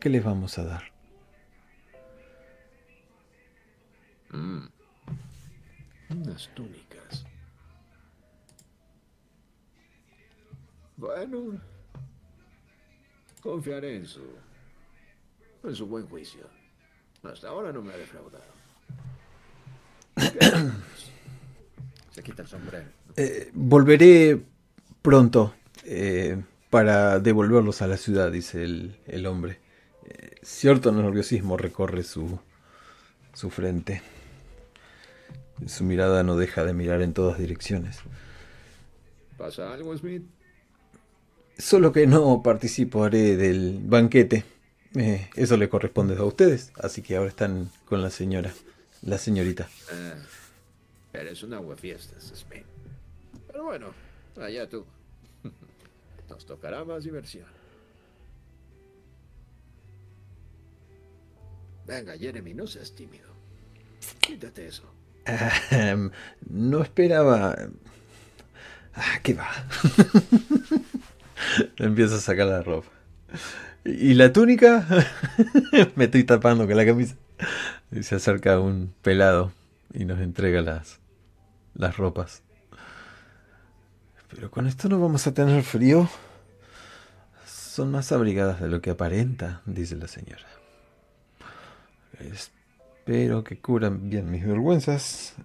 ¿Qué 0.00 0.08
les 0.08 0.24
vamos 0.24 0.58
a 0.58 0.64
dar? 0.64 0.82
Mm. 4.30 4.75
Unas 6.10 6.48
túnicas. 6.54 7.24
Bueno, 10.96 11.60
confiaré 13.42 13.96
en 13.96 14.06
su, 14.06 14.22
en 15.64 15.74
su 15.74 15.86
buen 15.86 16.06
juicio. 16.06 16.48
Hasta 17.22 17.48
ahora 17.48 17.72
no 17.72 17.82
me 17.82 17.92
ha 17.92 17.96
defraudado. 17.96 18.44
Se 22.10 22.22
quita 22.22 22.42
el 22.42 22.48
sombrero. 22.48 22.88
Eh, 23.16 23.50
volveré 23.52 24.40
pronto 25.02 25.54
eh, 25.84 26.42
para 26.70 27.18
devolverlos 27.18 27.82
a 27.82 27.86
la 27.86 27.96
ciudad, 27.96 28.30
dice 28.30 28.62
el, 28.62 28.98
el 29.06 29.26
hombre. 29.26 29.60
Eh, 30.04 30.36
cierto 30.42 30.92
nerviosismo 30.92 31.56
recorre 31.56 32.02
su, 32.04 32.38
su 33.34 33.50
frente. 33.50 34.02
Su 35.66 35.84
mirada 35.84 36.22
no 36.22 36.36
deja 36.36 36.64
de 36.64 36.74
mirar 36.74 37.00
en 37.02 37.14
todas 37.14 37.38
direcciones. 37.38 37.98
¿Pasa 39.38 39.72
algo, 39.72 39.96
Smith? 39.96 40.22
Solo 41.58 41.92
que 41.92 42.06
no 42.06 42.42
participaré 42.42 43.36
del 43.36 43.80
banquete. 43.82 44.44
Eh, 44.94 45.28
eso 45.34 45.56
le 45.56 45.68
corresponde 45.68 46.16
a 46.16 46.24
ustedes, 46.24 46.72
así 46.76 47.02
que 47.02 47.16
ahora 47.16 47.28
están 47.28 47.70
con 47.84 48.02
la 48.02 48.10
señora, 48.10 48.52
la 49.02 49.18
señorita. 49.18 49.68
Ah, 49.90 50.14
eres 51.12 51.42
un 51.42 51.54
aguafiestas, 51.54 52.32
Smith. 52.34 52.64
Pero 53.46 53.64
bueno, 53.64 53.92
allá 54.40 54.68
tú. 54.68 54.84
Nos 56.28 56.44
tocará 56.46 56.84
más 56.84 57.04
diversión. 57.04 57.46
Venga, 61.86 62.16
Jeremy, 62.18 62.52
no 62.52 62.66
seas 62.66 62.92
tímido. 62.92 63.28
Quítate 64.20 64.66
eso. 64.66 64.95
No 66.48 66.82
esperaba. 66.82 67.56
Ah, 68.94 69.18
¿Qué 69.22 69.34
va? 69.34 69.48
Empieza 71.76 72.16
a 72.16 72.20
sacar 72.20 72.46
la 72.46 72.62
ropa. 72.62 72.88
¿Y 73.84 74.14
la 74.14 74.32
túnica? 74.32 74.86
Me 75.96 76.04
estoy 76.04 76.24
tapando 76.24 76.66
con 76.66 76.76
la 76.76 76.86
camisa. 76.86 77.16
Y 77.92 78.02
se 78.02 78.16
acerca 78.16 78.58
un 78.58 78.94
pelado 79.02 79.52
y 79.92 80.04
nos 80.04 80.18
entrega 80.20 80.60
las, 80.62 80.98
las 81.74 81.96
ropas. 81.96 82.42
Pero 84.28 84.50
con 84.50 84.66
esto 84.66 84.88
no 84.88 85.00
vamos 85.00 85.26
a 85.26 85.34
tener 85.34 85.62
frío. 85.62 86.08
Son 87.46 87.90
más 87.90 88.10
abrigadas 88.12 88.60
de 88.60 88.68
lo 88.68 88.80
que 88.80 88.90
aparenta, 88.90 89.62
dice 89.66 89.96
la 89.96 90.08
señora. 90.08 90.46
Espero 93.06 93.44
que 93.44 93.56
curan 93.56 94.10
bien 94.10 94.32
mis 94.32 94.44
vergüenzas. 94.44 95.36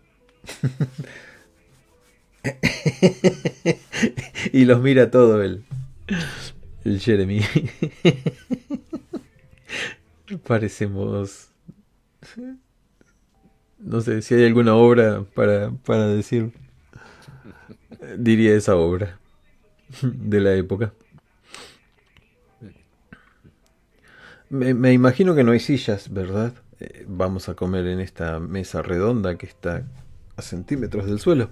y 4.52 4.66
los 4.66 4.82
mira 4.82 5.12
todo 5.12 5.44
el, 5.44 5.64
el 6.84 7.00
Jeremy. 7.00 7.42
Parecemos... 10.48 11.52
No 13.78 14.02
sé 14.02 14.24
si 14.24 14.34
hay 14.34 14.48
alguna 14.48 14.74
obra 14.74 15.24
para, 15.36 15.70
para 15.70 16.08
decir. 16.08 16.54
Diría 18.18 18.56
esa 18.56 18.76
obra 18.76 19.20
de 20.02 20.40
la 20.40 20.56
época. 20.56 20.94
Me, 24.50 24.74
me 24.74 24.94
imagino 24.94 25.36
que 25.36 25.44
no 25.44 25.52
hay 25.52 25.60
sillas, 25.60 26.12
¿verdad? 26.12 26.56
Eh, 26.82 27.06
vamos 27.08 27.48
a 27.48 27.54
comer 27.56 27.86
en 27.86 28.00
esta 28.00 28.40
mesa 28.40 28.82
redonda 28.82 29.38
que 29.38 29.46
está 29.46 29.84
a 30.36 30.42
centímetros 30.42 31.06
del 31.06 31.20
suelo. 31.20 31.52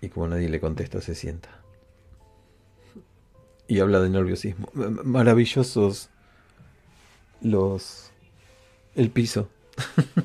Y 0.00 0.08
como 0.08 0.26
nadie 0.28 0.48
le 0.48 0.58
contesta, 0.60 1.00
se 1.00 1.14
sienta. 1.14 1.48
Y 3.68 3.78
habla 3.78 4.00
de 4.00 4.10
nerviosismo. 4.10 4.70
M- 4.74 5.02
Maravillosos 5.04 6.10
los... 7.42 8.10
el 8.96 9.10
piso. 9.10 9.48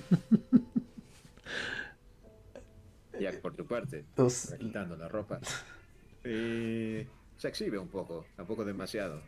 Jack, 3.20 3.42
por 3.42 3.56
tu 3.56 3.66
parte, 3.66 4.06
Los- 4.18 4.54
quitando 4.60 4.96
la 4.98 5.08
ropa. 5.08 5.40
Eh, 6.24 7.08
se 7.38 7.48
exhibe 7.48 7.78
un 7.78 7.88
poco, 7.90 8.26
tampoco 8.36 8.66
demasiado. 8.66 9.22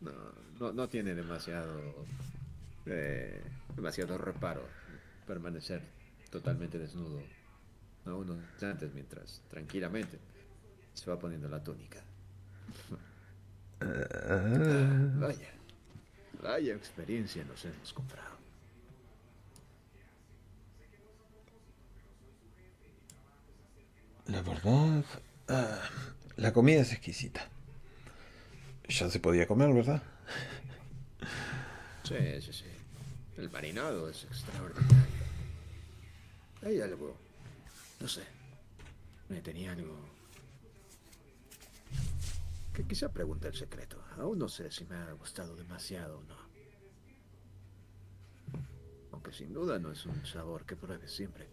No, 0.00 0.10
no, 0.58 0.72
no 0.72 0.88
tiene 0.88 1.14
demasiado, 1.14 1.80
eh, 2.86 3.42
demasiado 3.74 4.18
reparo 4.18 4.66
permanecer 5.26 5.82
totalmente 6.30 6.78
desnudo 6.78 7.22
a 8.06 8.14
unos 8.14 8.38
instantes 8.38 8.92
mientras 8.92 9.42
tranquilamente 9.48 10.18
se 10.92 11.10
va 11.10 11.18
poniendo 11.18 11.48
la 11.48 11.62
túnica. 11.62 12.00
Ah, 13.80 15.10
Vaya, 15.18 15.50
vaya 16.42 16.74
experiencia 16.74 17.44
nos 17.44 17.64
hemos 17.64 17.92
comprado. 17.92 18.34
la 24.26 24.42
verdad... 24.42 25.04
ah, 25.48 25.80
la 26.36 26.52
comida 26.52 26.80
es 26.80 26.92
exquisita. 26.92 27.48
Ya 28.88 29.08
se 29.10 29.20
podía 29.20 29.46
comer, 29.46 29.72
¿verdad? 29.72 30.02
Sí, 32.04 32.40
sí, 32.40 32.52
sí. 32.52 32.64
El 33.36 33.50
marinado 33.50 34.08
es 34.08 34.24
extraordinario. 34.24 35.04
Hay 36.62 36.80
algo. 36.80 37.16
No 38.00 38.08
sé. 38.08 38.22
Me 39.28 39.40
tenía 39.40 39.72
algo. 39.72 39.96
Que 42.72 42.84
quizá 42.84 43.08
pregunte 43.12 43.48
el 43.48 43.54
secreto. 43.54 44.02
Aún 44.18 44.38
no 44.38 44.48
sé 44.48 44.70
si 44.70 44.84
me 44.84 44.96
ha 44.96 45.12
gustado 45.12 45.56
demasiado 45.56 46.18
o 46.18 46.22
no. 46.24 46.36
Aunque 49.12 49.32
sin 49.32 49.52
duda 49.52 49.78
no 49.78 49.92
es 49.92 50.06
un 50.06 50.24
sabor 50.26 50.64
que 50.64 50.76
pruebes 50.76 51.12
siempre. 51.12 51.48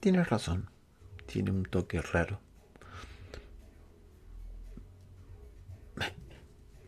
Tienes 0.00 0.28
razón. 0.28 0.70
Tiene 1.26 1.50
un 1.50 1.64
toque 1.64 2.00
raro. 2.02 2.40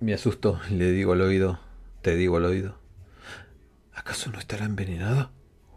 Me 0.01 0.15
asusto, 0.15 0.61
le 0.69 0.91
digo 0.91 1.12
al 1.12 1.20
oído, 1.20 1.61
te 2.03 2.16
digo 2.16 2.37
al 2.37 2.45
oído. 2.45 2.79
¿Acaso 3.95 4.31
no 4.31 4.39
estará 4.39 4.65
envenenado? 4.65 5.31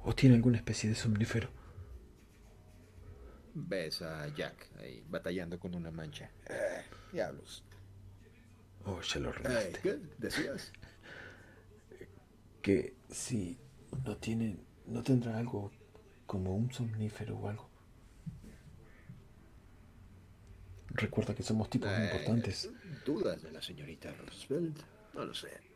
¿O 0.04 0.14
tiene 0.14 0.36
alguna 0.36 0.58
especie 0.58 0.90
de 0.90 0.96
somnífero? 0.96 1.50
Ves 3.54 4.02
a 4.02 4.28
Jack 4.36 4.68
ahí 4.80 5.04
batallando 5.08 5.60
con 5.60 5.76
una 5.76 5.92
mancha. 5.92 6.30
Eh, 6.50 6.84
diablos. 7.14 7.64
Oh, 8.86 9.02
ya 9.02 9.20
lo 9.20 9.30
arreglaste. 9.30 9.80
¿Qué 9.82 10.00
decías? 10.18 10.72
Que 12.62 12.96
si 13.10 13.58
no 14.04 14.18
tiene, 14.18 14.58
no 14.88 15.04
tendrá 15.04 15.38
algo 15.38 15.72
como 16.26 16.56
un 16.56 16.72
somnífero 16.74 17.38
o 17.38 17.50
algo. 17.50 17.70
Recuerda 20.90 21.36
que 21.36 21.44
somos 21.44 21.70
tipos 21.70 21.92
muy 21.92 22.04
importantes. 22.04 22.70
¿Dudas 23.06 23.42
de 23.44 23.52
la 23.52 23.62
señorita 23.62 24.12
Roosevelt? 24.14 24.80
No 25.14 25.26
lo 25.26 25.34
sé. 25.34 25.75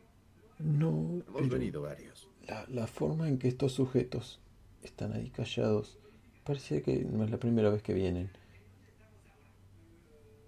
No. 0.62 1.22
Hemos 1.28 1.48
venido 1.48 1.82
varios. 1.82 2.28
La, 2.46 2.66
la, 2.68 2.86
forma 2.86 3.28
en 3.28 3.38
que 3.38 3.48
estos 3.48 3.72
sujetos 3.72 4.40
están 4.82 5.12
ahí 5.12 5.30
callados, 5.30 5.98
parecía 6.44 6.82
que 6.82 7.04
no 7.04 7.24
es 7.24 7.30
la 7.30 7.38
primera 7.38 7.70
vez 7.70 7.82
que 7.82 7.94
vienen. 7.94 8.30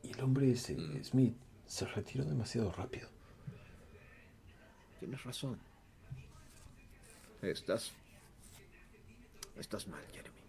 Y 0.03 0.11
el 0.11 0.21
hombre 0.21 0.51
ese, 0.51 0.77
mm. 0.77 1.05
Smith, 1.05 1.37
se 1.67 1.87
retiró 1.87 2.25
demasiado 2.25 2.71
rápido. 2.73 3.09
Tienes 4.99 5.23
razón. 5.25 5.59
Estás. 7.41 7.93
Estás 9.59 9.89
mal, 9.89 10.03
Jeremy. 10.13 10.41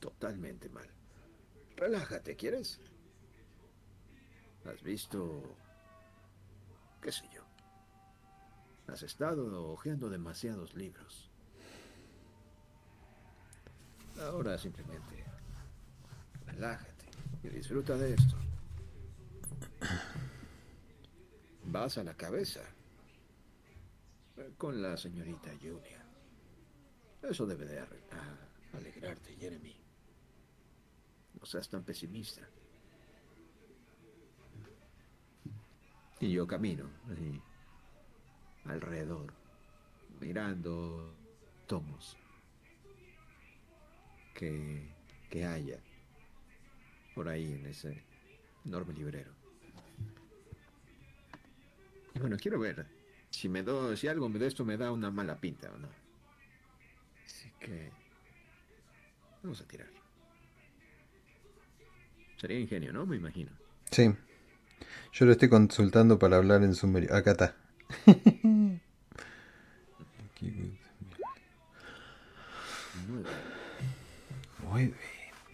Totalmente 0.00 0.68
mal. 0.68 0.88
Relájate, 1.76 2.36
¿quieres? 2.36 2.80
¿Has 4.64 4.82
visto... 4.82 5.42
qué 7.00 7.12
sé 7.12 7.28
yo? 7.32 7.45
Has 8.88 9.02
estado 9.02 9.70
hojeando 9.72 10.08
demasiados 10.08 10.74
libros. 10.74 11.30
Ahora 14.20 14.56
simplemente 14.56 15.24
relájate 16.46 17.06
y 17.42 17.48
disfruta 17.48 17.96
de 17.96 18.14
esto. 18.14 18.36
Vas 21.64 21.98
a 21.98 22.04
la 22.04 22.14
cabeza 22.14 22.60
con 24.56 24.80
la 24.80 24.96
señorita 24.96 25.50
Julia. 25.60 26.02
Eso 27.22 27.44
debe 27.46 27.66
de 27.66 27.84
alegrarte, 28.72 29.36
Jeremy. 29.36 29.76
No 31.38 31.44
seas 31.44 31.68
tan 31.68 31.82
pesimista. 31.82 32.48
Y 36.20 36.32
yo 36.32 36.46
camino 36.46 36.88
ahí, 37.10 37.42
alrededor, 38.68 39.32
mirando 40.20 41.14
tomos 41.66 42.16
que, 44.34 44.94
que 45.30 45.44
haya 45.44 45.78
por 47.14 47.28
ahí 47.28 47.52
en 47.52 47.66
ese 47.66 48.02
enorme 48.64 48.94
librero. 48.94 49.32
Y 52.14 52.18
bueno, 52.18 52.36
quiero 52.36 52.58
ver 52.58 52.86
si 53.30 53.48
me 53.48 53.62
do, 53.62 53.96
si 53.96 54.08
algo 54.08 54.28
de 54.28 54.46
esto 54.46 54.64
me 54.64 54.76
da 54.76 54.90
una 54.92 55.10
mala 55.10 55.38
pinta 55.38 55.70
o 55.70 55.78
no. 55.78 55.88
Así 57.24 57.50
que 57.60 57.90
vamos 59.42 59.60
a 59.60 59.64
tirar. 59.66 59.88
Sería 62.38 62.58
ingenio, 62.58 62.92
¿no? 62.92 63.06
Me 63.06 63.16
imagino. 63.16 63.50
Sí. 63.90 64.14
Yo 65.12 65.26
lo 65.26 65.32
estoy 65.32 65.48
consultando 65.48 66.18
para 66.18 66.36
hablar 66.36 66.62
en 66.62 66.74
sumerio. 66.74 67.14
Acá 67.14 67.32
está. 67.32 67.56
Nueve. 74.62 74.96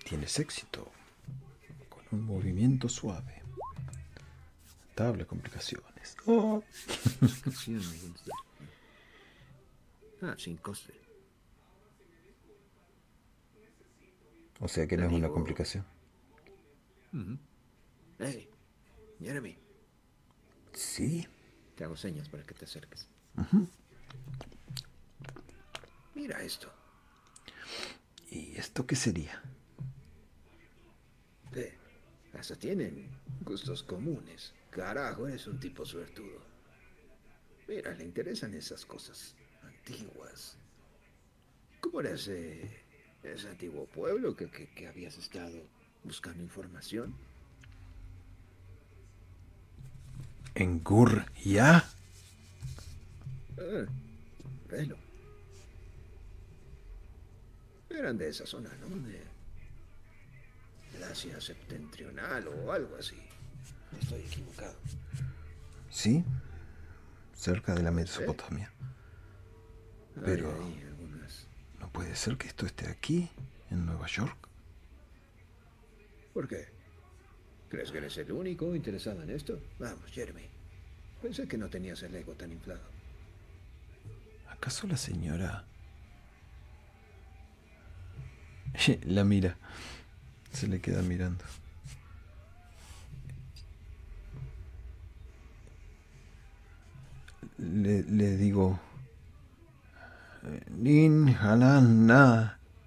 Tienes 0.05 0.39
éxito. 0.39 0.91
Con 1.89 2.21
un 2.21 2.27
movimiento 2.27 2.89
suave. 2.89 3.43
Tabla 4.95 5.25
complicaciones. 5.25 6.17
Oh. 6.27 6.63
ah, 10.23 10.35
sin 10.39 10.57
coste. 10.59 10.95
O 14.61 14.69
sea 14.69 14.87
que 14.87 14.97
no 14.97 15.07
es 15.07 15.13
una 15.13 15.29
complicación. 15.29 15.85
Hey, 18.19 18.49
Jeremy. 19.21 19.59
Sí. 20.73 21.27
Te 21.83 21.87
hago 21.87 21.97
señas 21.97 22.29
para 22.29 22.45
que 22.45 22.55
te 22.55 22.65
acerques. 22.65 23.09
Mira 26.15 26.41
esto. 26.41 26.73
¿Y 28.31 28.55
esto 28.57 28.87
qué 28.87 28.95
sería? 28.95 29.43
Eh, 31.57 31.77
hasta 32.39 32.55
tienen 32.55 33.11
gustos 33.41 33.83
comunes. 33.83 34.55
Carajo, 34.71 35.27
eres 35.27 35.49
un 35.49 35.59
tipo 35.59 35.85
suertudo. 35.85 36.45
Mira, 37.67 37.93
le 37.95 38.05
interesan 38.05 38.55
esas 38.55 38.87
cosas 38.87 39.35
antiguas. 39.65 40.57
¿Cómo 41.81 42.01
era 42.01 42.13
ese, 42.13 42.85
ese 43.25 43.49
antiguo 43.49 43.87
pueblo 43.87 44.37
que, 44.37 44.49
que 44.49 44.87
habías 44.87 45.19
estado? 45.19 45.67
buscando 46.05 46.43
información. 46.43 47.15
¿En 50.55 50.83
Gur 50.85 51.25
ya? 51.43 51.89
Ah, 53.59 53.87
velo. 54.69 54.97
Eran 57.91 58.19
de 58.19 58.29
esa 58.29 58.47
zona, 58.47 58.71
¿no? 58.81 58.89
De, 59.09 59.33
Asia 61.11 61.41
septentrional 61.41 62.47
o 62.47 62.73
algo 62.73 62.97
así. 62.97 63.17
Estoy 64.01 64.21
equivocado. 64.21 64.77
Sí, 65.91 66.25
cerca 67.35 67.75
de 67.75 67.83
la 67.83 67.91
Mesopotamia. 67.91 68.73
Pero 70.25 70.57
no 71.81 71.93
puede 71.93 72.15
ser 72.15 72.37
que 72.37 72.47
esto 72.47 72.67
esté 72.67 72.89
aquí, 72.89 73.31
en 73.71 73.85
Nueva 73.85 74.07
York. 74.07 74.49
¿Por 76.33 76.49
qué? 76.49 76.72
¿Crees 77.73 77.91
que 77.91 77.97
eres 77.97 78.19
el 78.19 78.31
único 78.33 78.77
interesado 78.77 79.23
en 79.23 79.31
esto? 79.31 79.59
Vamos, 79.79 80.05
Jeremy. 80.11 80.43
Pensé 81.23 81.49
que 81.49 81.57
no 81.57 81.71
tenías 81.71 82.03
el 82.03 82.15
ego 82.15 82.35
tan 82.35 82.53
inflado. 82.53 82.83
¿Acaso 84.51 84.87
la 84.87 84.99
señora... 84.99 85.65
la 89.07 89.25
mira. 89.25 89.57
Se 90.53 90.69
le 90.69 90.83
queda 90.83 91.01
mirando. 91.01 91.43
Le, 97.57 98.37
digo... 98.37 98.79
Nin 100.69 101.35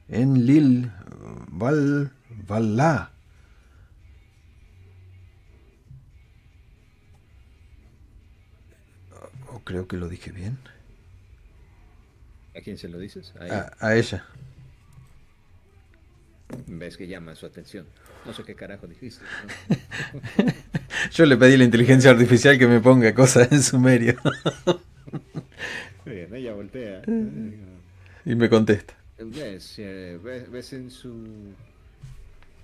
En 0.10 0.46
Lil 0.46 0.92
Val 1.48 2.12
Valá. 2.48 3.15
Creo 9.66 9.88
que 9.90 9.98
lo 9.98 10.08
dije 10.08 10.32
bien. 10.32 10.58
¿A 12.56 12.62
quién 12.62 12.78
se 12.78 12.88
lo 12.88 12.98
dices? 12.98 13.34
¿A, 13.82 13.96
ella? 13.96 14.26
Ves 16.68 16.96
que 16.96 17.08
llama 17.08 17.36
su 17.36 17.46
atención. 17.46 17.86
No 18.26 18.34
sé 18.34 18.44
qué 18.44 18.56
carajo 18.56 18.88
dijiste. 18.88 19.26
Yo 21.12 21.26
le 21.26 21.36
pedí 21.36 21.56
a 21.56 21.58
la 21.58 21.64
inteligencia 21.66 22.12
artificial 22.12 22.58
que 22.58 22.68
me 22.68 22.80
ponga 22.80 23.14
cosas 23.14 23.52
en 23.52 23.62
sumerio. 23.62 24.16
Bien, 26.06 26.34
ella 26.34 26.54
voltea. 26.54 27.02
Y 28.24 28.36
me 28.36 28.50
contesta. 28.50 28.96
Ves, 29.20 29.76
eh, 29.80 30.18
ves, 30.24 30.50
ves 30.50 30.74
en 30.74 30.92
su 30.92 31.54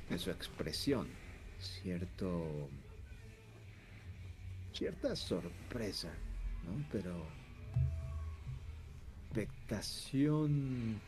en 0.10 0.20
su 0.20 0.30
expresión 0.30 1.08
cierto 1.60 2.70
cierta 4.74 5.16
sorpresa 5.16 6.10
¿no? 6.66 6.86
Pero 6.92 7.26
expectación 9.32 11.00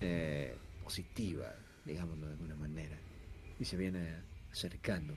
eh, 0.00 0.54
positiva, 0.82 1.54
digámoslo 1.84 2.26
de 2.26 2.32
alguna 2.32 2.54
manera, 2.56 2.96
y 3.58 3.64
se 3.64 3.76
viene 3.76 4.14
acercando. 4.50 5.14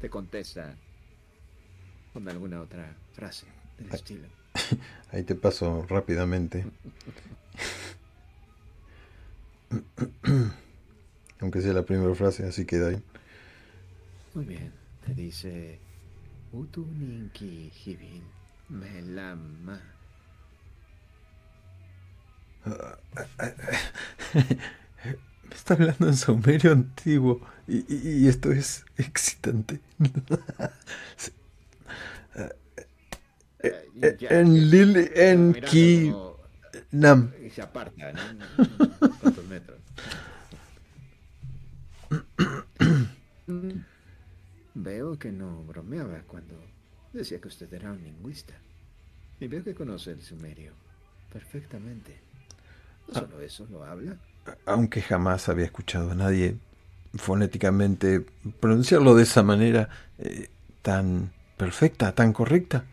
Te 0.00 0.10
contesta 0.10 0.76
con 2.12 2.28
alguna 2.28 2.60
otra 2.60 2.94
frase 3.14 3.46
del 3.78 3.90
ahí, 3.90 3.96
estilo. 3.96 4.28
Ahí 5.12 5.22
te 5.22 5.34
paso 5.34 5.86
rápidamente. 5.88 6.66
Aunque 11.40 11.60
sea 11.60 11.72
la 11.72 11.84
primera 11.84 12.14
frase, 12.14 12.46
así 12.46 12.64
queda 12.64 12.88
ahí. 12.88 13.02
Muy 14.34 14.44
bien, 14.44 14.72
te 15.04 15.14
dice... 15.14 15.85
Utu 16.56 16.86
Ninki 16.98 17.70
Hibin 17.70 18.22
Melama. 18.70 19.78
Me 25.44 25.54
está 25.54 25.74
hablando 25.74 26.08
en 26.08 26.16
sumerio 26.16 26.72
antiguo 26.72 27.46
y, 27.68 27.84
y, 27.94 28.26
esto 28.26 28.50
es 28.52 28.86
excitante. 28.96 29.80
En 34.30 34.70
Lili, 34.70 35.10
en 35.14 35.52
Ki, 35.54 36.12
Nam. 36.92 37.32
Se 37.52 37.62
aparta, 37.62 38.12
¿no? 38.12 38.22
metros? 39.48 39.80
Veo 44.78 45.18
que 45.18 45.32
no 45.32 45.62
bromeaba 45.62 46.20
cuando 46.26 46.54
decía 47.10 47.40
que 47.40 47.48
usted 47.48 47.72
era 47.72 47.92
un 47.92 48.04
lingüista. 48.04 48.52
Y 49.40 49.48
veo 49.48 49.64
que 49.64 49.74
conoce 49.74 50.10
el 50.10 50.20
sumerio 50.20 50.74
perfectamente. 51.32 52.20
No 53.08 53.14
ah. 53.14 53.20
solo 53.20 53.40
eso, 53.40 53.66
lo 53.70 53.84
habla. 53.84 54.18
Aunque 54.66 55.00
jamás 55.00 55.48
había 55.48 55.64
escuchado 55.64 56.10
a 56.10 56.14
nadie 56.14 56.58
fonéticamente 57.14 58.26
pronunciarlo 58.60 59.14
de 59.14 59.22
esa 59.22 59.42
manera 59.42 59.88
eh, 60.18 60.50
tan 60.82 61.32
perfecta, 61.56 62.14
tan 62.14 62.34
correcta. 62.34 62.84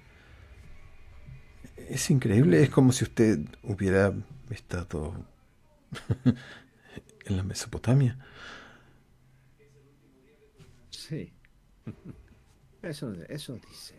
Es 1.89 2.09
increíble, 2.09 2.63
es 2.63 2.69
como 2.69 2.93
si 2.93 3.03
usted 3.03 3.39
hubiera 3.61 4.13
estado 4.49 5.13
en 7.25 7.37
la 7.37 7.43
Mesopotamia. 7.43 8.17
Sí, 10.89 11.33
eso, 12.81 13.13
eso 13.29 13.53
dice. 13.55 13.95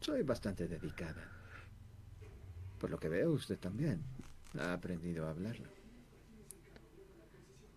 Soy 0.00 0.22
bastante 0.22 0.68
dedicada. 0.68 1.30
Por 2.78 2.90
lo 2.90 2.98
que 2.98 3.08
veo, 3.08 3.32
usted 3.32 3.58
también 3.58 4.02
ha 4.58 4.72
aprendido 4.72 5.26
a 5.26 5.30
hablarlo. 5.30 5.68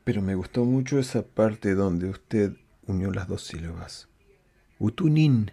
Pero 0.03 0.22
me 0.22 0.36
gustó 0.36 0.64
mucho 0.64 0.99
esa 0.99 1.26
parte 1.26 1.74
donde 1.76 2.10
usted 2.10 2.53
unió 2.86 3.11
las 3.11 3.28
dos 3.28 3.44
sílabas. 3.44 4.07
Utunin. 4.80 5.52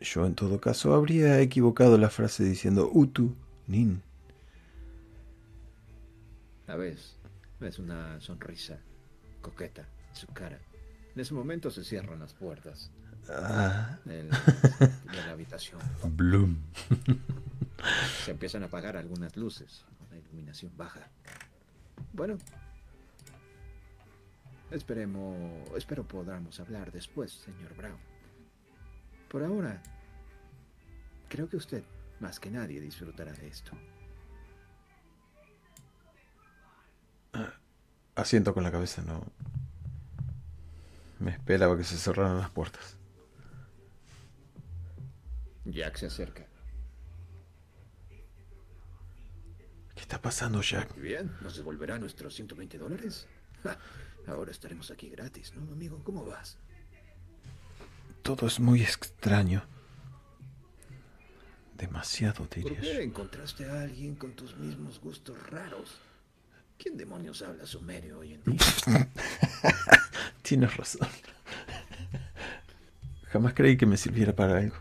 Yo 0.00 0.26
en 0.26 0.34
todo 0.34 0.60
caso 0.60 0.92
habría 0.94 1.40
equivocado 1.40 1.96
la 1.96 2.10
frase 2.10 2.44
diciendo 2.44 2.90
Utu-nin. 2.92 4.02
A 6.66 6.76
ves, 6.76 7.16
es 7.60 7.78
una 7.78 8.20
sonrisa 8.20 8.78
coqueta 9.40 9.88
en 10.10 10.14
su 10.16 10.26
cara. 10.28 10.58
En 11.16 11.22
ese 11.22 11.32
momento 11.32 11.70
se 11.70 11.82
cierran 11.82 12.20
las 12.20 12.34
puertas 12.34 12.90
ah. 13.30 13.98
de 14.04 14.28
la 14.28 15.30
habitación. 15.32 15.80
Bloom. 16.10 16.58
Se 18.22 18.32
empiezan 18.32 18.62
a 18.62 18.66
apagar 18.66 18.98
algunas 18.98 19.34
luces. 19.34 19.86
La 20.10 20.18
iluminación 20.18 20.76
baja. 20.76 21.08
Bueno, 22.12 22.36
esperemos, 24.70 25.70
espero 25.74 26.06
podamos 26.06 26.60
hablar 26.60 26.92
después, 26.92 27.32
señor 27.32 27.74
Brown. 27.74 27.98
Por 29.30 29.42
ahora, 29.42 29.82
creo 31.30 31.48
que 31.48 31.56
usted, 31.56 31.82
más 32.20 32.38
que 32.38 32.50
nadie, 32.50 32.78
disfrutará 32.78 33.32
de 33.32 33.48
esto. 33.48 33.72
Ah, 37.32 37.54
asiento 38.16 38.52
con 38.52 38.64
la 38.64 38.70
cabeza, 38.70 39.00
no. 39.00 39.24
Me 41.18 41.30
esperaba 41.30 41.76
que 41.76 41.84
se 41.84 41.96
cerraran 41.96 42.38
las 42.38 42.50
puertas. 42.50 42.96
Jack 45.64 45.96
se 45.96 46.06
acerca. 46.06 46.46
¿Qué 49.94 50.02
está 50.02 50.20
pasando, 50.20 50.60
Jack? 50.60 50.94
bien, 50.96 51.32
¿nos 51.40 51.56
devolverá 51.56 51.98
nuestros 51.98 52.34
120 52.34 52.78
dólares? 52.78 53.26
ahora 54.26 54.50
estaremos 54.50 54.90
aquí 54.90 55.08
gratis, 55.08 55.54
¿no, 55.54 55.72
amigo? 55.72 56.02
¿Cómo 56.04 56.24
vas? 56.24 56.58
Todo 58.22 58.46
es 58.46 58.60
muy 58.60 58.82
extraño. 58.82 59.64
Demasiado, 61.74 62.46
dirías. 62.46 62.74
¿Por 62.74 62.82
qué 62.82 63.02
encontraste 63.02 63.68
a 63.68 63.82
alguien 63.82 64.16
con 64.16 64.32
tus 64.32 64.56
mismos 64.56 65.00
gustos 65.00 65.38
raros? 65.50 65.98
¿Quién 66.78 66.96
demonios 66.96 67.42
habla 67.42 67.66
sumerio 67.66 68.18
hoy 68.18 68.34
en 68.34 68.42
día? 68.44 68.58
Tienes 70.46 70.76
razón. 70.76 71.08
Jamás 73.32 73.52
creí 73.52 73.76
que 73.76 73.84
me 73.84 73.96
sirviera 73.96 74.32
para 74.32 74.58
algo. 74.58 74.76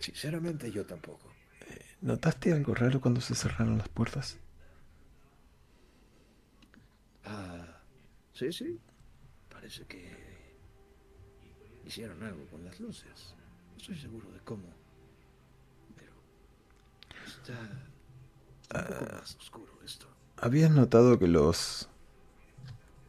Sinceramente 0.00 0.72
yo 0.72 0.84
tampoco. 0.84 1.32
Eh, 1.68 1.86
¿Notaste 2.00 2.52
algo 2.52 2.74
raro 2.74 3.00
cuando 3.00 3.20
se 3.20 3.36
cerraron 3.36 3.78
las 3.78 3.88
puertas? 3.88 4.36
Ah, 7.24 7.78
sí, 8.34 8.52
sí. 8.52 8.80
Parece 9.48 9.84
que 9.84 10.10
hicieron 11.86 12.20
algo 12.24 12.44
con 12.46 12.64
las 12.64 12.80
luces. 12.80 13.36
No 13.70 13.76
estoy 13.76 13.96
seguro 13.96 14.28
de 14.32 14.40
cómo. 14.40 14.74
Pero 15.94 16.12
está 17.24 17.52
un 18.80 18.86
poco 18.88 19.04
ah, 19.08 19.18
más 19.20 19.36
oscuro 19.36 19.78
esto. 19.84 20.08
¿Habías 20.36 20.72
notado 20.72 21.20
que 21.20 21.28
los 21.28 21.88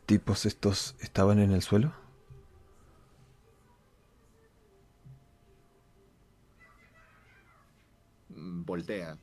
tipos 0.06 0.46
estos 0.46 0.96
estaban 1.00 1.40
en 1.40 1.52
el 1.52 1.62
suelo? 1.62 1.94
Voltea. 8.30 9.18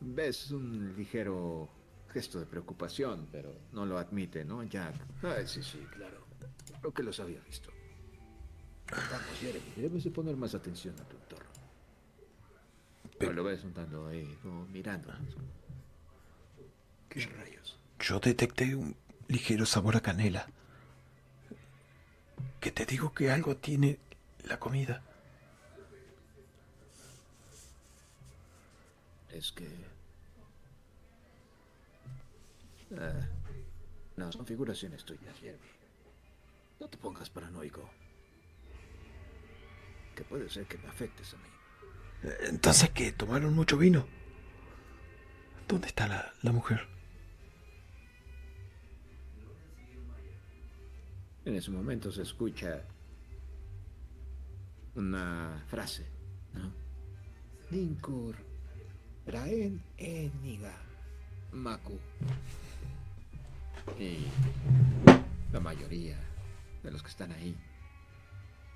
Ves 0.00 0.50
un 0.50 0.94
ligero 0.96 1.68
gesto 2.12 2.38
de 2.38 2.46
preocupación, 2.46 3.28
pero 3.32 3.52
no 3.72 3.86
lo 3.86 3.98
admite, 3.98 4.44
¿no, 4.44 4.62
Jack? 4.62 4.94
sí, 5.46 5.62
sí, 5.62 5.78
claro. 5.92 6.24
Creo 6.80 6.92
que 6.92 7.02
los 7.02 7.18
había 7.20 7.40
visto. 7.40 7.70
Vamos, 8.90 9.38
Jeremy, 9.40 9.72
debes 9.76 10.04
de 10.04 10.10
poner 10.10 10.36
más 10.36 10.54
atención 10.54 10.94
a 11.00 11.04
tu 11.08 11.16
entorno. 11.16 11.50
Pero 13.18 13.32
lo 13.32 13.44
ves 13.44 13.64
un 13.64 13.72
tanto 13.72 14.06
ahí, 14.06 14.38
como 14.42 14.66
mirando. 14.66 15.12
¿Qué 17.08 17.20
rayos? 17.26 17.78
Yo 17.98 18.20
detecté 18.20 18.74
un 18.74 18.96
ligero 19.28 19.66
sabor 19.66 19.96
a 19.96 20.00
canela. 20.00 20.46
Que 22.60 22.70
te 22.70 22.86
digo 22.86 23.12
que 23.12 23.30
algo 23.30 23.56
tiene 23.56 23.98
la 24.44 24.58
comida. 24.58 25.02
Es 29.30 29.52
que... 29.52 29.68
Ah, 32.96 33.28
no, 34.16 34.30
son 34.30 34.46
figuraciones 34.46 35.04
tuyas, 35.04 35.36
Jeremy. 35.40 35.58
No 36.80 36.88
te 36.88 36.96
pongas 36.98 37.30
paranoico. 37.30 37.88
Que 40.14 40.22
puede 40.22 40.48
ser 40.48 40.66
que 40.66 40.78
me 40.78 40.88
afectes 40.88 41.34
a 41.34 41.36
mí. 41.38 41.48
Entonces, 42.48 42.90
¿qué? 42.90 43.12
¿Tomaron 43.12 43.54
mucho 43.54 43.76
vino? 43.76 44.06
¿Dónde 45.66 45.88
está 45.88 46.06
la, 46.06 46.32
la 46.42 46.52
mujer? 46.52 46.93
En 51.44 51.54
ese 51.54 51.70
momento 51.70 52.10
se 52.10 52.22
escucha 52.22 52.82
una 54.94 55.62
frase, 55.68 56.06
¿no? 56.54 56.72
Ninkur, 57.70 58.36
Raen 59.26 59.82
Eniga, 59.98 60.74
Maku. 61.52 61.98
Y 63.98 64.24
la 65.52 65.60
mayoría 65.60 66.18
de 66.82 66.90
los 66.90 67.02
que 67.02 67.10
están 67.10 67.32
ahí 67.32 67.54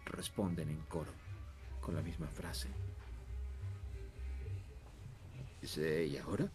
responden 0.05 0.69
en 0.69 0.83
coro 0.83 1.13
con 1.81 1.95
la 1.95 2.03
misma 2.03 2.27
frase. 2.27 2.69
Dice, 5.63 6.05
¿y 6.05 6.19
ahora? 6.19 6.51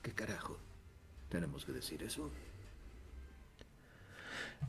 ¿Qué 0.00 0.12
carajo? 0.12 0.58
¿Tenemos 1.28 1.64
que 1.64 1.72
decir 1.72 2.04
eso? 2.04 2.30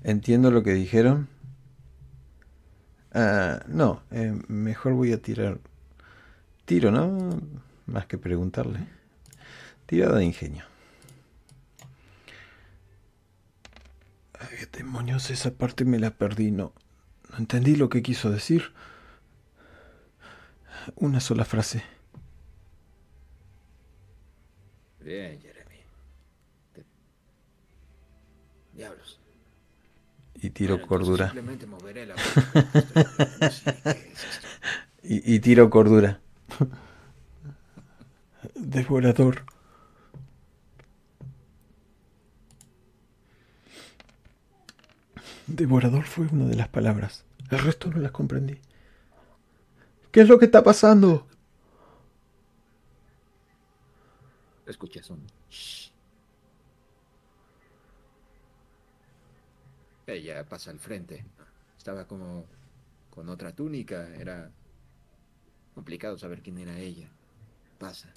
Entiendo 0.04 0.52
lo 0.52 0.64
que 0.64 0.74
dijeron. 0.74 1.28
Ah, 3.14 3.64
no, 3.68 4.04
eh, 4.12 4.40
mejor 4.48 4.94
voy 4.94 5.12
a 5.12 5.22
tirar. 5.22 5.60
Tiro, 6.66 6.92
¿no? 6.92 7.42
Más 7.86 8.06
que 8.06 8.18
preguntarle. 8.18 8.80
Tirada 9.86 10.18
de 10.18 10.26
ingenio. 10.26 10.66
Ay, 14.40 14.68
demonios, 14.72 15.30
esa 15.32 15.52
parte 15.52 15.86
me 15.86 16.00
la 16.00 16.12
perdí, 16.12 16.52
no. 16.52 16.74
No 17.32 17.38
entendí 17.38 17.76
lo 17.76 17.90
que 17.90 18.04
quiso 18.04 18.30
decir. 18.30 18.74
Una 20.96 21.20
sola 21.20 21.46
frase. 21.46 21.84
Bien, 25.00 25.40
Y 30.42 30.52
tiro 30.52 30.76
Bueno, 30.76 30.88
cordura. 30.88 31.26
Simplemente 31.32 31.66
moveré 31.66 32.06
la 32.06 32.16
Y, 35.04 35.36
y 35.36 35.40
tiro 35.40 35.70
cordura. 35.70 36.20
Devorador. 38.56 39.44
Devorador 45.48 46.04
fue 46.04 46.28
una 46.28 46.46
de 46.46 46.56
las 46.56 46.68
palabras. 46.68 47.24
El 47.50 47.60
resto 47.60 47.90
no 47.90 48.00
las 48.00 48.12
comprendí. 48.12 48.60
¿Qué 50.12 50.22
es 50.22 50.28
lo 50.28 50.38
que 50.38 50.46
está 50.46 50.64
pasando? 50.64 51.28
Escuchas 54.66 55.10
un... 55.10 55.26
shh. 55.50 55.87
Ella 60.08 60.46
pasa 60.48 60.72
al 60.72 60.80
frente. 60.80 61.26
Estaba 61.78 62.08
como 62.08 62.46
con 63.10 63.28
otra 63.28 63.54
túnica. 63.54 64.08
Era 64.16 64.50
complicado 65.76 66.18
saber 66.18 66.42
quién 66.42 66.58
era 66.58 66.80
ella. 66.80 67.10
Pasa. 67.78 68.14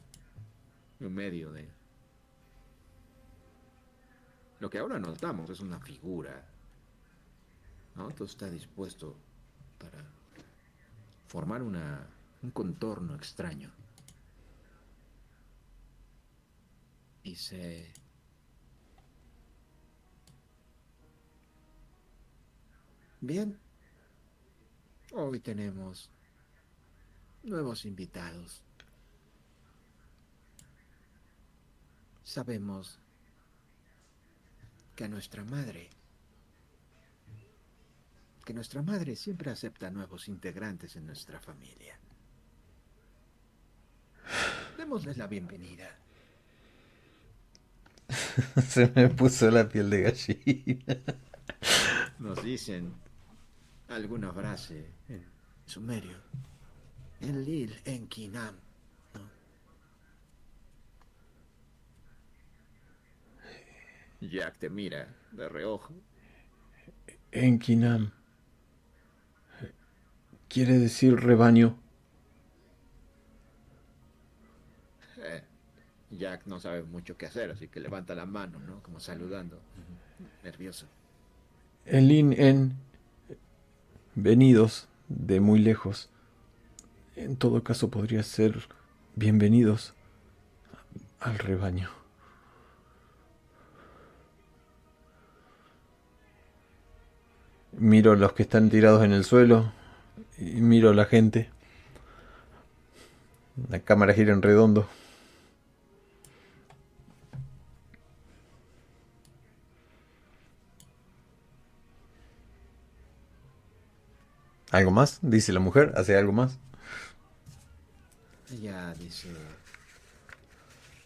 En 1.01 1.13
medio 1.13 1.53
de... 1.53 1.69
Lo 4.61 4.71
que 4.71 4.79
ahora 4.79 5.01
notamos 5.01 5.51
es 5.51 5.59
una 5.61 5.81
figura. 5.81 6.47
¿No? 7.97 8.09
Todo 8.11 8.27
está 8.27 8.49
dispuesto 8.49 9.17
para 9.79 10.05
formar 11.27 11.61
una, 11.63 12.07
un 12.43 12.53
contorno 12.53 13.17
extraño. 13.17 13.73
Y 17.25 17.35
se... 17.35 17.93
Bien. 23.21 23.59
Hoy 25.13 25.41
tenemos 25.41 26.11
nuevos 27.43 27.85
invitados. 27.85 28.63
Sabemos 32.23 32.99
que 34.97 35.07
nuestra 35.09 35.45
madre, 35.45 35.91
que 38.45 38.55
nuestra 38.55 38.83
madre 38.83 39.17
siempre 39.17 39.51
acepta 39.51 39.91
nuevos 39.91 40.29
integrantes 40.29 40.97
en 40.97 41.07
nuestra 41.07 41.41
familia. 41.41 41.99
Démosles 44.79 45.19
la 45.19 45.27
bienvenida. 45.27 45.95
Se 48.67 48.91
me 48.95 49.09
puso 49.09 49.51
la 49.51 49.69
piel 49.69 49.91
de 49.91 50.03
gallina. 50.03 50.97
Nos 52.19 52.43
dicen 52.43 53.10
alguna 53.91 54.33
frase 54.33 54.87
en 55.09 55.25
sumerio. 55.67 56.17
En 57.21 57.45
Lil, 57.45 57.77
en 57.85 58.07
Kinam. 58.07 58.55
¿no? 64.21 64.29
Jack 64.29 64.59
te 64.59 64.71
mira 64.71 65.15
de 65.33 65.49
reojo. 65.49 65.95
Enkinam. 67.33 68.13
Quiere 70.49 70.79
decir 70.79 71.15
rebaño. 71.17 71.79
Eh, 75.19 75.43
Jack 76.11 76.47
no 76.47 76.59
sabe 76.59 76.83
mucho 76.83 77.17
qué 77.17 77.27
hacer, 77.27 77.51
así 77.51 77.69
que 77.69 77.79
levanta 77.79 78.15
la 78.15 78.27
mano, 78.27 78.59
¿no? 78.59 78.83
Como 78.83 78.99
saludando. 78.99 79.61
Nervioso. 80.43 80.87
Elin 81.85 82.33
en 82.33 82.90
venidos 84.23 84.89
de 85.09 85.41
muy 85.41 85.59
lejos. 85.59 86.11
En 87.17 87.37
todo 87.37 87.63
caso 87.63 87.91
podría 87.91 88.23
ser 88.23 88.69
bienvenidos 89.17 89.95
al 91.19 91.39
rebaño. 91.39 91.91
Miro 97.73 98.15
los 98.15 98.33
que 98.35 98.43
están 98.43 98.69
tirados 98.69 99.05
en 99.05 99.13
el 99.13 99.25
suelo 99.25 99.73
y 100.39 100.61
miro 100.61 100.91
a 100.91 100.95
la 100.95 101.07
gente. 101.07 101.51
La 103.69 103.81
cámara 103.81 104.13
gira 104.13 104.33
en 104.33 104.43
redondo. 104.43 104.89
¿Algo 114.71 114.91
más? 114.91 115.19
Dice 115.23 115.53
la 115.53 115.61
mujer. 115.61 115.93
¿Hace 115.97 116.17
algo 116.17 116.33
más? 116.33 116.59
Ella 118.53 118.95
dice... 118.95 119.29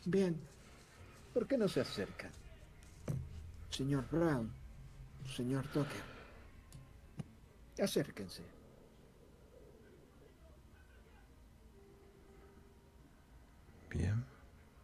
Bien, 0.06 0.38
¿por 1.32 1.46
qué 1.46 1.56
no 1.56 1.66
se 1.66 1.80
acerca? 1.80 2.30
Señor 3.70 4.04
Brown, 4.10 4.52
señor 5.34 5.66
Tucker, 5.68 6.02
acérquense. 7.82 8.42
Bien. 13.90 14.24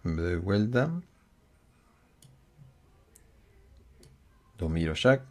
Me 0.02 0.22
doy 0.22 0.36
vuelta. 0.36 0.90
Lo 4.58 4.68
miro 4.68 4.94
Jack. 4.94 5.29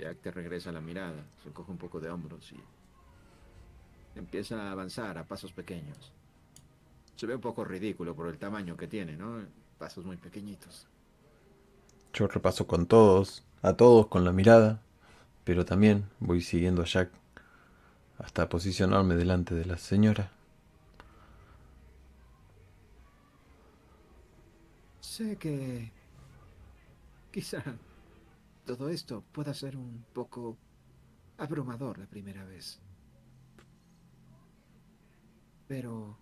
Jack 0.00 0.22
te 0.22 0.30
regresa 0.30 0.72
la 0.72 0.80
mirada, 0.80 1.26
se 1.44 1.50
coge 1.50 1.70
un 1.70 1.78
poco 1.78 2.00
de 2.00 2.08
hombros 2.08 2.52
y 2.52 4.18
empieza 4.18 4.68
a 4.68 4.72
avanzar 4.72 5.18
a 5.18 5.24
pasos 5.24 5.52
pequeños. 5.52 6.12
Se 7.16 7.26
ve 7.26 7.34
un 7.34 7.40
poco 7.40 7.64
ridículo 7.64 8.14
por 8.14 8.28
el 8.28 8.38
tamaño 8.38 8.76
que 8.76 8.86
tiene, 8.86 9.16
¿no? 9.16 9.44
Pasos 9.78 10.04
muy 10.06 10.16
pequeñitos. 10.16 10.86
Yo 12.14 12.26
repaso 12.28 12.66
con 12.66 12.86
todos, 12.86 13.44
a 13.60 13.74
todos 13.74 14.06
con 14.06 14.24
la 14.24 14.32
mirada, 14.32 14.80
pero 15.44 15.64
también 15.66 16.08
voy 16.18 16.40
siguiendo 16.40 16.82
a 16.82 16.86
Jack 16.86 17.10
hasta 18.18 18.48
posicionarme 18.48 19.16
delante 19.16 19.54
de 19.54 19.66
la 19.66 19.76
señora. 19.76 20.30
Sé 25.00 25.36
que 25.36 25.92
quizá 27.30 27.62
todo 28.76 28.88
esto 28.88 29.24
pueda 29.32 29.52
ser 29.52 29.76
un 29.76 30.04
poco 30.12 30.56
abrumador 31.38 31.98
la 31.98 32.06
primera 32.06 32.44
vez. 32.44 32.78
Pero 35.66 36.16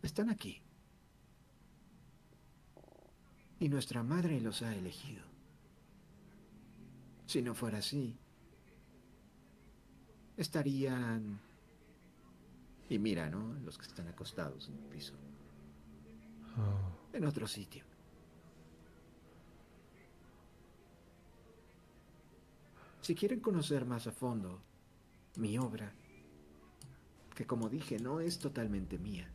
están 0.00 0.30
aquí. 0.30 0.62
Y 3.58 3.68
nuestra 3.68 4.04
madre 4.04 4.40
los 4.40 4.62
ha 4.62 4.76
elegido. 4.76 5.24
Si 7.26 7.42
no 7.42 7.52
fuera 7.52 7.78
así, 7.78 8.16
estarían... 10.36 11.40
Y 12.88 12.98
mira, 13.00 13.28
¿no? 13.28 13.54
Los 13.64 13.76
que 13.76 13.86
están 13.86 14.06
acostados 14.06 14.68
en 14.68 14.74
el 14.74 14.84
piso. 14.84 15.14
Oh, 16.56 17.16
En 17.16 17.24
otro 17.24 17.48
sitio. 17.48 17.89
Si 23.00 23.14
quieren 23.14 23.40
conocer 23.40 23.86
más 23.86 24.06
a 24.06 24.12
fondo 24.12 24.60
mi 25.36 25.58
obra, 25.58 25.92
que 27.34 27.46
como 27.46 27.68
dije 27.68 27.98
no 27.98 28.20
es 28.20 28.38
totalmente 28.38 28.98
mía, 28.98 29.28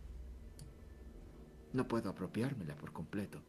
no 1.74 1.88
puedo 1.88 2.10
apropiármela 2.10 2.76
por 2.76 2.94
completo. 2.94 3.42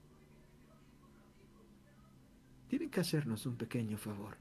Tienen 2.68 2.90
que 2.90 3.00
hacernos 3.00 3.46
un 3.46 3.56
pequeño 3.56 3.96
favor. 3.96 4.36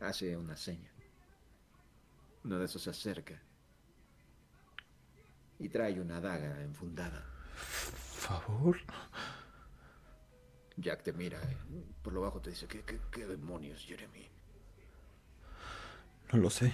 Hace 0.00 0.36
una 0.36 0.56
seña. 0.56 0.90
Uno 2.44 2.58
de 2.58 2.64
esos 2.64 2.82
se 2.82 2.90
acerca 2.90 3.40
y 5.58 5.68
trae 5.68 6.00
una 6.00 6.20
daga 6.20 6.62
enfundada. 6.62 7.24
¿Favor? 7.54 8.78
Jack 10.80 11.02
te 11.02 11.12
mira, 11.12 11.38
eh, 11.42 11.56
por 12.02 12.12
lo 12.12 12.20
bajo 12.20 12.40
te 12.40 12.50
dice, 12.50 12.66
¿qué, 12.68 12.82
qué, 12.82 13.00
qué 13.10 13.26
demonios, 13.26 13.84
Jeremy? 13.84 14.28
No 16.32 16.38
lo 16.38 16.50
sé. 16.50 16.72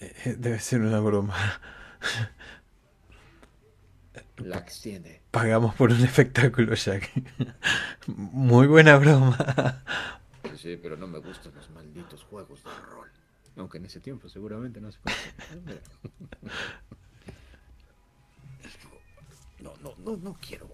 Eh, 0.00 0.34
Debe 0.38 0.58
ser 0.58 0.80
una 0.80 0.98
broma. 0.98 1.36
La 4.38 4.58
extiende. 4.58 5.22
Pagamos 5.30 5.74
por 5.76 5.92
un 5.92 6.00
espectáculo, 6.04 6.74
Jack. 6.74 7.10
Muy 8.06 8.66
buena 8.66 8.96
broma. 8.96 9.82
Sí, 10.56 10.76
pero 10.76 10.96
no 10.96 11.06
me 11.06 11.18
gustan 11.18 11.54
los 11.54 11.70
malditos 11.70 12.24
juegos 12.24 12.64
de 12.64 12.70
rol. 12.90 13.08
Aunque 13.56 13.78
en 13.78 13.86
ese 13.86 14.00
tiempo 14.00 14.28
seguramente 14.28 14.80
no 14.80 14.90
se 14.90 14.98
conocían. 15.00 15.80
no, 19.60 19.74
no, 19.82 19.94
no, 19.98 20.16
no 20.16 20.36
quiero 20.40 20.68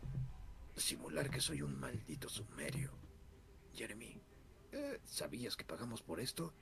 simular 0.77 1.31
que 1.31 1.41
soy 1.41 1.63
un 1.63 1.79
maldito 1.79 2.29
sumerio. 2.29 2.91
Jeremy, 3.75 4.21
eh, 4.73 5.01
¿sabías 5.05 5.57
que 5.57 5.65
pagamos 5.65 6.03
por 6.03 6.21
esto? 6.21 6.53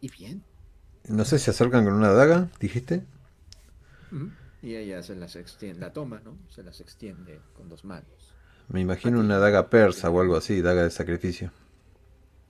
¿Y 0.00 0.10
bien? 0.10 0.44
No 1.08 1.24
sé, 1.24 1.38
¿se 1.38 1.50
acercan 1.50 1.84
con 1.84 1.94
una 1.94 2.12
daga? 2.12 2.50
¿Dijiste? 2.60 3.04
Y 4.62 4.74
ella 4.74 5.02
se 5.02 5.14
las 5.16 5.36
extiende, 5.36 5.80
la 5.80 5.92
toma, 5.92 6.20
¿no? 6.20 6.36
Se 6.48 6.62
las 6.62 6.80
extiende 6.80 7.40
con 7.54 7.68
dos 7.68 7.84
manos. 7.84 8.34
Me 8.68 8.80
imagino 8.80 9.20
una 9.20 9.38
daga 9.38 9.70
persa 9.70 10.10
o 10.10 10.20
algo 10.20 10.36
así, 10.36 10.60
daga 10.60 10.84
de 10.84 10.90
sacrificio. 10.90 11.52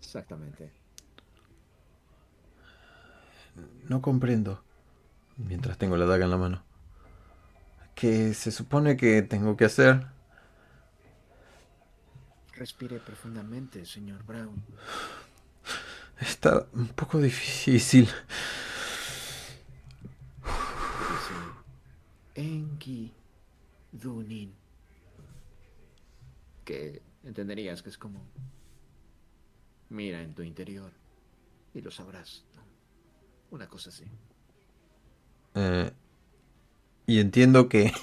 Exactamente. 0.00 0.72
No 3.88 4.02
comprendo, 4.02 4.62
mientras 5.38 5.78
tengo 5.78 5.96
la 5.96 6.04
daga 6.04 6.24
en 6.24 6.30
la 6.30 6.36
mano. 6.36 6.62
¿Qué 7.94 8.34
se 8.34 8.52
supone 8.52 8.96
que 8.96 9.22
tengo 9.22 9.56
que 9.56 9.64
hacer? 9.64 10.06
Respire 12.54 12.98
profundamente, 12.98 13.84
señor 13.86 14.24
Brown. 14.24 14.62
Está 16.20 16.66
un 16.72 16.88
poco 16.88 17.18
difícil. 17.18 18.08
Enki 22.34 23.12
Dunin. 23.92 24.54
Que 26.64 27.02
entenderías 27.24 27.82
que 27.82 27.90
es 27.90 27.98
como. 27.98 28.20
Mira 29.90 30.22
en 30.22 30.34
tu 30.34 30.42
interior 30.42 30.92
y 31.74 31.80
lo 31.80 31.90
sabrás. 31.90 32.44
Una 33.50 33.66
cosa 33.66 33.90
así. 33.90 34.04
Eh, 35.54 35.90
y 37.06 37.20
entiendo 37.20 37.68
que. 37.68 37.92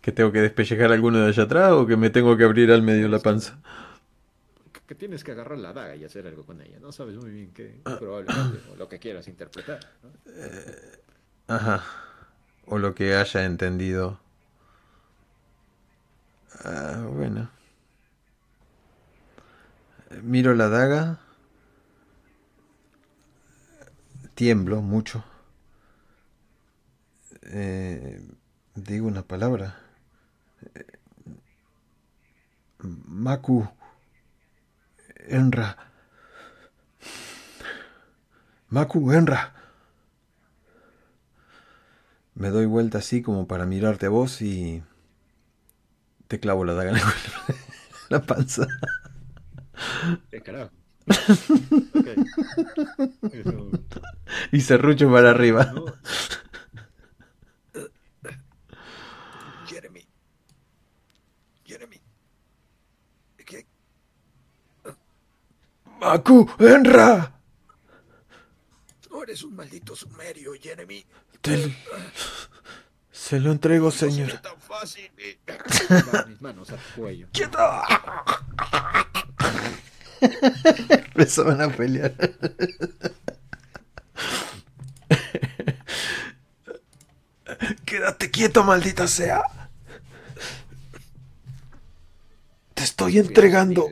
que 0.00 0.12
tengo 0.12 0.32
que 0.32 0.40
despellejar 0.40 0.92
alguno 0.92 1.18
de 1.18 1.28
allá 1.28 1.44
atrás 1.44 1.72
o 1.72 1.86
que 1.86 1.96
me 1.96 2.10
tengo 2.10 2.36
que 2.36 2.44
abrir 2.44 2.70
al 2.70 2.82
medio 2.82 3.08
la 3.08 3.20
panza. 3.20 3.58
Que, 4.86 4.94
tienes 4.94 5.24
que 5.24 5.32
agarrar 5.32 5.58
la 5.58 5.72
daga 5.72 5.96
y 5.96 6.04
hacer 6.04 6.26
algo 6.26 6.44
con 6.44 6.60
ella. 6.60 6.78
No 6.78 6.92
sabes 6.92 7.16
muy 7.16 7.30
bien 7.30 7.52
qué, 7.54 7.80
probablemente, 7.98 8.60
o 8.70 8.76
lo 8.76 8.86
que 8.86 8.98
quieras 8.98 9.28
interpretar. 9.28 9.80
Eh, 10.26 10.98
ajá. 11.48 11.82
O 12.66 12.78
lo 12.78 12.94
que 12.94 13.14
haya 13.14 13.44
entendido. 13.44 14.20
Ah, 16.64 17.06
bueno. 17.10 17.50
Miro 20.22 20.54
la 20.54 20.68
daga 20.68 21.23
tiemblo 24.34 24.82
mucho. 24.82 25.24
Eh, 27.42 28.20
digo 28.74 29.06
una 29.06 29.22
palabra. 29.22 29.76
Maku. 33.24 33.66
Enra. 35.28 35.76
Maku, 38.70 39.12
Enra. 39.12 39.52
Me 42.34 42.50
doy 42.50 42.66
vuelta 42.66 42.98
así 42.98 43.22
como 43.22 43.46
para 43.46 43.64
mirarte 43.64 44.06
a 44.06 44.10
vos 44.10 44.42
y 44.42 44.82
te 46.28 46.40
clavo 46.40 46.64
la 46.64 46.74
daga 46.74 46.90
en 46.90 46.96
la 48.08 48.22
panza. 48.22 48.66
Y 54.52 54.60
serrucho 54.60 55.10
para 55.10 55.30
arriba. 55.30 55.72
Jeremy. 59.66 60.06
Jeremy. 61.64 62.00
¿Qué? 63.44 63.66
Maku, 66.00 66.50
Enra. 66.58 67.32
No 69.10 69.22
eres 69.22 69.42
un 69.42 69.56
maldito 69.56 69.94
sumerio, 69.94 70.52
Jeremy. 70.60 71.04
Se 73.10 73.40
lo 73.40 73.52
entrego, 73.52 73.90
señor. 73.90 74.34
No 74.34 74.40
tan 74.40 74.60
fácil. 74.60 75.10
mis 76.28 76.40
manos 76.40 76.70
al 76.70 76.80
cuello. 76.96 77.28
¡Quieto! 77.32 77.58
Empezaban 80.90 81.60
a 81.60 81.68
pelear. 81.68 82.14
Quédate 87.84 88.30
quieto, 88.30 88.64
maldita 88.64 89.06
sea. 89.06 89.42
Te 92.74 92.82
estoy 92.82 93.18
entregando. 93.18 93.88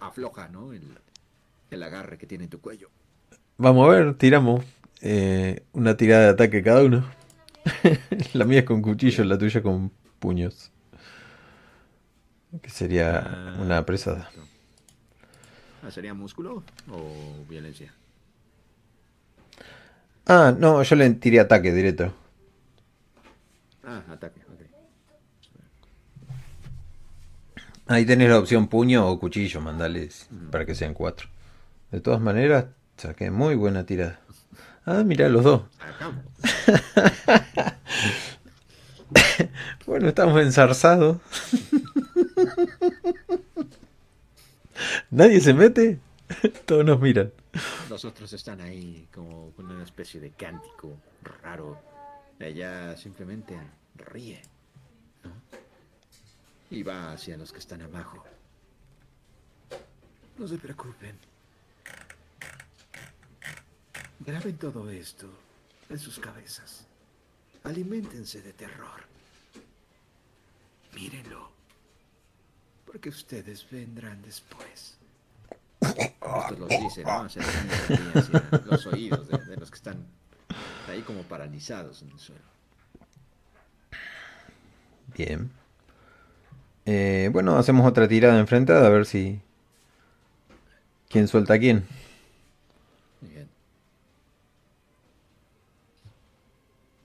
Afloja, 0.00 0.48
¿no? 0.48 0.72
El, 0.72 0.82
el, 1.70 1.82
agarre 1.82 2.18
que 2.18 2.26
tiene 2.26 2.44
en 2.44 2.50
tu 2.50 2.60
cuello. 2.60 2.90
Vamos 3.56 3.86
a 3.86 3.90
ver, 3.90 4.14
tiramos. 4.14 4.64
Eh, 5.00 5.64
una 5.72 5.96
tirada 5.96 6.24
de 6.24 6.28
ataque 6.30 6.62
cada 6.62 6.82
uno. 6.82 7.04
la 8.34 8.44
mía 8.44 8.60
es 8.60 8.64
con 8.64 8.82
cuchillo, 8.82 9.24
la 9.24 9.38
tuya 9.38 9.62
con 9.62 9.90
puños. 10.18 10.70
Que 12.62 12.70
sería 12.70 13.18
ah, 13.18 13.56
una 13.60 13.84
presa. 13.84 14.30
Ah, 15.82 15.90
¿Sería 15.90 16.14
músculo 16.14 16.62
o 16.90 17.44
violencia? 17.48 17.92
Ah, 20.26 20.54
no, 20.56 20.82
yo 20.82 20.96
le 20.96 21.10
tiré 21.14 21.40
ataque 21.40 21.72
directo. 21.72 22.14
Ah, 23.84 24.02
ataque, 24.10 24.40
ok. 24.40 24.60
Ahí 27.86 28.06
tenés 28.06 28.30
la 28.30 28.38
opción 28.38 28.68
puño 28.68 29.06
o 29.06 29.18
cuchillo, 29.18 29.60
mandales 29.60 30.28
para 30.50 30.64
que 30.64 30.74
sean 30.74 30.94
cuatro. 30.94 31.28
De 31.90 32.00
todas 32.00 32.20
maneras, 32.20 32.66
saqué 32.96 33.30
muy 33.30 33.54
buena 33.56 33.84
tirada. 33.84 34.23
Ah, 34.86 35.02
mira, 35.04 35.28
los 35.28 35.44
dos. 35.44 35.62
bueno, 39.86 40.08
estamos 40.08 40.40
ensarzados. 40.42 41.18
Nadie 45.10 45.40
se 45.40 45.54
mete. 45.54 46.00
Todos 46.66 46.84
nos 46.84 47.00
miran. 47.00 47.32
Los 47.88 48.04
otros 48.04 48.32
están 48.32 48.60
ahí 48.60 49.08
como 49.12 49.52
con 49.52 49.70
una 49.70 49.84
especie 49.84 50.20
de 50.20 50.30
cántico 50.32 50.96
raro. 51.42 51.80
Ella 52.38 52.96
simplemente 52.96 53.58
ríe. 53.96 54.42
Y 56.70 56.82
va 56.82 57.12
hacia 57.12 57.36
los 57.36 57.52
que 57.52 57.58
están 57.58 57.82
abajo. 57.82 58.22
No 60.36 60.48
se 60.48 60.58
preocupen. 60.58 61.16
Graben 64.26 64.56
todo 64.56 64.88
esto 64.88 65.28
en 65.90 65.98
sus 65.98 66.18
cabezas. 66.18 66.86
Aliméntense 67.64 68.40
de 68.40 68.52
terror. 68.54 69.02
Mírenlo. 70.94 71.50
Porque 72.86 73.10
ustedes 73.10 73.68
vendrán 73.70 74.22
después. 74.22 74.96
Esto 75.80 76.56
los 76.58 76.68
dice, 76.68 77.04
¿no? 77.04 77.26
los 78.64 78.86
oídos 78.86 79.28
de, 79.28 79.56
los 79.56 79.70
que 79.70 79.76
están 79.76 80.06
ahí 80.88 81.02
como 81.02 81.22
paralizados 81.24 82.00
en 82.02 82.10
el 82.10 82.18
suelo. 82.18 82.44
Bien. 85.14 85.50
Eh, 86.86 87.28
bueno, 87.30 87.56
hacemos 87.58 87.86
otra 87.86 88.08
tirada 88.08 88.38
enfrentada 88.38 88.86
a 88.86 88.90
ver 88.90 89.04
si. 89.04 89.40
¿Quién 91.10 91.28
suelta 91.28 91.54
a 91.54 91.58
quién? 91.58 91.86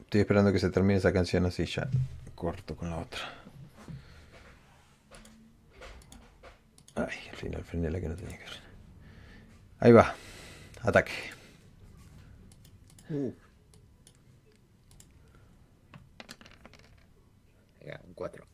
Estoy 0.09 0.21
esperando 0.21 0.51
que 0.51 0.57
se 0.57 0.71
termine 0.71 0.95
esa 0.95 1.13
canción 1.13 1.45
así 1.45 1.67
ya. 1.67 1.87
Corto 2.33 2.75
con 2.75 2.89
la 2.89 2.97
otra. 2.97 3.19
Ay, 6.95 7.15
al 7.29 7.35
final 7.35 7.63
frené 7.63 7.91
la 7.91 8.01
que 8.01 8.09
no 8.09 8.15
tenía 8.15 8.39
que 8.39 8.47
frenar. 8.47 8.69
Ahí 9.77 9.91
va. 9.91 10.15
Ataque. 10.81 11.11
Uh. 13.11 13.31
un 18.07 18.13
4. 18.15 18.45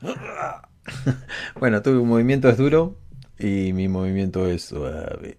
bueno, 1.60 1.82
tu 1.82 2.06
movimiento 2.06 2.48
es 2.48 2.56
duro 2.56 2.96
y 3.38 3.74
mi 3.74 3.86
movimiento 3.86 4.46
es 4.46 4.64
suave. 4.64 5.36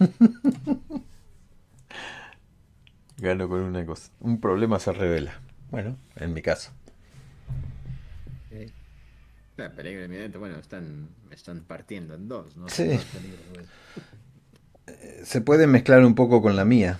Gano 3.22 3.48
con 3.48 3.60
una 3.60 3.86
cosa. 3.86 4.10
Un 4.20 4.40
problema 4.40 4.78
se 4.78 4.92
revela. 4.92 5.40
Bueno, 5.70 5.96
en 6.16 6.34
mi 6.34 6.42
caso. 6.42 6.72
peligro 9.76 10.04
inminente, 10.04 10.38
bueno, 10.38 10.56
están, 10.58 11.08
están 11.30 11.60
partiendo 11.60 12.14
en 12.14 12.28
dos, 12.28 12.56
¿no? 12.56 12.68
Sí. 12.68 12.98
Se 15.22 15.40
puede 15.40 15.68
mezclar 15.68 16.04
un 16.04 16.16
poco 16.16 16.42
con 16.42 16.56
la 16.56 16.64
mía. 16.64 16.98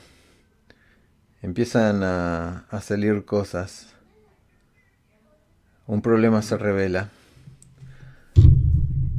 Empiezan 1.42 2.04
a, 2.04 2.66
a 2.70 2.80
salir 2.80 3.24
cosas. 3.24 3.92
Un 5.88 6.02
problema 6.02 6.40
se 6.40 6.56
revela. 6.56 7.10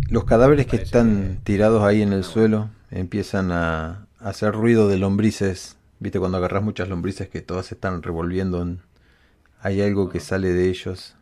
Los 0.09 0.23
cadáveres 0.23 0.67
que 0.67 0.77
están 0.77 1.41
tirados 1.43 1.83
ahí 1.83 2.01
en 2.01 2.13
el 2.13 2.23
suelo 2.23 2.69
empiezan 2.91 3.51
a, 3.51 4.07
hacer 4.19 4.53
ruido 4.53 4.87
de 4.87 4.97
lombrices. 4.97 5.75
Viste 5.99 6.19
cuando 6.19 6.37
agarras 6.37 6.63
muchas 6.63 6.89
lombrices 6.89 7.29
que 7.29 7.41
todas 7.41 7.67
se 7.67 7.75
están 7.75 8.03
revolviendo. 8.03 8.77
Hay 9.59 9.81
algo 9.81 10.09
que 10.09 10.19
sale 10.19 10.49
de 10.49 10.69
ellos. 10.69 11.15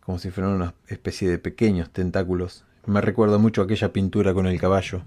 Como 0.00 0.18
si 0.18 0.30
fueran 0.30 0.52
una 0.52 0.74
especie 0.86 1.28
de 1.28 1.38
pequeños 1.38 1.90
tentáculos. 1.90 2.64
Me 2.86 3.00
recuerda 3.00 3.38
mucho 3.38 3.62
aquella 3.62 3.92
pintura 3.92 4.32
con 4.34 4.46
el 4.46 4.60
caballo. 4.60 5.02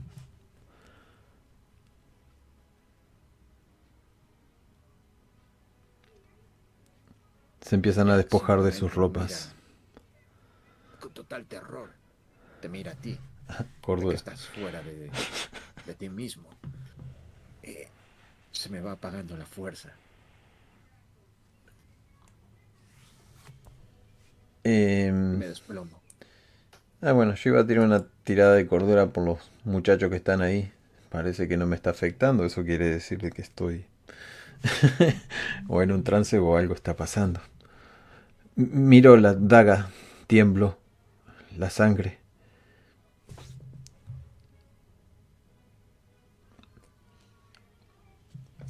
Se 7.61 7.75
empiezan 7.75 8.09
a 8.09 8.17
despojar 8.17 8.61
de 8.61 8.71
sus 8.71 8.93
ropas. 8.93 9.53
Con 10.99 11.11
total 11.11 11.45
terror. 11.45 11.91
Te 12.61 12.69
mira 12.69 12.91
a 12.91 12.95
ti. 12.95 13.17
Cordura. 13.81 14.15
estás 14.15 14.45
fuera 14.47 14.81
de, 14.83 15.93
ti 15.95 16.09
mismo. 16.09 16.49
Se 18.64 18.69
me 18.69 18.80
va 18.80 18.94
apagando 18.94 19.35
la 19.35 19.45
fuerza. 19.45 19.90
Em, 24.64 25.38
me 25.38 25.49
desplomo. 25.49 25.99
Ah, 27.02 27.11
bueno, 27.11 27.35
yo 27.35 27.49
iba 27.49 27.60
a 27.60 27.68
tirar 27.68 27.84
una 27.84 28.06
tirada 28.23 28.53
de 28.56 28.65
cordura 28.65 29.07
por 29.07 29.26
los 29.26 29.52
muchachos 29.65 30.10
que 30.10 30.15
están 30.15 30.41
ahí. 30.41 30.72
Parece 31.10 31.49
que 31.49 31.57
no 31.57 31.65
me 31.65 31.76
está 31.76 31.90
afectando. 31.90 32.45
Eso 32.45 32.64
quiere 32.64 32.88
decir 32.88 33.18
que 33.34 33.41
estoy 33.41 33.85
o 35.68 35.81
en 35.81 35.91
un 35.91 36.06
trance 36.06 36.40
o 36.40 36.56
algo 36.56 36.73
está 36.73 36.95
pasando. 36.95 37.41
Miro 38.56 39.18
la 39.18 39.34
daga, 39.34 39.90
tiemblo, 40.27 40.77
la 41.57 41.69
sangre. 41.69 42.22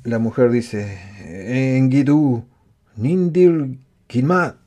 La 0.04 0.20
mujer 0.20 0.52
dice, 0.52 1.78
Engidu, 1.78 2.46
Nindir 2.98 3.78
Kilmat. 4.08 4.58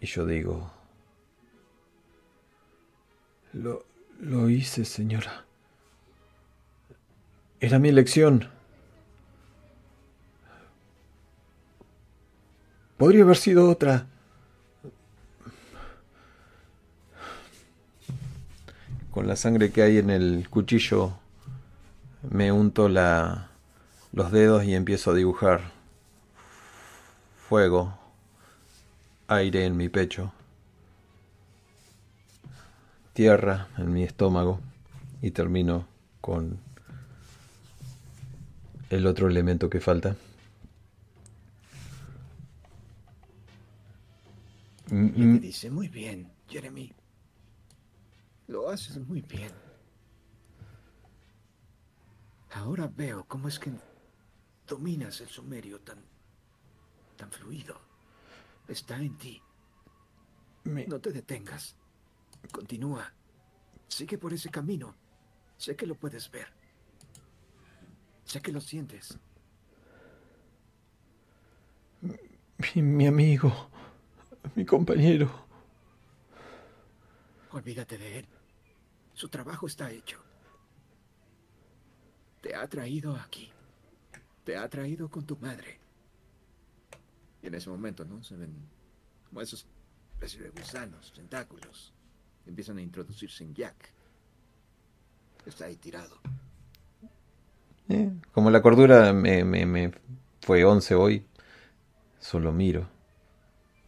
Y 0.00 0.06
yo 0.06 0.24
digo, 0.24 0.70
lo, 3.52 3.84
lo 4.20 4.48
hice, 4.48 4.86
señora. 4.86 5.44
Era 7.60 7.78
mi 7.78 7.90
elección. 7.90 8.48
Podría 12.96 13.24
haber 13.24 13.36
sido 13.36 13.68
otra. 13.68 14.06
Con 19.18 19.26
la 19.26 19.34
sangre 19.34 19.72
que 19.72 19.82
hay 19.82 19.98
en 19.98 20.10
el 20.10 20.48
cuchillo 20.48 21.12
me 22.30 22.52
unto 22.52 22.88
la, 22.88 23.50
los 24.12 24.30
dedos 24.30 24.62
y 24.62 24.76
empiezo 24.76 25.10
a 25.10 25.14
dibujar 25.14 25.72
fuego, 27.48 27.98
aire 29.26 29.66
en 29.66 29.76
mi 29.76 29.88
pecho, 29.88 30.32
tierra 33.12 33.66
en 33.76 33.92
mi 33.92 34.04
estómago 34.04 34.60
y 35.20 35.32
termino 35.32 35.88
con 36.20 36.60
el 38.88 39.04
otro 39.04 39.26
elemento 39.26 39.68
que 39.68 39.80
falta. 39.80 40.14
me 44.90 45.40
dice, 45.40 45.70
muy 45.72 45.88
bien, 45.88 46.30
Jeremy. 46.48 46.97
Lo 48.48 48.70
haces 48.70 48.98
muy 49.06 49.20
bien. 49.20 49.52
Ahora 52.52 52.88
veo 52.88 53.24
cómo 53.28 53.46
es 53.46 53.58
que 53.58 53.70
dominas 54.66 55.20
el 55.20 55.28
sumerio 55.28 55.80
tan, 55.80 55.98
tan 57.16 57.30
fluido. 57.30 57.78
Está 58.66 58.96
en 58.96 59.16
ti. 59.18 59.42
No 60.64 60.98
te 60.98 61.12
detengas. 61.12 61.76
Continúa. 62.50 63.12
Sigue 63.86 64.16
por 64.16 64.32
ese 64.32 64.48
camino. 64.48 64.94
Sé 65.58 65.76
que 65.76 65.86
lo 65.86 65.94
puedes 65.94 66.30
ver. 66.30 66.48
Sé 68.24 68.40
que 68.40 68.52
lo 68.52 68.60
sientes. 68.60 69.18
Mi, 72.00 72.82
mi 72.82 73.06
amigo, 73.06 73.52
mi 74.54 74.64
compañero. 74.64 75.46
Olvídate 77.50 77.98
de 77.98 78.18
él. 78.20 78.37
Su 79.18 79.28
trabajo 79.28 79.66
está 79.66 79.90
hecho. 79.90 80.16
Te 82.40 82.54
ha 82.54 82.68
traído 82.68 83.16
aquí. 83.16 83.50
Te 84.44 84.56
ha 84.56 84.68
traído 84.68 85.08
con 85.08 85.26
tu 85.26 85.36
madre. 85.38 85.80
Y 87.42 87.48
en 87.48 87.54
ese 87.56 87.68
momento, 87.68 88.04
¿no? 88.04 88.22
Se 88.22 88.36
ven 88.36 88.54
como 89.28 89.40
esos 89.40 89.66
especies 90.12 90.44
de 90.44 90.50
gusanos, 90.50 91.12
tentáculos. 91.12 91.92
Empiezan 92.46 92.78
a 92.78 92.82
introducirse 92.82 93.42
en 93.42 93.54
Jack. 93.56 93.90
Está 95.44 95.64
ahí 95.64 95.74
tirado. 95.74 96.20
Eh, 97.88 98.12
como 98.30 98.52
la 98.52 98.62
cordura 98.62 99.12
me, 99.12 99.42
me, 99.42 99.66
me 99.66 99.90
fue 100.42 100.64
once 100.64 100.94
hoy, 100.94 101.26
solo 102.20 102.52
miro. 102.52 102.88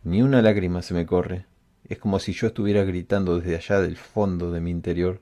Ni 0.02 0.22
una 0.22 0.42
lágrima 0.42 0.82
se 0.82 0.92
me 0.92 1.06
corre. 1.06 1.46
Es 1.90 1.98
como 1.98 2.20
si 2.20 2.32
yo 2.32 2.46
estuviera 2.46 2.84
gritando 2.84 3.40
desde 3.40 3.56
allá 3.56 3.80
del 3.80 3.96
fondo 3.96 4.52
de 4.52 4.60
mi 4.60 4.70
interior, 4.70 5.20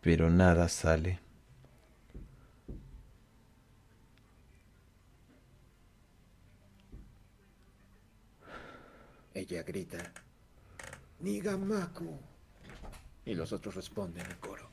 pero 0.00 0.30
nada 0.30 0.68
sale. 0.68 1.18
Ella 9.34 9.64
grita, 9.64 9.98
Nigamaku. 11.18 12.16
Y 13.24 13.34
los 13.34 13.52
otros 13.52 13.74
responden 13.74 14.24
en 14.24 14.36
coro. 14.36 14.70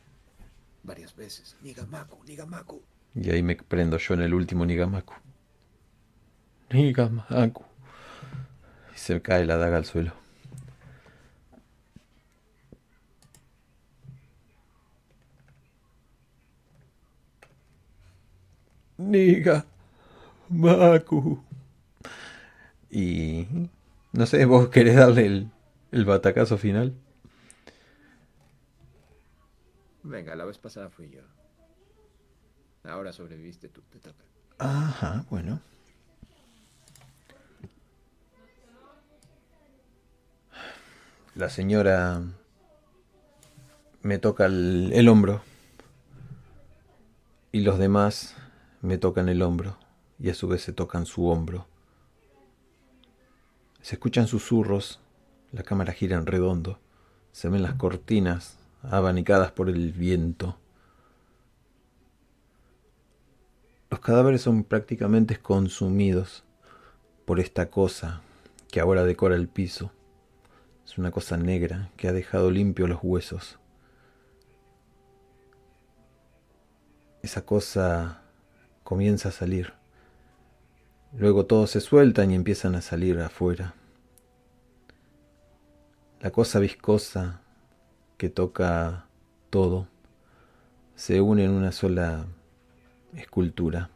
Varias 0.84 1.16
veces, 1.16 1.58
Nigamaku, 1.64 2.24
Nigamaku. 2.24 2.84
Y 3.16 3.32
ahí 3.32 3.42
me 3.42 3.56
prendo 3.56 3.98
yo 3.98 4.14
en 4.14 4.22
el 4.22 4.34
último 4.36 4.64
Nigamaku. 4.64 5.16
Nigamaku. 6.70 7.64
Y 8.94 8.98
se 9.00 9.20
cae 9.24 9.44
la 9.46 9.58
daga 9.58 9.78
al 9.78 9.86
suelo. 9.86 10.25
Niga 18.98 19.66
Maku. 20.50 21.44
Y 22.90 23.48
no 24.14 24.26
sé, 24.26 24.46
vos 24.46 24.70
querés 24.70 24.96
darle 24.96 25.26
el, 25.26 25.52
el 25.92 26.06
batacazo 26.06 26.58
final. 26.58 26.94
Venga, 30.04 30.36
la 30.36 30.46
vez 30.46 30.58
pasada 30.58 30.90
fui 30.90 31.10
yo. 31.10 31.22
Ahora 32.84 33.12
sobreviviste 33.12 33.68
tú, 33.68 33.82
te 33.90 34.00
toca. 34.00 34.24
Ajá, 34.60 35.26
bueno. 35.30 35.60
La 41.34 41.50
señora 41.50 42.22
me 44.04 44.20
toca 44.20 44.46
el, 44.46 44.92
el 44.94 45.10
hombro 45.10 45.42
y 47.52 47.62
los 47.62 47.80
demás 47.80 48.36
me 48.86 48.98
tocan 49.00 49.30
el 49.30 49.42
hombro 49.42 49.78
y 50.20 50.30
a 50.30 50.34
su 50.36 50.48
vez 50.48 50.62
se 50.62 50.72
tocan 50.72 51.06
su 51.06 51.28
hombro. 51.28 51.66
Se 53.82 53.96
escuchan 53.96 54.28
susurros, 54.28 55.00
la 55.52 55.64
cámara 55.64 55.92
gira 55.92 56.18
en 56.18 56.26
redondo, 56.26 56.80
se 57.32 57.50
ven 57.50 57.64
las 57.64 57.74
cortinas 57.76 58.58
abanicadas 58.84 59.52
por 59.52 59.70
el 59.70 59.92
viento. 59.92 60.58
Los 63.90 64.00
cadáveres 64.00 64.42
son 64.42 64.64
prácticamente 64.64 65.38
consumidos 65.38 66.44
por 67.26 67.40
esta 67.40 67.70
cosa 67.70 68.22
que 68.70 68.80
ahora 68.80 69.04
decora 69.04 69.36
el 69.36 69.48
piso. 69.48 69.92
Es 70.86 70.98
una 71.00 71.10
cosa 71.10 71.38
negra 71.38 71.90
que 71.98 72.08
ha 72.08 72.14
dejado 72.14 72.52
limpio 72.52 72.88
los 72.88 73.00
huesos. 73.02 73.58
Esa 77.24 77.44
cosa 77.44 78.25
comienza 78.86 79.30
a 79.30 79.34
salir 79.34 79.74
Luego 81.18 81.46
todos 81.46 81.72
se 81.72 81.80
sueltan 81.80 82.32
y 82.32 82.36
empiezan 82.36 82.76
a 82.76 82.82
salir 82.82 83.20
afuera. 83.20 83.74
La 86.20 86.32
cosa 86.32 86.60
viscosa 86.60 87.40
que 88.18 88.30
toca 88.30 89.06
todo 89.50 89.88
se 90.96 91.22
une 91.22 91.46
en 91.46 91.52
una 91.52 91.72
sola 91.72 92.26
escultura 93.16 93.90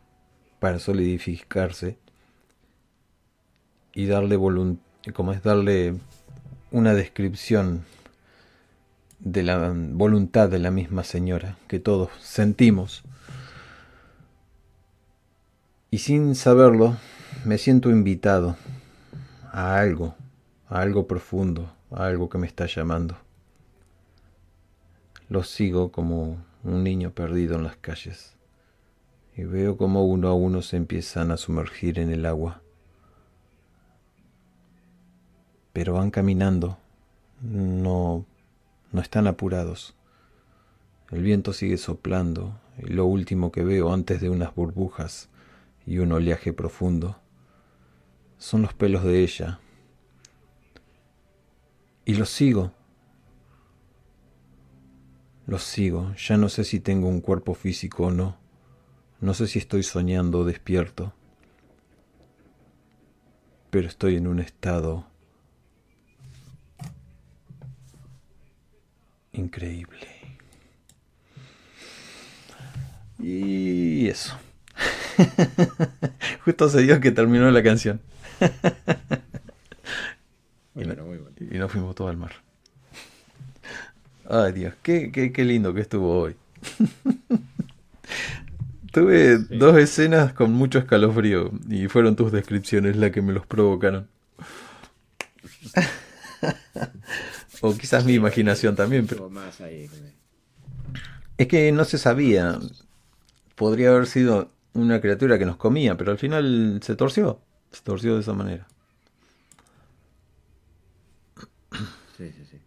para 0.60 0.80
solidificarse 0.80 1.98
y 3.94 4.06
darle 4.06 4.38
como 5.14 5.34
es 5.34 5.44
darle 5.44 5.96
una 6.72 6.94
descripción 6.94 7.84
de 9.20 9.44
la 9.44 9.74
voluntad 9.76 10.48
de 10.48 10.60
la 10.60 10.72
misma 10.72 11.04
señora 11.04 11.58
que 11.68 11.80
todos 11.80 12.12
sentimos. 12.22 13.04
Y 15.92 15.98
sin 15.98 16.36
saberlo, 16.36 16.98
me 17.46 17.58
siento 17.58 17.90
invitado 17.90 18.56
a 19.52 19.80
algo, 19.80 20.14
a 20.68 20.82
algo 20.82 21.08
profundo, 21.08 21.74
a 21.90 22.06
algo 22.06 22.30
que 22.30 22.38
me 22.38 22.46
está 22.46 22.68
llamando. 22.68 23.18
Lo 25.30 25.44
sigo 25.44 25.92
como 25.92 26.38
un 26.64 26.84
niño 26.84 27.10
perdido 27.10 27.56
en 27.56 27.64
las 27.64 27.76
calles 27.78 28.36
y 29.36 29.46
veo 29.46 29.78
como 29.78 30.06
uno 30.06 30.28
a 30.28 30.36
uno 30.36 30.62
se 30.62 30.78
empiezan 30.78 31.32
a 31.32 31.38
sumergir 31.38 31.98
en 31.98 32.12
el 32.12 32.28
agua. 32.28 32.62
Pero 35.74 35.94
van 35.94 36.12
caminando, 36.12 36.78
no, 37.42 38.26
no 38.92 39.02
están 39.02 39.26
apurados. 39.26 39.96
El 41.10 41.24
viento 41.24 41.52
sigue 41.52 41.78
soplando 41.78 42.60
y 42.78 42.90
lo 42.90 43.08
último 43.08 43.52
que 43.52 43.64
veo 43.64 43.92
antes 43.92 44.22
de 44.22 44.30
unas 44.30 44.54
burbujas 44.54 45.30
y 45.90 45.98
un 45.98 46.12
oleaje 46.12 46.54
profundo 46.54 47.20
son 48.38 48.62
los 48.62 48.76
pelos 48.76 49.04
de 49.04 49.24
ella. 49.24 49.60
Y 52.06 52.14
los 52.14 52.30
sigo. 52.30 52.72
Los 55.48 55.64
sigo. 55.64 56.14
Ya 56.14 56.38
no 56.38 56.48
sé 56.48 56.64
si 56.64 56.80
tengo 56.80 57.08
un 57.08 57.22
cuerpo 57.22 57.56
físico 57.56 58.06
o 58.06 58.12
no. 58.12 58.38
No 59.20 59.34
sé 59.34 59.48
si 59.48 59.58
estoy 59.58 59.82
soñando 59.82 60.42
o 60.42 60.46
despierto. 60.46 61.12
Pero 63.72 63.88
estoy 63.88 64.18
en 64.18 64.28
un 64.28 64.42
estado 64.42 65.08
increíble. 69.34 70.08
Y 73.18 74.08
eso. 74.08 74.38
Justo 76.46 76.70
se 76.70 76.82
dio 76.82 77.00
que 77.00 77.12
terminó 77.12 77.50
la 77.52 77.64
canción. 77.64 78.02
y, 80.76 80.86
nos 81.58 81.72
fuimos 81.72 81.96
todos 81.96 82.12
al 82.12 82.18
mar. 82.18 82.34
Ay 84.30 84.52
Dios, 84.54 84.76
qué, 84.84 85.12
qué, 85.12 85.46
lindo 85.46 85.74
que 85.74 85.82
estuvo 85.82 86.20
hoy. 86.20 86.36
Tuve 88.92 89.38
dos 89.38 89.78
escenas 89.78 90.34
con 90.34 90.52
mucho 90.52 90.80
escalofrío 90.80 91.52
y 91.70 91.88
fueron 91.88 92.16
tus 92.16 92.32
descripciones 92.32 92.96
las 92.96 93.12
que 93.12 93.22
me 93.22 93.34
los 93.34 93.46
provocaron. 93.46 94.08
o 97.62 97.76
quizás 97.76 98.04
mi 98.06 98.14
imaginación 98.14 98.76
también. 98.76 99.06
Pero... 99.06 99.30
Es 101.38 101.48
que 101.48 101.72
no 101.72 101.86
se 101.86 102.00
sabía. 102.00 102.58
Podría 103.56 103.90
haber 103.90 104.08
sido 104.08 104.52
una 104.74 105.02
criatura 105.02 105.38
que 105.38 105.46
nos 105.46 105.58
comía, 105.58 105.98
pero 105.98 106.12
al 106.12 106.18
final 106.18 106.80
se 106.84 106.96
torció. 106.96 107.42
Se 107.72 107.82
torció 107.82 108.16
de 108.16 108.22
esa 108.22 108.34
manera. 108.34 108.68
Sí, 112.18 112.32
sí, 112.32 112.46
sí. 112.50 112.60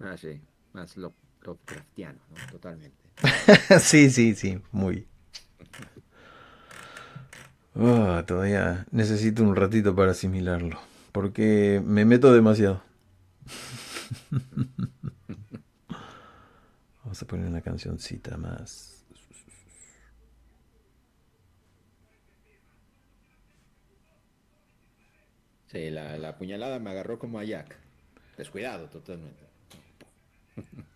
Ah, 0.00 0.16
sí. 0.16 0.40
Más 0.72 0.96
lo, 0.96 1.14
Lovecraftiano, 1.42 2.18
¿no? 2.30 2.36
Totalmente. 2.52 2.96
sí, 3.80 4.10
sí, 4.10 4.34
sí. 4.34 4.60
Muy. 4.72 5.06
Oh, 7.74 8.22
todavía 8.26 8.86
necesito 8.90 9.42
un 9.42 9.56
ratito 9.56 9.94
para 9.94 10.10
asimilarlo. 10.12 10.80
Porque 11.12 11.82
me 11.84 12.04
meto 12.04 12.32
demasiado. 12.32 12.82
Vamos 17.02 17.22
a 17.22 17.26
poner 17.26 17.46
una 17.46 17.62
cancioncita 17.62 18.36
más. 18.36 18.89
Sí, 25.70 25.90
la, 25.90 26.18
la 26.18 26.36
puñalada 26.36 26.78
me 26.78 26.90
agarró 26.90 27.18
como 27.18 27.38
a 27.38 27.44
Jack. 27.44 27.76
Descuidado 28.36 28.88
totalmente. 28.88 29.50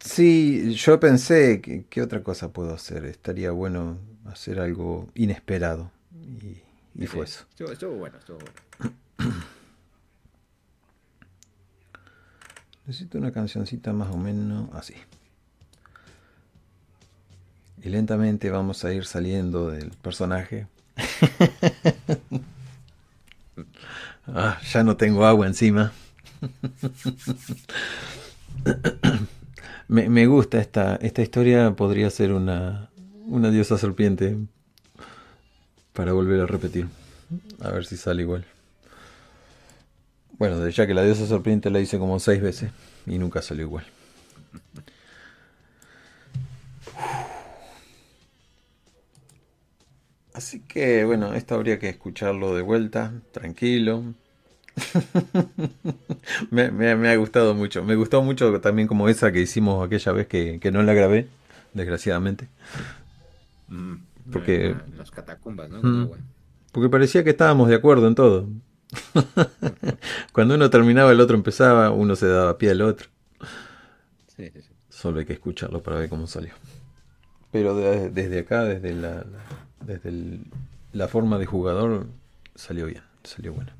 Sí, 0.00 0.74
yo 0.74 0.98
pensé, 0.98 1.60
que, 1.60 1.84
¿qué 1.88 2.02
otra 2.02 2.22
cosa 2.22 2.52
puedo 2.52 2.74
hacer? 2.74 3.04
Estaría 3.04 3.52
bueno 3.52 3.98
hacer 4.26 4.58
algo 4.58 5.08
inesperado. 5.14 5.90
Y, 6.96 7.06
fue 7.06 7.24
eso. 7.24 7.44
Estuvo, 7.58 7.96
bueno, 7.96 8.18
estuvo 8.18 8.38
bueno. 8.38 8.94
Necesito 12.86 13.18
una 13.18 13.32
cancioncita 13.32 13.92
más 13.92 14.12
o 14.12 14.16
menos 14.16 14.68
así. 14.74 14.94
Y 17.82 17.88
lentamente 17.88 18.50
vamos 18.50 18.84
a 18.84 18.92
ir 18.92 19.04
saliendo 19.04 19.70
del 19.70 19.90
personaje. 19.90 20.66
Ah, 24.26 24.58
ya 24.72 24.82
no 24.82 24.96
tengo 24.96 25.26
agua 25.26 25.46
encima. 25.46 25.92
me, 29.88 30.26
gusta 30.26 30.60
esta, 30.60 30.96
esta 30.96 31.22
historia, 31.22 31.72
podría 31.72 32.10
ser 32.10 32.32
una, 32.32 32.90
una 33.26 33.50
diosa 33.50 33.76
serpiente 33.78 34.36
para 35.92 36.12
volver 36.12 36.40
a 36.40 36.46
repetir. 36.46 36.88
A 37.60 37.70
ver 37.70 37.84
si 37.86 37.96
sale 37.96 38.22
igual. 38.22 38.44
Bueno, 40.38 40.68
ya 40.68 40.86
que 40.86 40.94
la 40.94 41.02
diosa 41.04 41.26
serpiente 41.26 41.70
la 41.70 41.80
hice 41.80 41.98
como 41.98 42.18
seis 42.18 42.42
veces 42.42 42.70
y 43.06 43.18
nunca 43.18 43.42
salió 43.42 43.64
igual. 43.64 43.84
Así 50.34 50.58
que 50.58 51.04
bueno, 51.04 51.32
esto 51.32 51.54
habría 51.54 51.78
que 51.78 51.88
escucharlo 51.88 52.56
de 52.56 52.62
vuelta, 52.62 53.12
tranquilo. 53.30 54.02
me, 56.50 57.08
ha 57.08 57.16
gustado 57.16 57.54
mucho. 57.54 57.84
Me 57.84 57.94
gustó 57.94 58.20
mucho 58.20 58.60
también 58.60 58.88
como 58.88 59.08
esa 59.08 59.30
que 59.30 59.40
hicimos 59.40 59.86
aquella 59.86 60.10
vez 60.10 60.26
que, 60.26 60.70
no 60.72 60.82
la 60.82 60.92
grabé, 60.92 61.28
desgraciadamente. 61.72 62.48
Mm, 63.68 63.94
porque... 64.32 64.74
Las 64.98 65.12
catacumbas, 65.12 65.70
¿no? 65.70 65.80
Mm. 65.80 66.10
porque 66.72 66.88
parecía 66.88 67.22
que 67.22 67.30
estábamos 67.30 67.68
de 67.68 67.76
acuerdo 67.76 68.08
en 68.08 68.16
todo. 68.16 68.48
Cuando 70.32 70.56
uno 70.56 70.68
terminaba, 70.68 71.12
el 71.12 71.20
otro 71.20 71.36
empezaba, 71.36 71.92
uno 71.92 72.16
se 72.16 72.26
daba 72.26 72.58
pie 72.58 72.70
al 72.70 72.82
otro. 72.82 73.08
Solo 74.88 75.20
hay 75.20 75.26
que 75.26 75.34
escucharlo 75.34 75.80
para 75.80 76.00
ver 76.00 76.08
cómo 76.08 76.26
salió. 76.26 76.54
Pero 77.52 77.76
desde 78.10 78.40
acá, 78.40 78.64
desde 78.64 78.94
la 78.94 79.24
desde 79.84 80.40
la 80.92 81.08
forma 81.08 81.38
de 81.38 81.46
jugador, 81.46 82.06
salió 82.54 82.86
bien, 82.86 83.02
salió 83.22 83.52
bueno. 83.52 83.72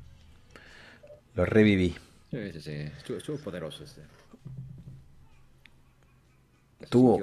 Lo 1.35 1.45
reviví. 1.45 1.95
Sí, 2.31 2.51
sí, 2.53 2.61
sí. 2.61 2.71
Estuvo, 3.15 3.37
poderoso 3.37 3.83
este. 3.83 4.01
Tuvo 6.89 7.19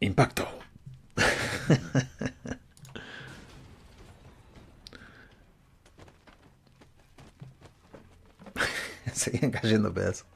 impacto. 0.00 0.46
Seguían 9.12 9.50
cayendo 9.50 9.92
pedazos. 9.94 10.26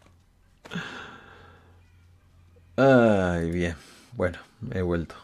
Ay, 2.76 3.50
bien. 3.50 3.76
Bueno, 4.12 4.38
he 4.72 4.80
vuelto. 4.80 5.14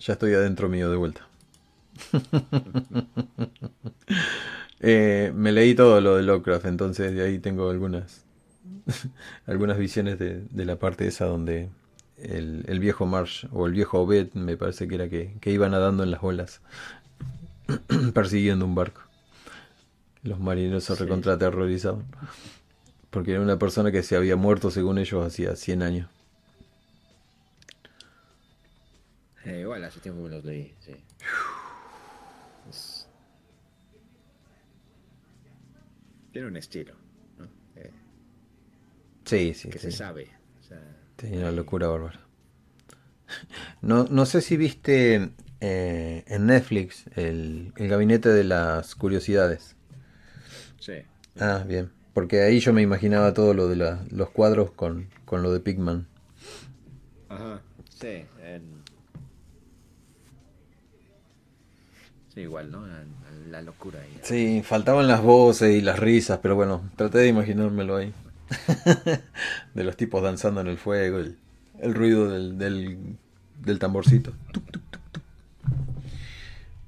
Ya 0.00 0.14
estoy 0.14 0.32
adentro 0.34 0.68
mío 0.68 0.90
de 0.90 0.96
vuelta. 0.96 1.27
Eh, 4.80 5.32
me 5.34 5.50
leí 5.50 5.74
todo 5.74 6.00
lo 6.00 6.16
de 6.16 6.22
Lovecraft, 6.22 6.66
entonces 6.66 7.12
de 7.12 7.24
ahí 7.24 7.40
tengo 7.40 7.68
algunas 7.68 8.24
algunas 9.46 9.76
visiones 9.78 10.18
de, 10.18 10.46
la 10.52 10.76
parte 10.76 11.06
esa 11.06 11.26
donde 11.26 11.68
el, 12.16 12.78
viejo 12.78 13.04
Marsh 13.04 13.46
o 13.52 13.66
el 13.66 13.72
viejo 13.72 14.00
Obed 14.00 14.32
me 14.34 14.56
parece 14.56 14.86
que 14.88 14.94
era 14.94 15.08
que, 15.08 15.34
que 15.40 15.50
iba 15.50 15.68
nadando 15.68 16.02
en 16.04 16.10
las 16.10 16.22
olas 16.22 16.60
persiguiendo 18.14 18.64
un 18.64 18.74
barco. 18.74 19.02
Los 20.22 20.40
marineros 20.40 20.84
se 20.84 20.94
recontra 20.94 21.34
aterrorizaban 21.34 22.04
porque 23.10 23.32
era 23.32 23.40
una 23.40 23.58
persona 23.58 23.90
que 23.90 24.02
se 24.02 24.16
había 24.16 24.36
muerto 24.36 24.70
según 24.70 24.98
ellos 24.98 25.26
hacía 25.26 25.56
100 25.56 25.82
años. 25.82 26.10
Eh, 29.44 29.60
igual 29.60 29.82
hace 29.84 30.00
tiempo 30.00 30.24
que 30.24 30.30
los 30.30 30.44
leí, 30.44 30.74
sí. 30.80 30.94
Tiene 36.38 36.50
un 36.50 36.56
estilo. 36.56 36.94
¿no? 37.36 37.46
Eh, 37.74 37.90
sí, 39.24 39.54
sí. 39.54 39.70
Que 39.70 39.78
sí. 39.80 39.90
se 39.90 39.96
sabe. 39.96 40.28
Tiene 41.16 41.38
una 41.38 41.50
locura 41.50 41.88
bárbara. 41.88 42.20
No, 43.82 44.04
no 44.04 44.24
sé 44.24 44.40
si 44.40 44.56
viste 44.56 45.30
eh, 45.60 46.22
en 46.28 46.46
Netflix 46.46 47.06
el, 47.16 47.72
el 47.76 47.88
gabinete 47.88 48.28
de 48.28 48.44
las 48.44 48.94
curiosidades. 48.94 49.74
Sí. 50.78 50.92
Ah, 51.40 51.64
bien. 51.66 51.90
Porque 52.14 52.42
ahí 52.42 52.60
yo 52.60 52.72
me 52.72 52.82
imaginaba 52.82 53.34
todo 53.34 53.52
lo 53.52 53.66
de 53.66 53.74
la- 53.74 54.04
los 54.10 54.30
cuadros 54.30 54.70
con, 54.70 55.08
con 55.24 55.42
lo 55.42 55.52
de 55.52 55.58
Pigman. 55.58 56.06
Ajá. 57.28 57.60
Sí. 58.00 58.24
en- 58.44 58.77
Sí, 62.38 62.42
igual, 62.42 62.70
¿no? 62.70 62.86
La, 62.86 63.04
la 63.50 63.62
locura 63.62 64.00
ahí. 64.00 64.16
Sí, 64.22 64.62
faltaban 64.62 65.08
las 65.08 65.20
voces 65.22 65.74
y 65.74 65.80
las 65.80 65.98
risas, 65.98 66.38
pero 66.40 66.54
bueno, 66.54 66.88
traté 66.94 67.18
de 67.18 67.26
imaginármelo 67.26 67.96
ahí. 67.96 68.14
de 69.74 69.82
los 69.82 69.96
tipos 69.96 70.22
danzando 70.22 70.60
en 70.60 70.68
el 70.68 70.78
fuego, 70.78 71.18
el, 71.18 71.36
el 71.80 71.94
ruido 71.94 72.30
del, 72.30 72.56
del, 72.56 73.16
del 73.60 73.78
tamborcito. 73.80 74.32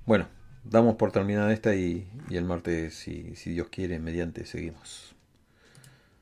Bueno, 0.06 0.28
damos 0.62 0.94
por 0.94 1.10
terminada 1.10 1.52
esta 1.52 1.74
y, 1.74 2.09
y 2.28 2.36
el 2.36 2.44
martes, 2.44 2.94
si, 2.94 3.35
si 3.35 3.51
Dios 3.51 3.70
quiere, 3.72 3.98
mediante, 3.98 4.47
seguimos. 4.47 5.16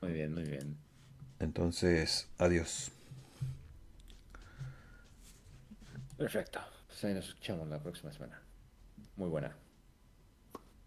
Muy 0.00 0.12
bien, 0.12 0.32
muy 0.32 0.44
bien. 0.44 0.74
Entonces, 1.38 2.28
adiós. 2.38 2.92
Perfecto. 6.16 6.60
Pues 6.86 7.04
ahí 7.04 7.12
nos 7.12 7.28
escuchamos 7.28 7.68
la 7.68 7.78
próxima 7.78 8.10
semana. 8.10 8.40
Muy 9.18 9.28
buena. 9.28 9.54